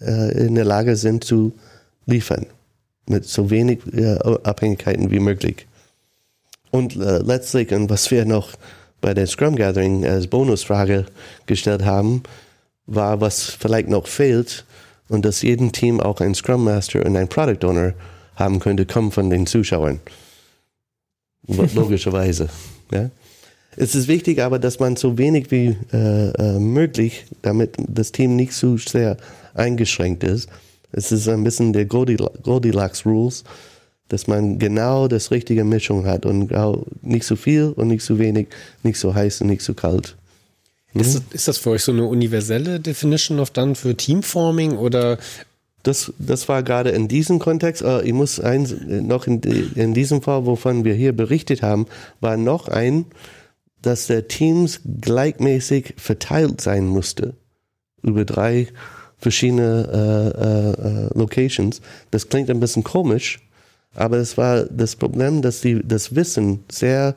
[0.00, 1.52] äh, in der Lage sind zu
[2.06, 2.46] liefern
[3.06, 3.80] mit so wenig
[4.44, 5.66] Abhängigkeiten wie möglich.
[6.70, 8.52] Und letztlich, und was wir noch
[9.04, 11.04] bei der Scrum Gathering als Bonusfrage
[11.44, 12.22] gestellt haben,
[12.86, 14.64] war, was vielleicht noch fehlt
[15.10, 17.92] und dass jedem Team auch ein Scrum Master und ein Product Owner
[18.34, 20.00] haben könnte, kommen von den Zuschauern.
[21.74, 22.48] Logischerweise.
[22.90, 23.10] Ja.
[23.76, 28.36] Es ist wichtig aber, dass man so wenig wie äh, äh, möglich, damit das Team
[28.36, 29.18] nicht zu sehr
[29.52, 30.48] eingeschränkt ist.
[30.92, 33.44] Es ist ein bisschen der Goldilocks Goldilocks Rules,
[34.08, 38.18] dass man genau das richtige Mischung hat und auch nicht so viel und nicht so
[38.18, 38.48] wenig,
[38.82, 40.16] nicht so heiß und nicht so kalt.
[40.94, 45.18] Ist, das- ist das für euch so eine universelle Definition of Done für Teamforming oder
[45.82, 49.42] Das, das war gerade in diesem Kontext, ich muss eins, äh, noch in,
[49.74, 51.84] in diesem Fall, wovon wir hier berichtet haben,
[52.20, 53.04] war noch ein,
[53.82, 57.34] dass der Teams gleichmäßig verteilt sein musste
[58.02, 58.68] über drei
[59.18, 61.82] verschiedene äh, äh, äh, Locations.
[62.10, 63.40] Das klingt ein bisschen komisch,
[63.94, 67.14] aber es war das Problem, dass die, das Wissen sehr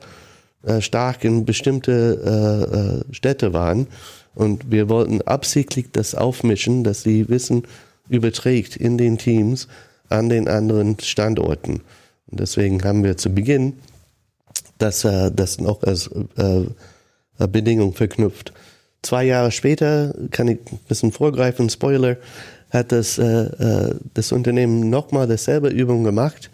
[0.62, 3.86] äh, stark in bestimmte äh, äh, Städte waren
[4.34, 7.64] und wir wollten absichtlich das aufmischen, dass die Wissen
[8.08, 9.68] überträgt in den Teams
[10.08, 11.82] an den anderen Standorten.
[12.30, 13.74] Und deswegen haben wir zu Beginn
[14.78, 16.62] das, äh, das noch als äh,
[17.38, 18.52] äh, Bedingung verknüpft.
[19.02, 22.16] Zwei Jahre später, kann ich ein bisschen vorgreifen, Spoiler,
[22.70, 26.50] hat das, äh, äh, das Unternehmen nochmal dasselbe Übung gemacht,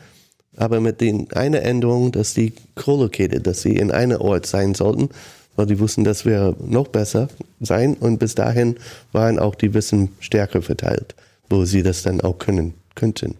[0.57, 5.11] aber mit den einer Änderung, dass die co-located, dass sie in einem Ort sein sollten,
[5.57, 7.29] weil die wussten, das wäre noch besser
[7.61, 8.77] sein und bis dahin
[9.13, 11.15] waren auch die Wissen stärker verteilt,
[11.49, 13.37] wo sie das dann auch können, könnten.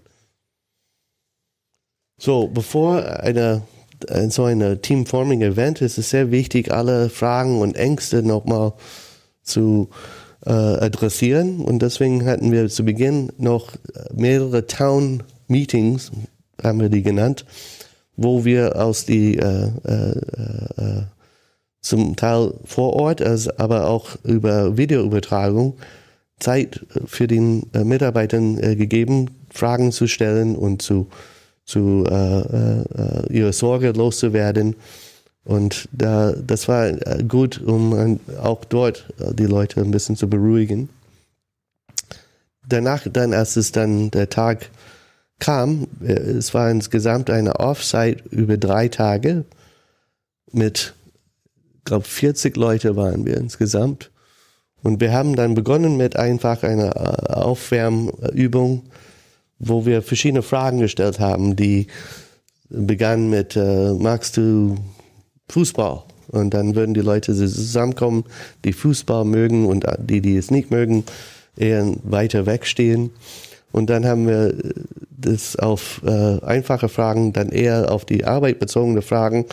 [2.17, 3.63] So, bevor eine,
[4.09, 8.73] ein so ein Teamforming-Event ist es sehr wichtig, alle Fragen und Ängste nochmal
[9.43, 9.91] zu
[10.47, 11.61] äh, adressieren.
[11.61, 13.73] Und deswegen hatten wir zu Beginn noch
[14.15, 16.13] mehrere Town-Meetings,
[16.63, 17.45] haben wir die genannt,
[18.17, 20.19] wo wir aus die äh, äh,
[20.77, 21.03] äh,
[21.81, 25.75] zum Teil vor Ort, also aber auch über Videoübertragung
[26.41, 31.07] Zeit für den äh, Mitarbeitern äh, gegeben, Fragen zu stellen und zu,
[31.65, 34.77] zu äh, äh, ihre Sorge loszuwerden.
[35.45, 40.17] Und da, das war äh, gut, um an- auch dort äh, die Leute ein bisschen
[40.17, 40.89] zu beruhigen.
[42.67, 44.71] Danach, dann, als es dann der Tag
[45.39, 49.45] kam, äh, es war insgesamt eine Offsite über drei Tage
[50.53, 50.95] mit,
[51.85, 54.11] glaube 40 Leute waren wir insgesamt.
[54.83, 58.83] Und wir haben dann begonnen mit einfach einer äh, Aufwärmübung,
[59.59, 61.87] wo wir verschiedene Fragen gestellt haben, die
[62.69, 64.77] begannen mit, äh, magst du
[65.49, 66.03] Fußball?
[66.29, 68.25] Und dann würden die Leute zusammenkommen,
[68.65, 71.05] die Fußball mögen und die, die es nicht mögen,
[71.57, 73.11] eher weiter wegstehen.
[73.75, 74.73] Und dann haben wir äh,
[75.11, 79.47] das auf äh, einfache Fragen, dann eher auf die Arbeit bezogene Fragen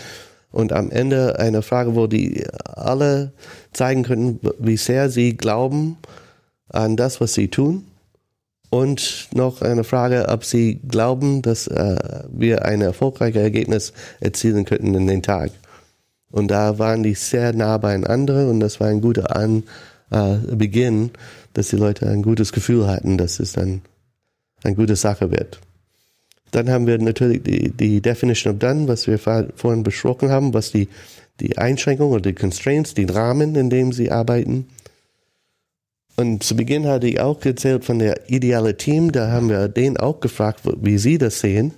[0.52, 3.32] und am Ende eine Frage, wo die alle
[3.74, 5.98] zeigen können, wie sehr sie glauben
[6.70, 7.86] an das, was sie tun.
[8.70, 14.94] Und noch eine Frage, ob sie glauben, dass äh, wir ein erfolgreiches Ergebnis erzielen könnten
[14.94, 15.50] in den Tag.
[16.30, 19.64] Und da waren die sehr nah beieinander und das war ein guter An
[20.12, 21.10] äh, Beginn,
[21.54, 23.82] dass die Leute ein gutes Gefühl hatten, dass es dann
[24.64, 25.60] eine gute Sache wird.
[26.52, 30.54] Dann haben wir natürlich die, die Definition of Done, was wir vor- vorhin besprochen haben,
[30.54, 30.90] was die,
[31.40, 34.68] die Einschränkungen oder die Constraints, die Rahmen, in dem sie arbeiten.
[36.18, 39.98] Und zu Beginn hatte ich auch erzählt von der ideale Team, da haben wir den
[39.98, 41.74] auch gefragt, wie sie das sehen.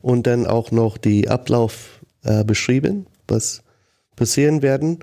[0.00, 3.62] Und dann auch noch die Ablauf äh, beschrieben, was
[4.16, 4.98] passieren werden.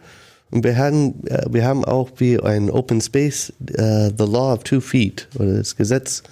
[0.51, 4.63] Und wir haben, äh, wir haben auch wie ein Open Space, äh, the Law of
[4.63, 6.23] Two Feet oder das Gesetz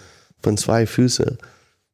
[0.42, 1.38] von zwei Füßen,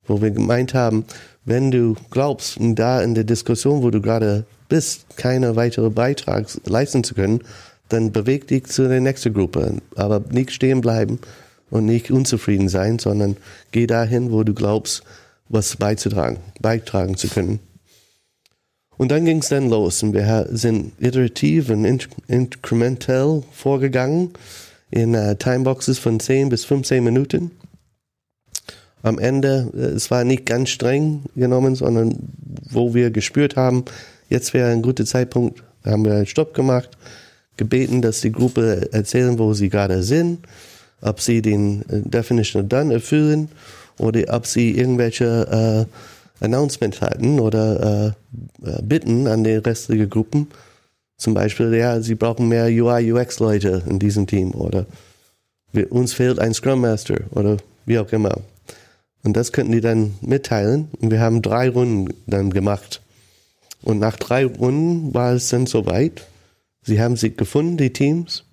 [0.07, 1.05] wo wir gemeint haben,
[1.45, 7.03] wenn du glaubst, da in der Diskussion, wo du gerade bist, keine weitere Beitrag leisten
[7.03, 7.41] zu können,
[7.89, 9.77] dann beweg dich zu der nächsten Gruppe.
[9.95, 11.19] Aber nicht stehen bleiben
[11.69, 13.37] und nicht unzufrieden sein, sondern
[13.71, 15.03] geh dahin, wo du glaubst,
[15.49, 17.59] was beizutragen, beitragen zu können.
[18.97, 24.31] Und dann ging es dann los und wir sind iterativ und in incremental vorgegangen
[24.91, 27.51] in äh, Timeboxes von 10 bis 15 Minuten.
[29.03, 32.15] Am Ende, äh, es war nicht ganz streng genommen, sondern
[32.69, 33.83] wo wir gespürt haben,
[34.29, 36.89] jetzt wäre ein guter Zeitpunkt, haben wir einen Stopp gemacht,
[37.57, 40.39] gebeten, dass die Gruppe erzählen, wo sie gerade sind,
[41.01, 43.49] ob sie den äh, Definition of Done erfüllen
[43.97, 48.13] oder ob sie irgendwelche äh, Announcement hatten oder
[48.63, 50.47] äh, äh, Bitten an die restlichen Gruppen.
[51.17, 54.85] Zum Beispiel, ja, sie brauchen mehr UI, UX-Leute in diesem Team oder
[55.71, 58.41] wir, uns fehlt ein Scrum Master oder wie auch immer.
[59.23, 60.89] Und das könnten die dann mitteilen.
[61.01, 63.01] Und wir haben drei Runden dann gemacht.
[63.81, 66.27] Und nach drei Runden war es dann soweit.
[66.83, 68.43] Sie haben sich gefunden, die Teams.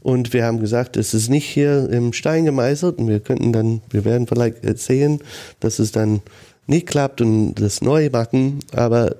[0.00, 2.98] Und wir haben gesagt, es ist nicht hier im Stein gemeißelt.
[2.98, 5.20] Und wir könnten dann, wir werden vielleicht erzählen,
[5.60, 6.22] dass es dann
[6.66, 8.60] nicht klappt und das neu machen.
[8.72, 9.16] Aber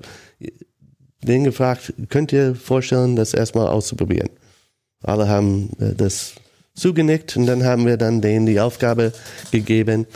[1.23, 4.31] den gefragt, könnt ihr vorstellen, das erstmal auszuprobieren?
[5.03, 6.35] Alle haben äh, das
[6.75, 9.12] zugenickt und dann haben wir dann denen die Aufgabe
[9.53, 10.07] gegeben,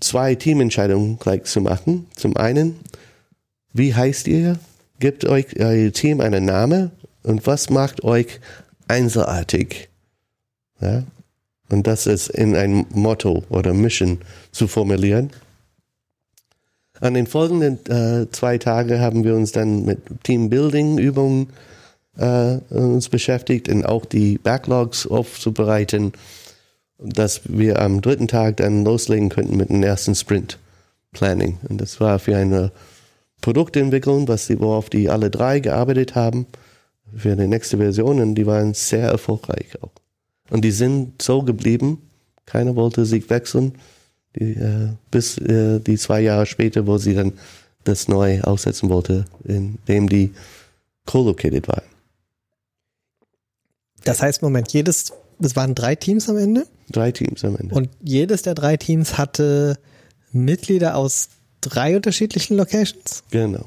[0.00, 2.06] zwei Teamentscheidungen gleich zu machen.
[2.16, 2.80] Zum einen,
[3.72, 4.58] wie heißt ihr?
[5.00, 6.90] Gebt euch euer Team einen Namen
[7.22, 8.40] und was macht euch
[8.88, 9.88] einzelartig?
[10.80, 11.04] Ja?
[11.68, 14.18] Und das ist in ein Motto oder Mission
[14.50, 15.30] zu formulieren.
[17.00, 21.48] An den folgenden äh, zwei Tagen haben wir uns dann mit Teambuilding-Übungen
[22.16, 26.12] äh, uns beschäftigt und auch die Backlogs aufzubereiten,
[26.98, 30.58] dass wir am dritten Tag dann loslegen könnten mit dem ersten Sprint
[31.12, 31.58] Planning.
[31.68, 32.72] Und das war für eine
[33.40, 36.46] Produktentwicklung, was die, worauf die alle drei gearbeitet haben,
[37.16, 39.92] für die nächste Version und die waren sehr erfolgreich auch.
[40.50, 42.10] Und die sind so geblieben,
[42.46, 43.74] keiner wollte sich wechseln,
[44.40, 47.32] äh, bis äh, die zwei Jahre später, wo sie dann
[47.84, 50.34] das neu aussetzen wollte, indem die
[51.06, 51.84] co-located waren.
[54.04, 57.74] Das heißt, Moment, jedes, es waren drei Teams am Ende Drei Teams am Ende.
[57.74, 59.78] und jedes der drei Teams hatte
[60.32, 61.28] Mitglieder aus
[61.60, 63.22] drei unterschiedlichen Locations.
[63.30, 63.66] genau.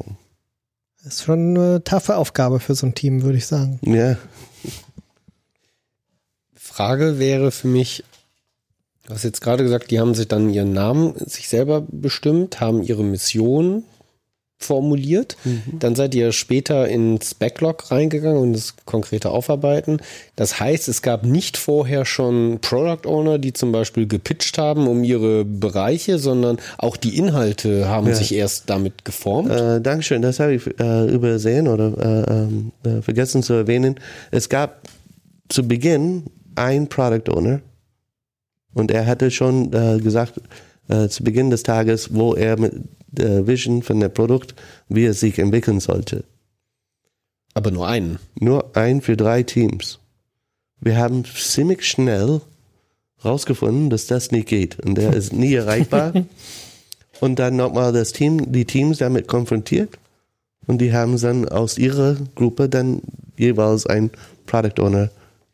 [1.04, 3.80] Das ist schon eine taffe Aufgabe für so ein Team, würde ich sagen.
[3.84, 4.18] Ja,
[6.56, 8.04] Frage wäre für mich,
[9.08, 12.84] du hast jetzt gerade gesagt, die haben sich dann ihren Namen sich selber bestimmt, haben
[12.84, 13.84] ihre Mission
[14.64, 15.38] formuliert.
[15.80, 20.02] Dann seid ihr später ins Backlog reingegangen und das konkrete Aufarbeiten.
[20.36, 25.04] Das heißt, es gab nicht vorher schon Product Owner, die zum Beispiel gepitcht haben um
[25.04, 28.14] ihre Bereiche, sondern auch die Inhalte haben Ja.
[28.14, 29.50] sich erst damit geformt.
[29.50, 33.96] Äh, Dankeschön, das habe ich äh, übersehen oder äh, ähm, äh, vergessen zu erwähnen.
[34.30, 34.82] Es gab
[35.50, 36.26] zu Beginn
[36.56, 37.62] ein Product Owner
[38.74, 40.42] und er hatte schon äh, gesagt
[40.88, 42.74] äh, zu Beginn des Tages, wo er mit
[43.08, 44.56] der Vision von dem Produkt,
[44.88, 46.24] wie es sich entwickeln sollte.
[47.54, 48.20] Aber nur einen.
[48.40, 50.00] Nur ein für drei Teams.
[50.80, 52.42] Wir haben ziemlich schnell
[53.24, 56.14] rausgefunden, dass das nicht geht und der ist nie erreichbar.
[57.20, 60.00] und dann nochmal das Team, die Teams damit konfrontiert
[60.66, 63.02] und die haben dann aus ihrer Gruppe dann
[63.38, 64.10] jeweils ein
[64.46, 65.10] Product Owner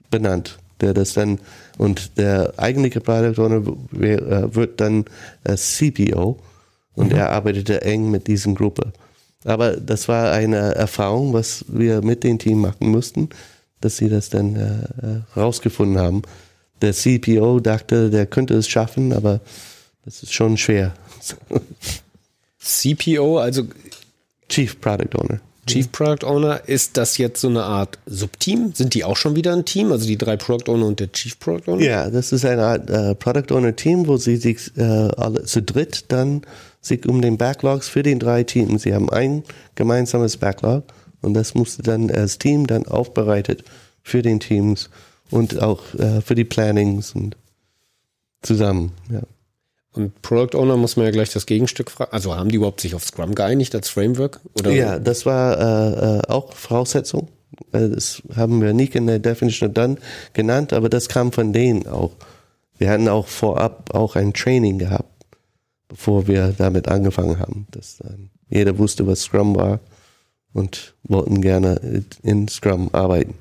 [0.09, 1.39] benannt, der das dann
[1.77, 3.61] und der eigentliche Product Owner
[4.01, 5.05] äh, wird dann
[5.43, 6.37] äh, CPO
[6.95, 8.91] und er arbeitete eng mit diesen Gruppe.
[9.43, 13.29] Aber das war eine Erfahrung, was wir mit dem Team machen mussten,
[13.81, 16.23] dass sie das dann äh, rausgefunden haben.
[16.81, 19.39] Der CPO dachte, der könnte es schaffen, aber
[20.05, 20.93] das ist schon schwer.
[22.59, 23.63] CPO, also
[24.49, 25.39] Chief Product Owner.
[25.67, 28.73] Chief Product Owner, ist das jetzt so eine Art Subteam?
[28.73, 29.91] Sind die auch schon wieder ein Team?
[29.91, 31.83] Also die drei Product Owner und der Chief Product Owner?
[31.83, 35.61] Ja, das ist eine Art äh, Product Owner Team, wo sie sich äh, alle zu
[35.61, 36.41] dritt dann
[36.81, 38.83] sich um den Backlogs für den drei Teams.
[38.83, 39.43] Sie haben ein
[39.75, 40.83] gemeinsames Backlog
[41.21, 43.63] und das musste dann als Team dann aufbereitet
[44.01, 44.89] für den Teams
[45.29, 47.35] und auch äh, für die Plannings und
[48.41, 48.93] zusammen.
[49.11, 49.21] Ja.
[49.97, 52.11] Und Product Owner muss man ja gleich das Gegenstück fragen.
[52.11, 54.39] Also haben die überhaupt sich auf Scrum geeinigt als Framework?
[54.59, 57.29] Oder Ja, das war äh, äh, auch Voraussetzung.
[57.71, 59.97] Äh, Das haben wir nicht in der Definition dann
[60.33, 62.11] genannt, aber das kam von denen auch.
[62.77, 65.25] Wir hatten auch vorab auch ein Training gehabt,
[65.87, 69.79] bevor wir damit angefangen haben, dass dann jeder wusste, was Scrum war
[70.53, 73.33] und wollten gerne in Scrum arbeiten.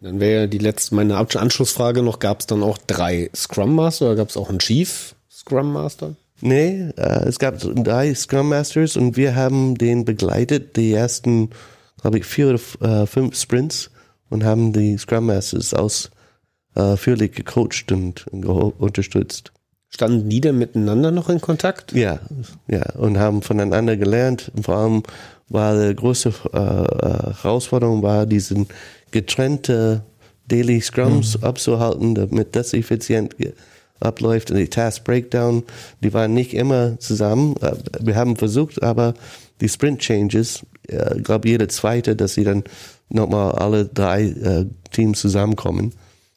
[0.00, 4.06] Dann wäre ja die letzte, meine Anschlussfrage noch, gab es dann auch drei Scrum Master
[4.06, 5.16] oder gab es auch einen Chief
[5.48, 6.14] Scrum Master?
[6.40, 11.50] Nee, äh, es gab drei Scrum Masters und wir haben den begleitet, die ersten,
[12.00, 12.50] glaube ich, vier
[12.80, 13.90] oder äh, fünf Sprints
[14.30, 15.74] und haben die Scrum Masters
[16.74, 19.52] ausführlich gecoacht und geho- unterstützt.
[19.90, 21.92] Standen die denn miteinander noch in Kontakt?
[21.92, 22.20] Ja,
[22.68, 24.52] ja, und haben voneinander gelernt.
[24.54, 25.02] Und vor allem
[25.48, 28.66] war die größte äh, äh, Herausforderung, war diesen
[29.10, 30.02] getrennte
[30.46, 33.54] Daily Scrums abzuhalten, damit das effizient ge-
[34.00, 34.50] abläuft.
[34.50, 35.62] Und die Task Breakdown,
[36.02, 37.56] die waren nicht immer zusammen.
[37.60, 39.14] Äh, Wir haben versucht, aber
[39.60, 42.64] die Sprint Changes, ich glaube jede zweite, dass sie dann
[43.08, 45.92] nochmal alle drei äh, Teams zusammenkommen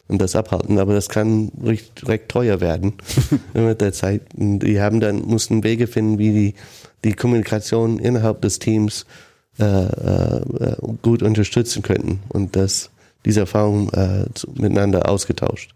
[0.08, 0.78] und das abhalten.
[0.78, 2.94] Aber das kann recht, recht teuer werden
[3.54, 4.22] mit der Zeit.
[4.36, 6.54] Und die haben dann, mussten Wege finden, wie die,
[7.04, 9.06] die Kommunikation innerhalb des Teams
[9.58, 12.90] äh, äh, gut unterstützen könnten und das,
[13.24, 14.24] diese Erfahrung äh,
[14.54, 15.74] miteinander ausgetauscht.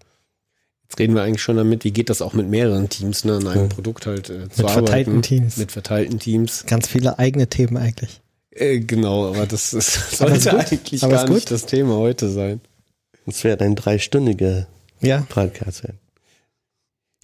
[0.88, 3.48] Jetzt reden wir eigentlich schon damit, wie geht das auch mit mehreren Teams, ne, an
[3.48, 4.72] einem Produkt halt äh, zu Mit arbeiten.
[4.86, 5.56] verteilten Teams.
[5.56, 6.64] Mit verteilten Teams.
[6.66, 8.20] Ganz viele eigene Themen eigentlich.
[8.52, 10.72] Äh, genau, aber das ist, Aber ist sollte gut.
[10.72, 11.50] eigentlich Aber gar ist nicht gut.
[11.50, 12.60] das Thema heute sein.
[13.26, 14.66] Es wird ein dreistündiger
[15.00, 15.98] Ja, Podcast sein.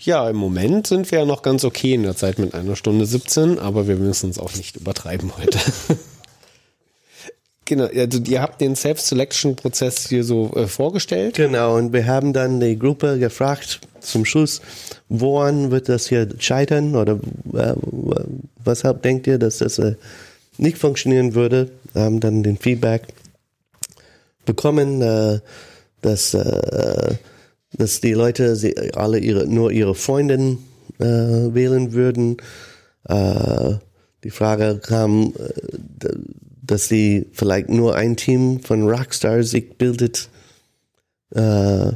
[0.01, 3.07] Ja, im Moment sind wir ja noch ganz okay in der Zeit mit einer Stunde
[3.07, 5.59] 17, aber wir müssen es auch nicht übertreiben heute.
[7.65, 11.37] genau, also ihr habt den Self-Selection-Prozess hier so äh, vorgestellt.
[11.37, 14.61] Genau, und wir haben dann die Gruppe gefragt zum Schluss,
[15.09, 17.21] woran wird das hier scheitern oder
[17.55, 17.75] äh,
[18.65, 19.95] weshalb denkt ihr, dass das äh,
[20.59, 21.71] nicht funktionieren würde?
[21.95, 23.03] Haben dann den Feedback
[24.45, 25.41] bekommen, äh,
[26.01, 27.15] dass, äh,
[27.73, 30.59] dass die Leute sie alle ihre, nur ihre Freundin
[30.99, 32.37] äh, wählen würden.
[33.09, 33.75] Äh,
[34.25, 35.33] die Frage kam,
[36.63, 40.29] dass sie vielleicht nur ein Team von Rockstar sich bildet.
[41.35, 41.93] Äh,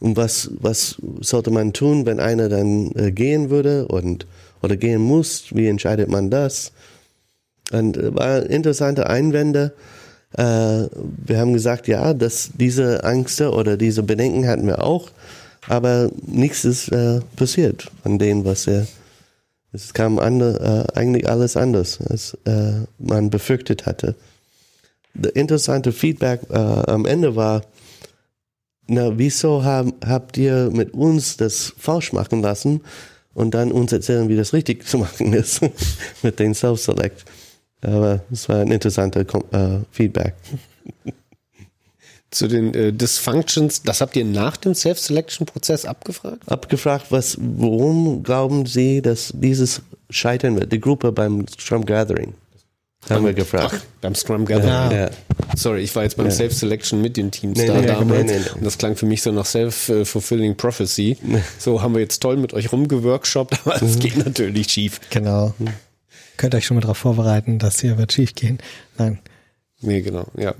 [0.00, 4.26] und was, was sollte man tun, wenn einer dann äh, gehen würde und
[4.60, 5.54] oder gehen muss?
[5.54, 6.72] Wie entscheidet man das?
[7.70, 9.72] Und äh, war interessante Einwände.
[10.36, 15.10] Äh, wir haben gesagt, ja, dass diese Ängste oder diese Bedenken hatten wir auch,
[15.68, 18.86] aber nichts ist äh, passiert von dem, was er.
[19.72, 24.14] Es kam ande, äh, eigentlich alles anders, als äh, man befürchtet hatte.
[25.14, 27.62] Das interessante Feedback äh, am Ende war,
[28.86, 32.82] na, wieso haben, habt ihr mit uns das falsch machen lassen
[33.32, 35.60] und dann uns erzählen, wie das richtig zu machen ist
[36.22, 37.24] mit den Self-Select?
[37.80, 40.34] Aber es war ein interessanter Kom äh, Feedback.
[42.32, 46.40] Zu den äh, Dysfunctions, das habt ihr nach dem Self-Selection-Prozess abgefragt?
[46.50, 50.72] Abgefragt, was, worum glauben Sie, dass dieses scheitern wird?
[50.72, 52.34] Die Gruppe beim Scrum Gathering.
[53.10, 53.74] Haben wir gefragt.
[53.76, 54.68] Ach, beim Scrum Gathering.
[54.70, 54.92] Ja.
[54.92, 55.10] Ja.
[55.56, 56.32] Sorry, ich war jetzt beim Ja.
[56.32, 58.24] Self-Selection mit den Teams Nee, da nee, damals.
[58.26, 58.50] nee, nee, nee.
[58.54, 61.18] Und das klang für mich so nach Self-Fulfilling Prophecy.
[61.58, 63.88] So haben wir jetzt toll mit euch rumgeworkshopt, aber Mhm.
[63.88, 65.00] es geht natürlich schief.
[65.10, 65.52] genau.
[66.38, 68.58] Könnt euch schon mal darauf vorbereiten, dass hier wird schief gehen.
[68.96, 69.18] Nein.
[69.82, 70.54] Nee, genau, ja.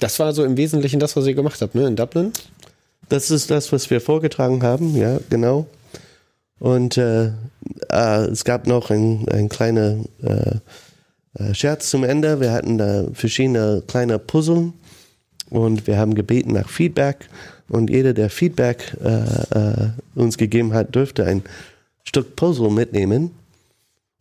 [0.00, 1.86] Das war so im Wesentlichen das, was ihr gemacht habt, ne?
[1.86, 2.32] In Dublin?
[3.08, 5.66] Das ist das, was wir vorgetragen haben, ja, genau.
[6.58, 7.32] Und äh,
[7.88, 10.56] äh, es gab noch ein, ein kleiner äh,
[11.34, 12.40] äh, Scherz zum Ende.
[12.40, 14.72] Wir hatten da verschiedene kleine Puzzle
[15.48, 17.28] und wir haben gebeten nach Feedback.
[17.68, 21.42] Und jeder, der Feedback äh, äh, uns gegeben hat, dürfte ein
[22.04, 23.30] Stück Puzzle mitnehmen.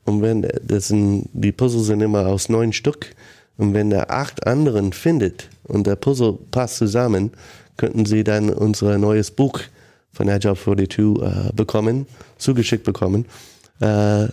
[0.05, 3.15] Und wenn das sind, die Puzzle sind immer aus neun Stück.
[3.59, 7.31] Und wenn er acht anderen findet und der Puzzle passt zusammen,
[7.75, 9.59] könnten sie dann unser neues Buch
[10.13, 12.07] von Agile 42 äh, bekommen,
[12.37, 13.25] zugeschickt bekommen.
[13.81, 14.29] Äh, äh,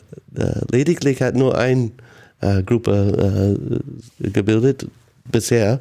[0.70, 1.90] lediglich hat nur ein
[2.40, 3.58] äh, Gruppe
[4.20, 4.86] äh, gebildet
[5.24, 5.80] bisher,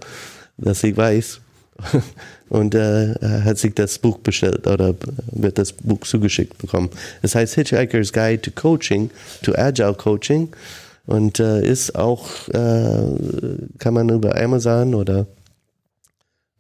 [0.58, 1.40] dass ich weiß.
[2.50, 3.14] Und äh,
[3.44, 4.96] hat sich das Buch bestellt oder
[5.32, 6.90] wird das Buch zugeschickt bekommen.
[7.22, 9.12] Es heißt Hitchhiker's Guide to Coaching,
[9.44, 10.50] to Agile Coaching
[11.06, 13.06] und äh, ist auch, äh,
[13.78, 15.28] kann man über Amazon oder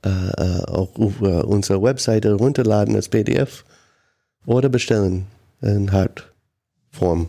[0.04, 3.66] äh, äh auch über unsere Webseite runterladen als PDF
[4.46, 5.26] oder bestellen
[5.62, 7.28] in Hardform.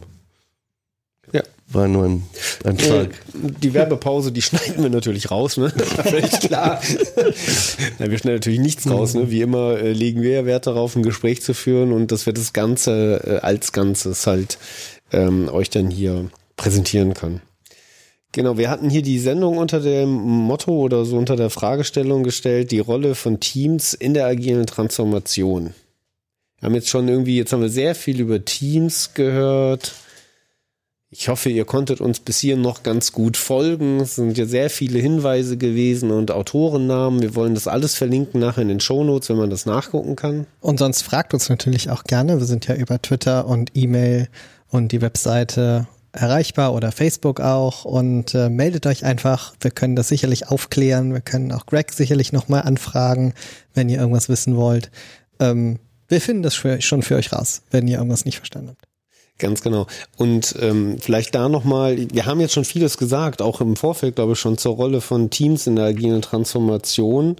[1.32, 1.43] Ja.
[1.68, 2.22] War nur ein,
[2.64, 3.09] ein Plug.
[3.34, 5.70] Die Werbepause, die schneiden wir natürlich raus, ne?
[6.05, 6.80] Völlig klar.
[7.98, 9.30] Nein, wir schneiden natürlich nichts raus, ne?
[9.30, 12.32] Wie immer äh, legen wir ja Wert darauf, ein Gespräch zu führen und dass wir
[12.32, 14.59] das Ganze äh, als Ganzes halt
[15.12, 17.42] ähm, euch dann hier präsentieren können.
[18.32, 22.70] Genau, wir hatten hier die Sendung unter dem Motto oder so unter der Fragestellung gestellt,
[22.70, 25.74] die Rolle von Teams in der agilen Transformation.
[26.58, 29.94] Wir haben jetzt schon irgendwie, jetzt haben wir sehr viel über Teams gehört
[31.18, 34.00] ich hoffe, ihr konntet uns bis hier noch ganz gut folgen.
[34.00, 37.22] Es sind ja sehr viele Hinweise gewesen und Autorennamen.
[37.22, 40.46] Wir wollen das alles verlinken nachher in den Shownotes, wenn man das nachgucken kann.
[40.60, 42.38] Und sonst fragt uns natürlich auch gerne.
[42.38, 44.28] Wir sind ja über Twitter und E-Mail
[44.68, 45.86] und die Webseite
[46.16, 49.55] erreichbar oder Facebook auch und äh, meldet euch einfach.
[49.60, 51.12] Wir können das sicherlich aufklären.
[51.12, 53.34] Wir können auch Greg sicherlich nochmal anfragen,
[53.74, 54.90] wenn ihr irgendwas wissen wollt.
[55.38, 55.78] Ähm,
[56.09, 58.86] wir finden das schon für euch raus, wenn ihr irgendwas nicht verstanden habt.
[59.38, 59.86] Ganz genau.
[60.16, 64.32] Und ähm, vielleicht da nochmal, wir haben jetzt schon vieles gesagt, auch im Vorfeld, glaube
[64.32, 67.36] ich, schon zur Rolle von Teams in der agilen Transformation.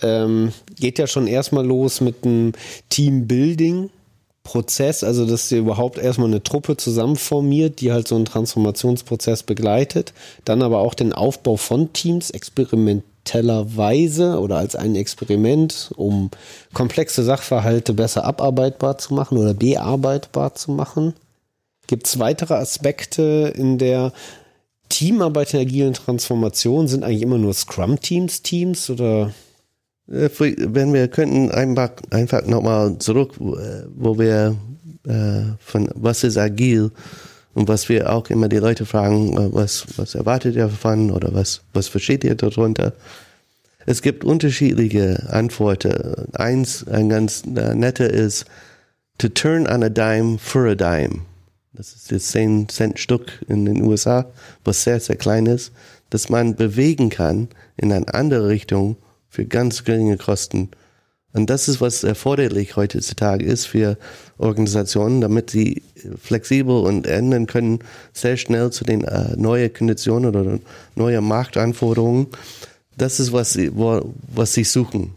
[0.00, 2.52] Ähm, geht ja schon erstmal los mit einem
[2.90, 3.90] Teambuilding.
[4.44, 10.12] Prozess, also dass ihr überhaupt erstmal eine Truppe zusammenformiert, die halt so einen Transformationsprozess begleitet,
[10.44, 16.30] dann aber auch den Aufbau von Teams experimentellerweise oder als ein Experiment, um
[16.72, 21.14] komplexe Sachverhalte besser abarbeitbar zu machen oder bearbeitbar zu machen.
[21.86, 24.12] Gibt es weitere Aspekte in der
[24.88, 26.88] Teamarbeit in agilen Transformation?
[26.88, 29.32] Sind eigentlich immer nur Scrum-Teams Teams oder?
[30.10, 34.56] Äh, wenn wir könnten einfach, einfach nochmal zurück, wo wir
[35.06, 36.90] äh, von was ist agil
[37.54, 41.34] und was wir auch immer die Leute fragen, äh, was, was erwartet ihr davon oder
[41.34, 42.92] was, was versteht ihr darunter?
[43.84, 46.32] Es gibt unterschiedliche Antworten.
[46.34, 48.44] Eins, ein ganz netter ist,
[49.18, 51.22] to turn on a dime for a dime.
[51.72, 54.30] Das ist jetzt 10 Cent Stück in den USA,
[54.62, 55.72] was sehr, sehr klein ist,
[56.10, 58.96] dass man bewegen kann in eine andere Richtung
[59.32, 60.68] für ganz geringe Kosten.
[61.32, 63.96] Und das ist, was erforderlich heutzutage ist für
[64.36, 65.82] Organisationen, damit sie
[66.22, 67.78] flexibel und ändern können,
[68.12, 70.58] sehr schnell zu den äh, neuen Konditionen oder
[70.96, 72.26] neuen Marktanforderungen.
[72.98, 75.14] Das ist, was sie, wo, was sie suchen.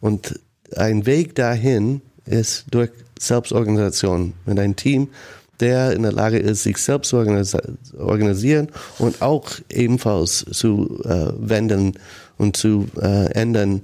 [0.00, 0.38] Und
[0.76, 4.34] ein Weg dahin ist durch Selbstorganisation.
[4.46, 5.08] Mit einem Team,
[5.58, 7.16] der in der Lage ist, sich selbst zu
[7.98, 8.68] organisieren
[9.00, 11.94] und auch ebenfalls zu äh, wenden
[12.42, 13.82] und zu äh, ändern,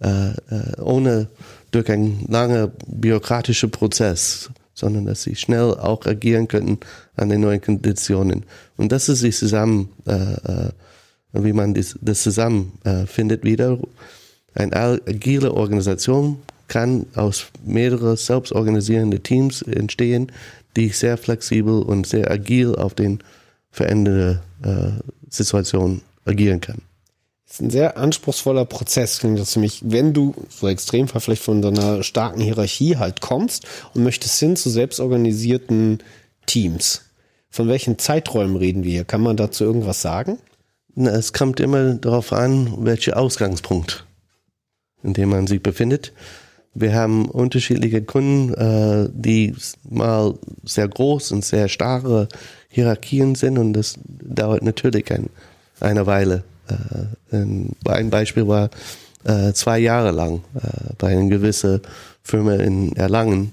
[0.00, 1.28] äh, äh, ohne
[1.70, 6.78] durch einen langen bürokratischen Prozess, sondern dass sie schnell auch agieren könnten
[7.16, 8.44] an den neuen Konditionen.
[8.76, 10.70] Und das ist sich zusammen, äh, äh,
[11.32, 12.72] wie man das, das zusammen
[13.06, 13.78] findet wieder.
[14.54, 20.32] Eine agile Organisation kann aus mehreren selbstorganisierenden Teams entstehen,
[20.76, 23.18] die sehr flexibel und sehr agil auf den
[23.70, 24.92] verändernden äh,
[25.28, 26.80] Situationen agieren kann.
[27.48, 29.80] Ist ein sehr anspruchsvoller Prozess, klingt das für mich.
[29.84, 34.56] Wenn du so extrem vielleicht von so einer starken Hierarchie halt kommst und möchtest hin
[34.56, 36.02] zu selbstorganisierten
[36.46, 37.02] Teams.
[37.48, 39.04] Von welchen Zeiträumen reden wir hier?
[39.04, 40.38] Kann man dazu irgendwas sagen?
[40.94, 44.06] Na, es kommt immer darauf an, welcher Ausgangspunkt,
[45.02, 46.12] in dem man sich befindet.
[46.74, 49.54] Wir haben unterschiedliche Kunden, äh, die
[49.88, 52.28] mal sehr groß und sehr starre
[52.68, 55.30] Hierarchien sind und das dauert natürlich ein,
[55.80, 56.44] eine Weile.
[56.68, 57.36] Äh,
[57.88, 58.70] ein Beispiel war
[59.24, 61.80] äh, zwei Jahre lang äh, bei einer gewissen
[62.22, 63.52] Firma in Erlangen.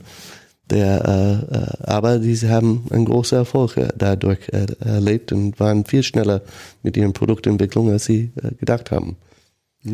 [0.70, 4.50] Der, aber diese haben einen großen Erfolg dadurch
[4.80, 6.42] erlebt und waren viel schneller
[6.82, 9.18] mit ihren Produktentwicklungen, als sie gedacht haben.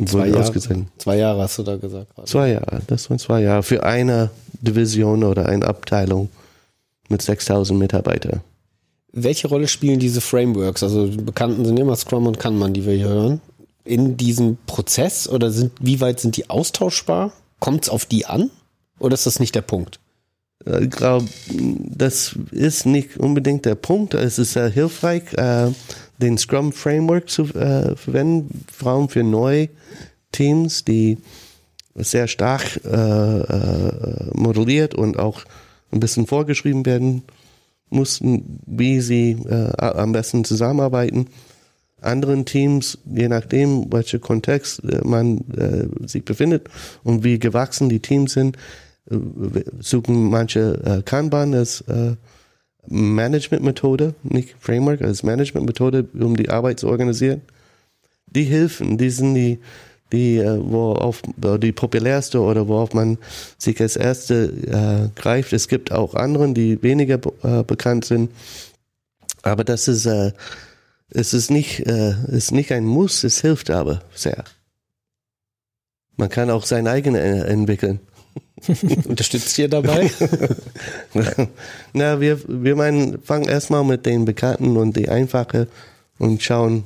[0.05, 2.13] Zwei Jahre, zwei Jahre hast du da gesagt.
[2.15, 2.27] gerade.
[2.27, 4.29] Zwei Jahre, das waren zwei Jahre für eine
[4.61, 6.29] Division oder eine Abteilung
[7.09, 8.41] mit 6000 Mitarbeitern.
[9.11, 10.83] Welche Rolle spielen diese Frameworks?
[10.83, 13.41] Also bekannten sind immer Scrum und Kanban, die wir hier hören.
[13.83, 17.33] In diesem Prozess oder sind, wie weit sind die austauschbar?
[17.59, 18.51] Kommt es auf die an?
[18.99, 19.99] Oder ist das nicht der Punkt?
[20.65, 24.13] Äh, Ich glaube, das ist nicht unbedingt der Punkt.
[24.13, 25.71] Es ist sehr hilfreich, äh,
[26.19, 29.69] den Scrum Framework zu äh, verwenden, vor allem für neue
[30.31, 31.17] Teams, die
[31.95, 32.79] sehr stark
[34.33, 35.41] modelliert und auch
[35.91, 37.23] ein bisschen vorgeschrieben werden
[37.89, 41.27] mussten, wie sie äh, am besten zusammenarbeiten.
[42.01, 46.69] Anderen Teams, je nachdem, welcher Kontext äh, man äh, sich befindet
[47.03, 48.57] und wie gewachsen die Teams sind,
[49.09, 49.17] äh,
[49.79, 52.15] suchen manche äh, Kanban als äh,
[52.87, 57.41] Managementmethode, nicht Framework, als Managementmethode, um die Arbeit zu organisieren.
[58.27, 59.59] Die Hilfen, die sind die,
[60.11, 63.17] die, äh, worauf die populärste oder worauf man
[63.57, 65.53] sich als erste äh, greift.
[65.53, 68.31] Es gibt auch anderen, die weniger äh, bekannt sind.
[69.41, 70.31] Aber das ist, äh,
[71.09, 74.43] es ist nicht, äh, ist nicht ein Muss, es hilft aber sehr.
[76.17, 77.99] Man kann auch sein eigenes entwickeln.
[79.07, 80.11] Unterstützt ihr dabei?
[81.93, 85.67] Na, wir, wir meinen, fangen erstmal mit den Bekannten und die einfache
[86.17, 86.83] und schauen,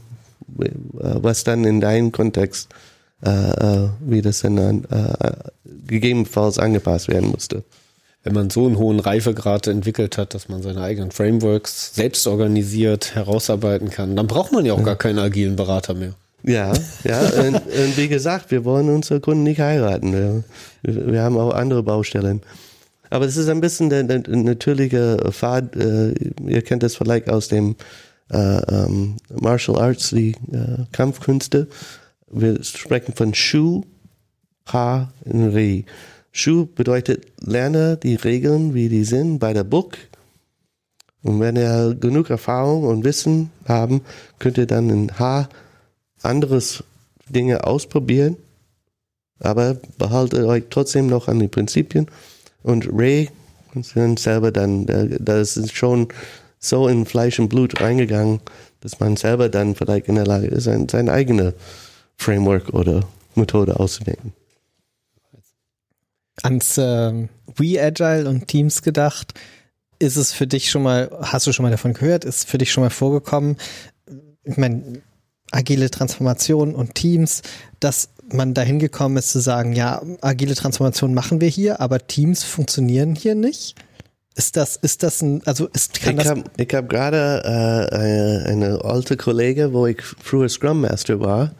[0.60, 0.70] äh,
[1.00, 2.93] was dann in deinem Kontext, äh,
[3.24, 5.32] äh, wie das dann an, äh,
[5.88, 7.64] gegebenenfalls angepasst werden musste.
[8.24, 13.16] Wenn man so einen hohen Reifegrad entwickelt hat, dass man seine eigenen Frameworks selbst organisiert
[13.16, 16.14] herausarbeiten kann, dann braucht man ja auch gar keinen agilen Berater mehr.
[16.44, 16.74] Ja,
[17.06, 20.14] ja, und, und wie gesagt, wir wollen unsere Kunden nicht heiraten.
[20.14, 20.44] Wir,
[20.84, 22.42] wir haben auch andere Baustellen.
[23.10, 25.76] Aber es ist ein bisschen der, der natürliche Pfad.
[25.76, 26.14] Äh,
[26.46, 27.76] ihr kennt das vielleicht aus dem
[28.32, 31.68] äh, ähm, Martial Arts, die äh, Kampfkünste.
[32.36, 33.84] Wir sprechen von Shu,
[34.72, 35.86] Ha Ri.
[36.32, 39.98] Shu bedeutet, lerne die Regeln, wie die sind, bei der Book.
[41.22, 44.02] Und wenn ihr genug Erfahrung und Wissen haben,
[44.40, 45.48] könnt ihr dann in H
[46.24, 46.84] anderes
[47.30, 48.38] Dinge ausprobieren,
[49.40, 52.08] aber behaltet euch trotzdem noch an die Prinzipien.
[52.64, 53.28] Und du
[53.94, 54.88] dann selber dann,
[55.20, 56.08] das ist schon
[56.58, 58.40] so in Fleisch und Blut reingegangen,
[58.80, 61.54] dass man selber dann vielleicht in der Lage ist, sein, sein eigenes
[62.18, 64.34] Framework oder Methode auszudenken.
[66.42, 69.34] Ans ähm, We Agile und Teams gedacht,
[70.00, 72.72] ist es für dich schon mal, hast du schon mal davon gehört, ist für dich
[72.72, 73.58] schon mal vorgekommen,
[74.44, 75.02] ich meine,
[75.52, 77.42] agile Transformation und Teams,
[77.80, 82.44] dass man dahin gekommen ist zu sagen, ja, agile Transformation machen wir hier, aber Teams
[82.44, 83.76] funktionieren hier nicht?
[84.36, 87.96] Ist das, ist das ein, also ist, kann Ich das, habe ich hab gerade äh,
[87.96, 91.52] eine, eine alte Kollege, wo ich früher Scrum Master war,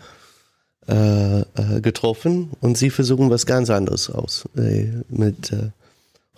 [0.88, 4.46] äh, äh, getroffen und sie versuchen was ganz anderes aus.
[4.58, 5.70] Äh, mit äh,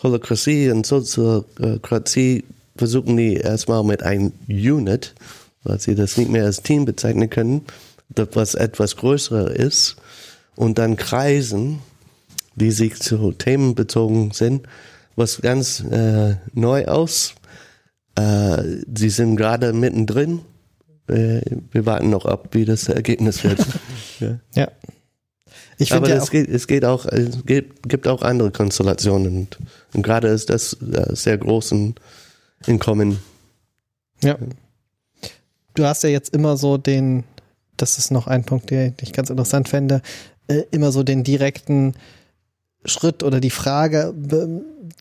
[0.03, 2.43] Holokratie und Soziokratie
[2.75, 5.15] versuchen die erstmal mit einem Unit,
[5.63, 7.65] weil sie das nicht mehr als Team bezeichnen können,
[8.09, 9.95] das was etwas größer ist,
[10.55, 11.79] und dann Kreisen,
[12.55, 14.67] die sich zu Themen bezogen sind,
[15.15, 17.33] was ganz äh, neu aus.
[18.15, 18.61] Äh,
[18.93, 20.41] sie sind gerade mittendrin.
[21.07, 21.41] Äh,
[21.71, 23.59] wir warten noch ab, wie das Ergebnis wird.
[24.19, 24.39] ja.
[24.55, 24.71] ja.
[25.77, 29.57] Ich Aber ja es geht, es geht auch, es gibt, gibt auch andere Konstellationen und,
[29.93, 31.95] und gerade ist das äh, sehr groß in,
[32.65, 33.19] in Kommen.
[34.23, 34.37] ja.
[35.73, 37.25] Du hast ja jetzt immer so den,
[37.75, 40.01] das ist noch ein Punkt, den ich ganz interessant fände,
[40.47, 41.95] äh, immer so den direkten
[42.85, 44.13] Schritt oder die Frage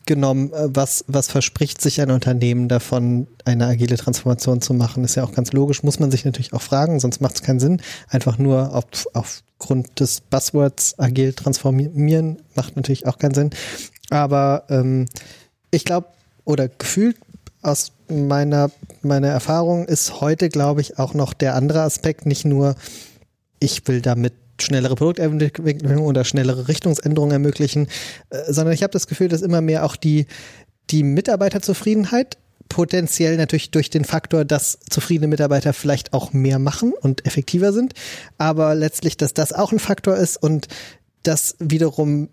[0.05, 5.15] genommen, äh, was, was verspricht sich ein Unternehmen davon, eine agile Transformation zu machen, ist
[5.15, 7.81] ja auch ganz logisch, muss man sich natürlich auch fragen, sonst macht es keinen Sinn.
[8.09, 13.49] Einfach nur auf, aufgrund des Buzzwords agil transformieren macht natürlich auch keinen Sinn.
[14.09, 15.07] Aber ähm,
[15.71, 16.07] ich glaube,
[16.43, 17.17] oder gefühlt
[17.61, 18.69] aus meiner,
[19.01, 22.75] meiner Erfahrung ist heute, glaube ich, auch noch der andere Aspekt, nicht nur,
[23.59, 27.87] ich will damit schnellere Produktentwicklung oder schnellere Richtungsänderungen ermöglichen,
[28.29, 30.27] äh, sondern ich habe das Gefühl, dass immer mehr auch die,
[30.89, 32.37] die Mitarbeiterzufriedenheit
[32.69, 37.93] potenziell natürlich durch den Faktor, dass zufriedene Mitarbeiter vielleicht auch mehr machen und effektiver sind,
[38.37, 40.67] aber letztlich, dass das auch ein Faktor ist und
[41.23, 42.29] dass wiederum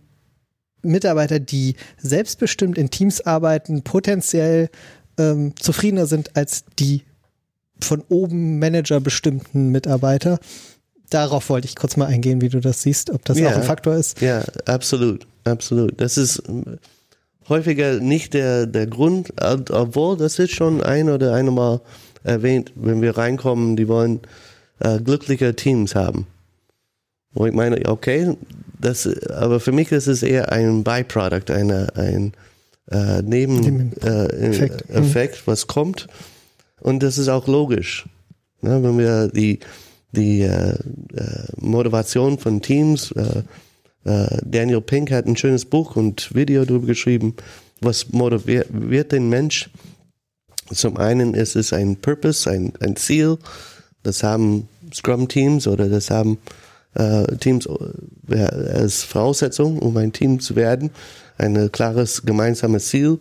[0.83, 4.69] Mitarbeiter, die selbstbestimmt in Teams arbeiten, potenziell
[5.19, 7.03] ähm, zufriedener sind als die
[7.81, 10.39] von oben Manager bestimmten Mitarbeiter.
[11.13, 13.51] Darauf wollte ich kurz mal eingehen, wie du das siehst, ob das Ja.
[13.51, 14.21] auch ein Faktor ist.
[14.21, 16.01] Ja, absolut, absolut.
[16.01, 16.79] Das ist ähm,
[17.49, 21.81] häufiger nicht der, der Grund, ob- obwohl das ist schon ein oder einmal
[22.25, 24.21] erwähnt, wenn wir reinkommen, die wollen
[24.81, 26.27] äh, glückliche Teams haben.
[27.35, 28.37] Wo ich meine, okay,
[28.81, 32.33] das, aber für mich ist es eher ein Byproduct, eine, ein
[32.91, 34.95] äh, Nebeneffekt, äh.
[34.95, 36.09] Effekt, was kommt.
[36.81, 38.07] Und das ist auch logisch.
[38.61, 39.61] Ne, wenn wir die,
[40.13, 40.77] die äh, äh,
[41.57, 43.43] Motivation von Teams, äh,
[44.05, 47.35] äh, Daniel Pink hat ein schönes Buch und Video darüber geschrieben,
[47.81, 49.71] was motiviert den Mensch.
[50.73, 53.39] Zum einen ist es ein Purpose, ein, ein Ziel.
[54.03, 56.39] Das haben Scrum-Teams oder das haben
[56.95, 57.69] äh, Teams
[58.29, 60.91] äh, als Voraussetzung, um ein Team zu werden.
[61.39, 63.19] Ein klares gemeinsames Ziel.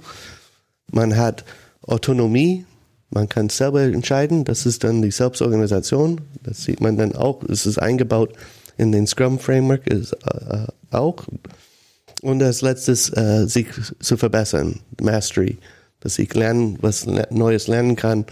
[0.91, 1.45] Man hat
[1.81, 2.65] Autonomie.
[3.11, 4.45] Man kann selber entscheiden.
[4.45, 6.21] Das ist dann die Selbstorganisation.
[6.43, 7.43] Das sieht man dann auch.
[7.43, 8.33] Es ist eingebaut
[8.77, 11.27] in den Scrum Framework ist äh, auch.
[12.21, 13.67] Und als letztes, äh, sich
[13.99, 15.57] zu verbessern, Mastery,
[15.99, 18.25] dass ich lernen, was Neues lernen kann,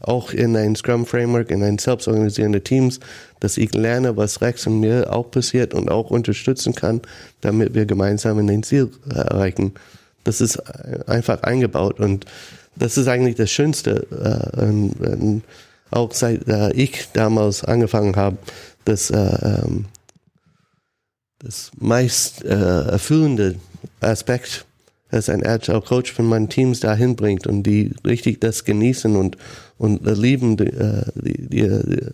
[0.00, 3.00] auch in ein Scrum Framework, in ein selbstorganisierende Teams,
[3.40, 7.02] dass ich lerne, was Rex und mir auch passiert und auch unterstützen kann,
[7.42, 9.74] damit wir gemeinsam in den Ziel erreichen.
[10.24, 10.58] Das ist
[11.08, 12.24] einfach eingebaut und
[12.80, 14.06] das ist eigentlich das Schönste.
[14.10, 15.42] Äh, und, und
[15.90, 18.38] auch seit äh, ich damals angefangen habe,
[18.84, 19.86] das, äh, ähm,
[21.38, 23.56] das meist äh, erfüllende
[24.00, 24.64] Aspekt
[25.10, 29.36] als ein Agile Coach, wenn man Teams dahin bringt und die richtig das genießen und,
[29.76, 32.06] und lieben die, äh, die, die,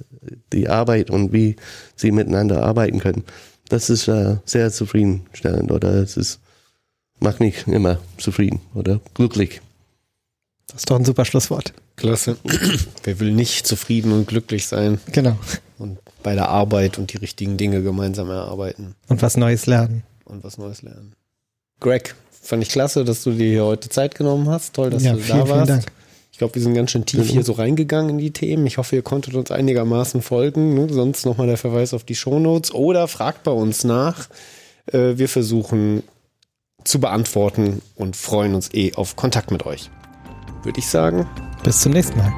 [0.53, 1.57] die Arbeit und wie
[1.95, 3.25] sie miteinander arbeiten können.
[3.69, 6.41] Das ist äh, sehr zufriedenstellend oder es ist,
[7.21, 9.61] macht mich immer zufrieden oder glücklich.
[10.69, 11.73] Das ist doch ein super Schlusswort.
[11.97, 12.37] Klasse.
[13.05, 15.39] Wer will nicht zufrieden und glücklich sein Genau.
[15.79, 20.03] und bei der Arbeit und die richtigen Dinge gemeinsam erarbeiten Und was Neues lernen.
[20.25, 21.15] und was Neues lernen?
[21.79, 24.75] Greg, fand ich klasse, dass du dir hier heute Zeit genommen hast.
[24.75, 25.71] Toll, dass Ja, du vielen, da vielen warst.
[25.71, 25.85] Dank.
[26.33, 28.67] Ich glaube, wir sind ganz schön tief hier so reingegangen in die Themen.
[28.67, 30.75] Ich hoffe, ihr konntet uns einigermaßen folgen.
[30.75, 30.93] Ne?
[30.93, 34.29] Sonst nochmal der Verweis auf die Shownotes oder fragt bei uns nach.
[34.93, 36.03] Äh, wir versuchen
[36.85, 39.91] zu beantworten und freuen uns eh auf Kontakt mit euch.
[40.67, 41.29] Würde ich sagen.
[41.63, 42.33] Bis zum nächsten Mal.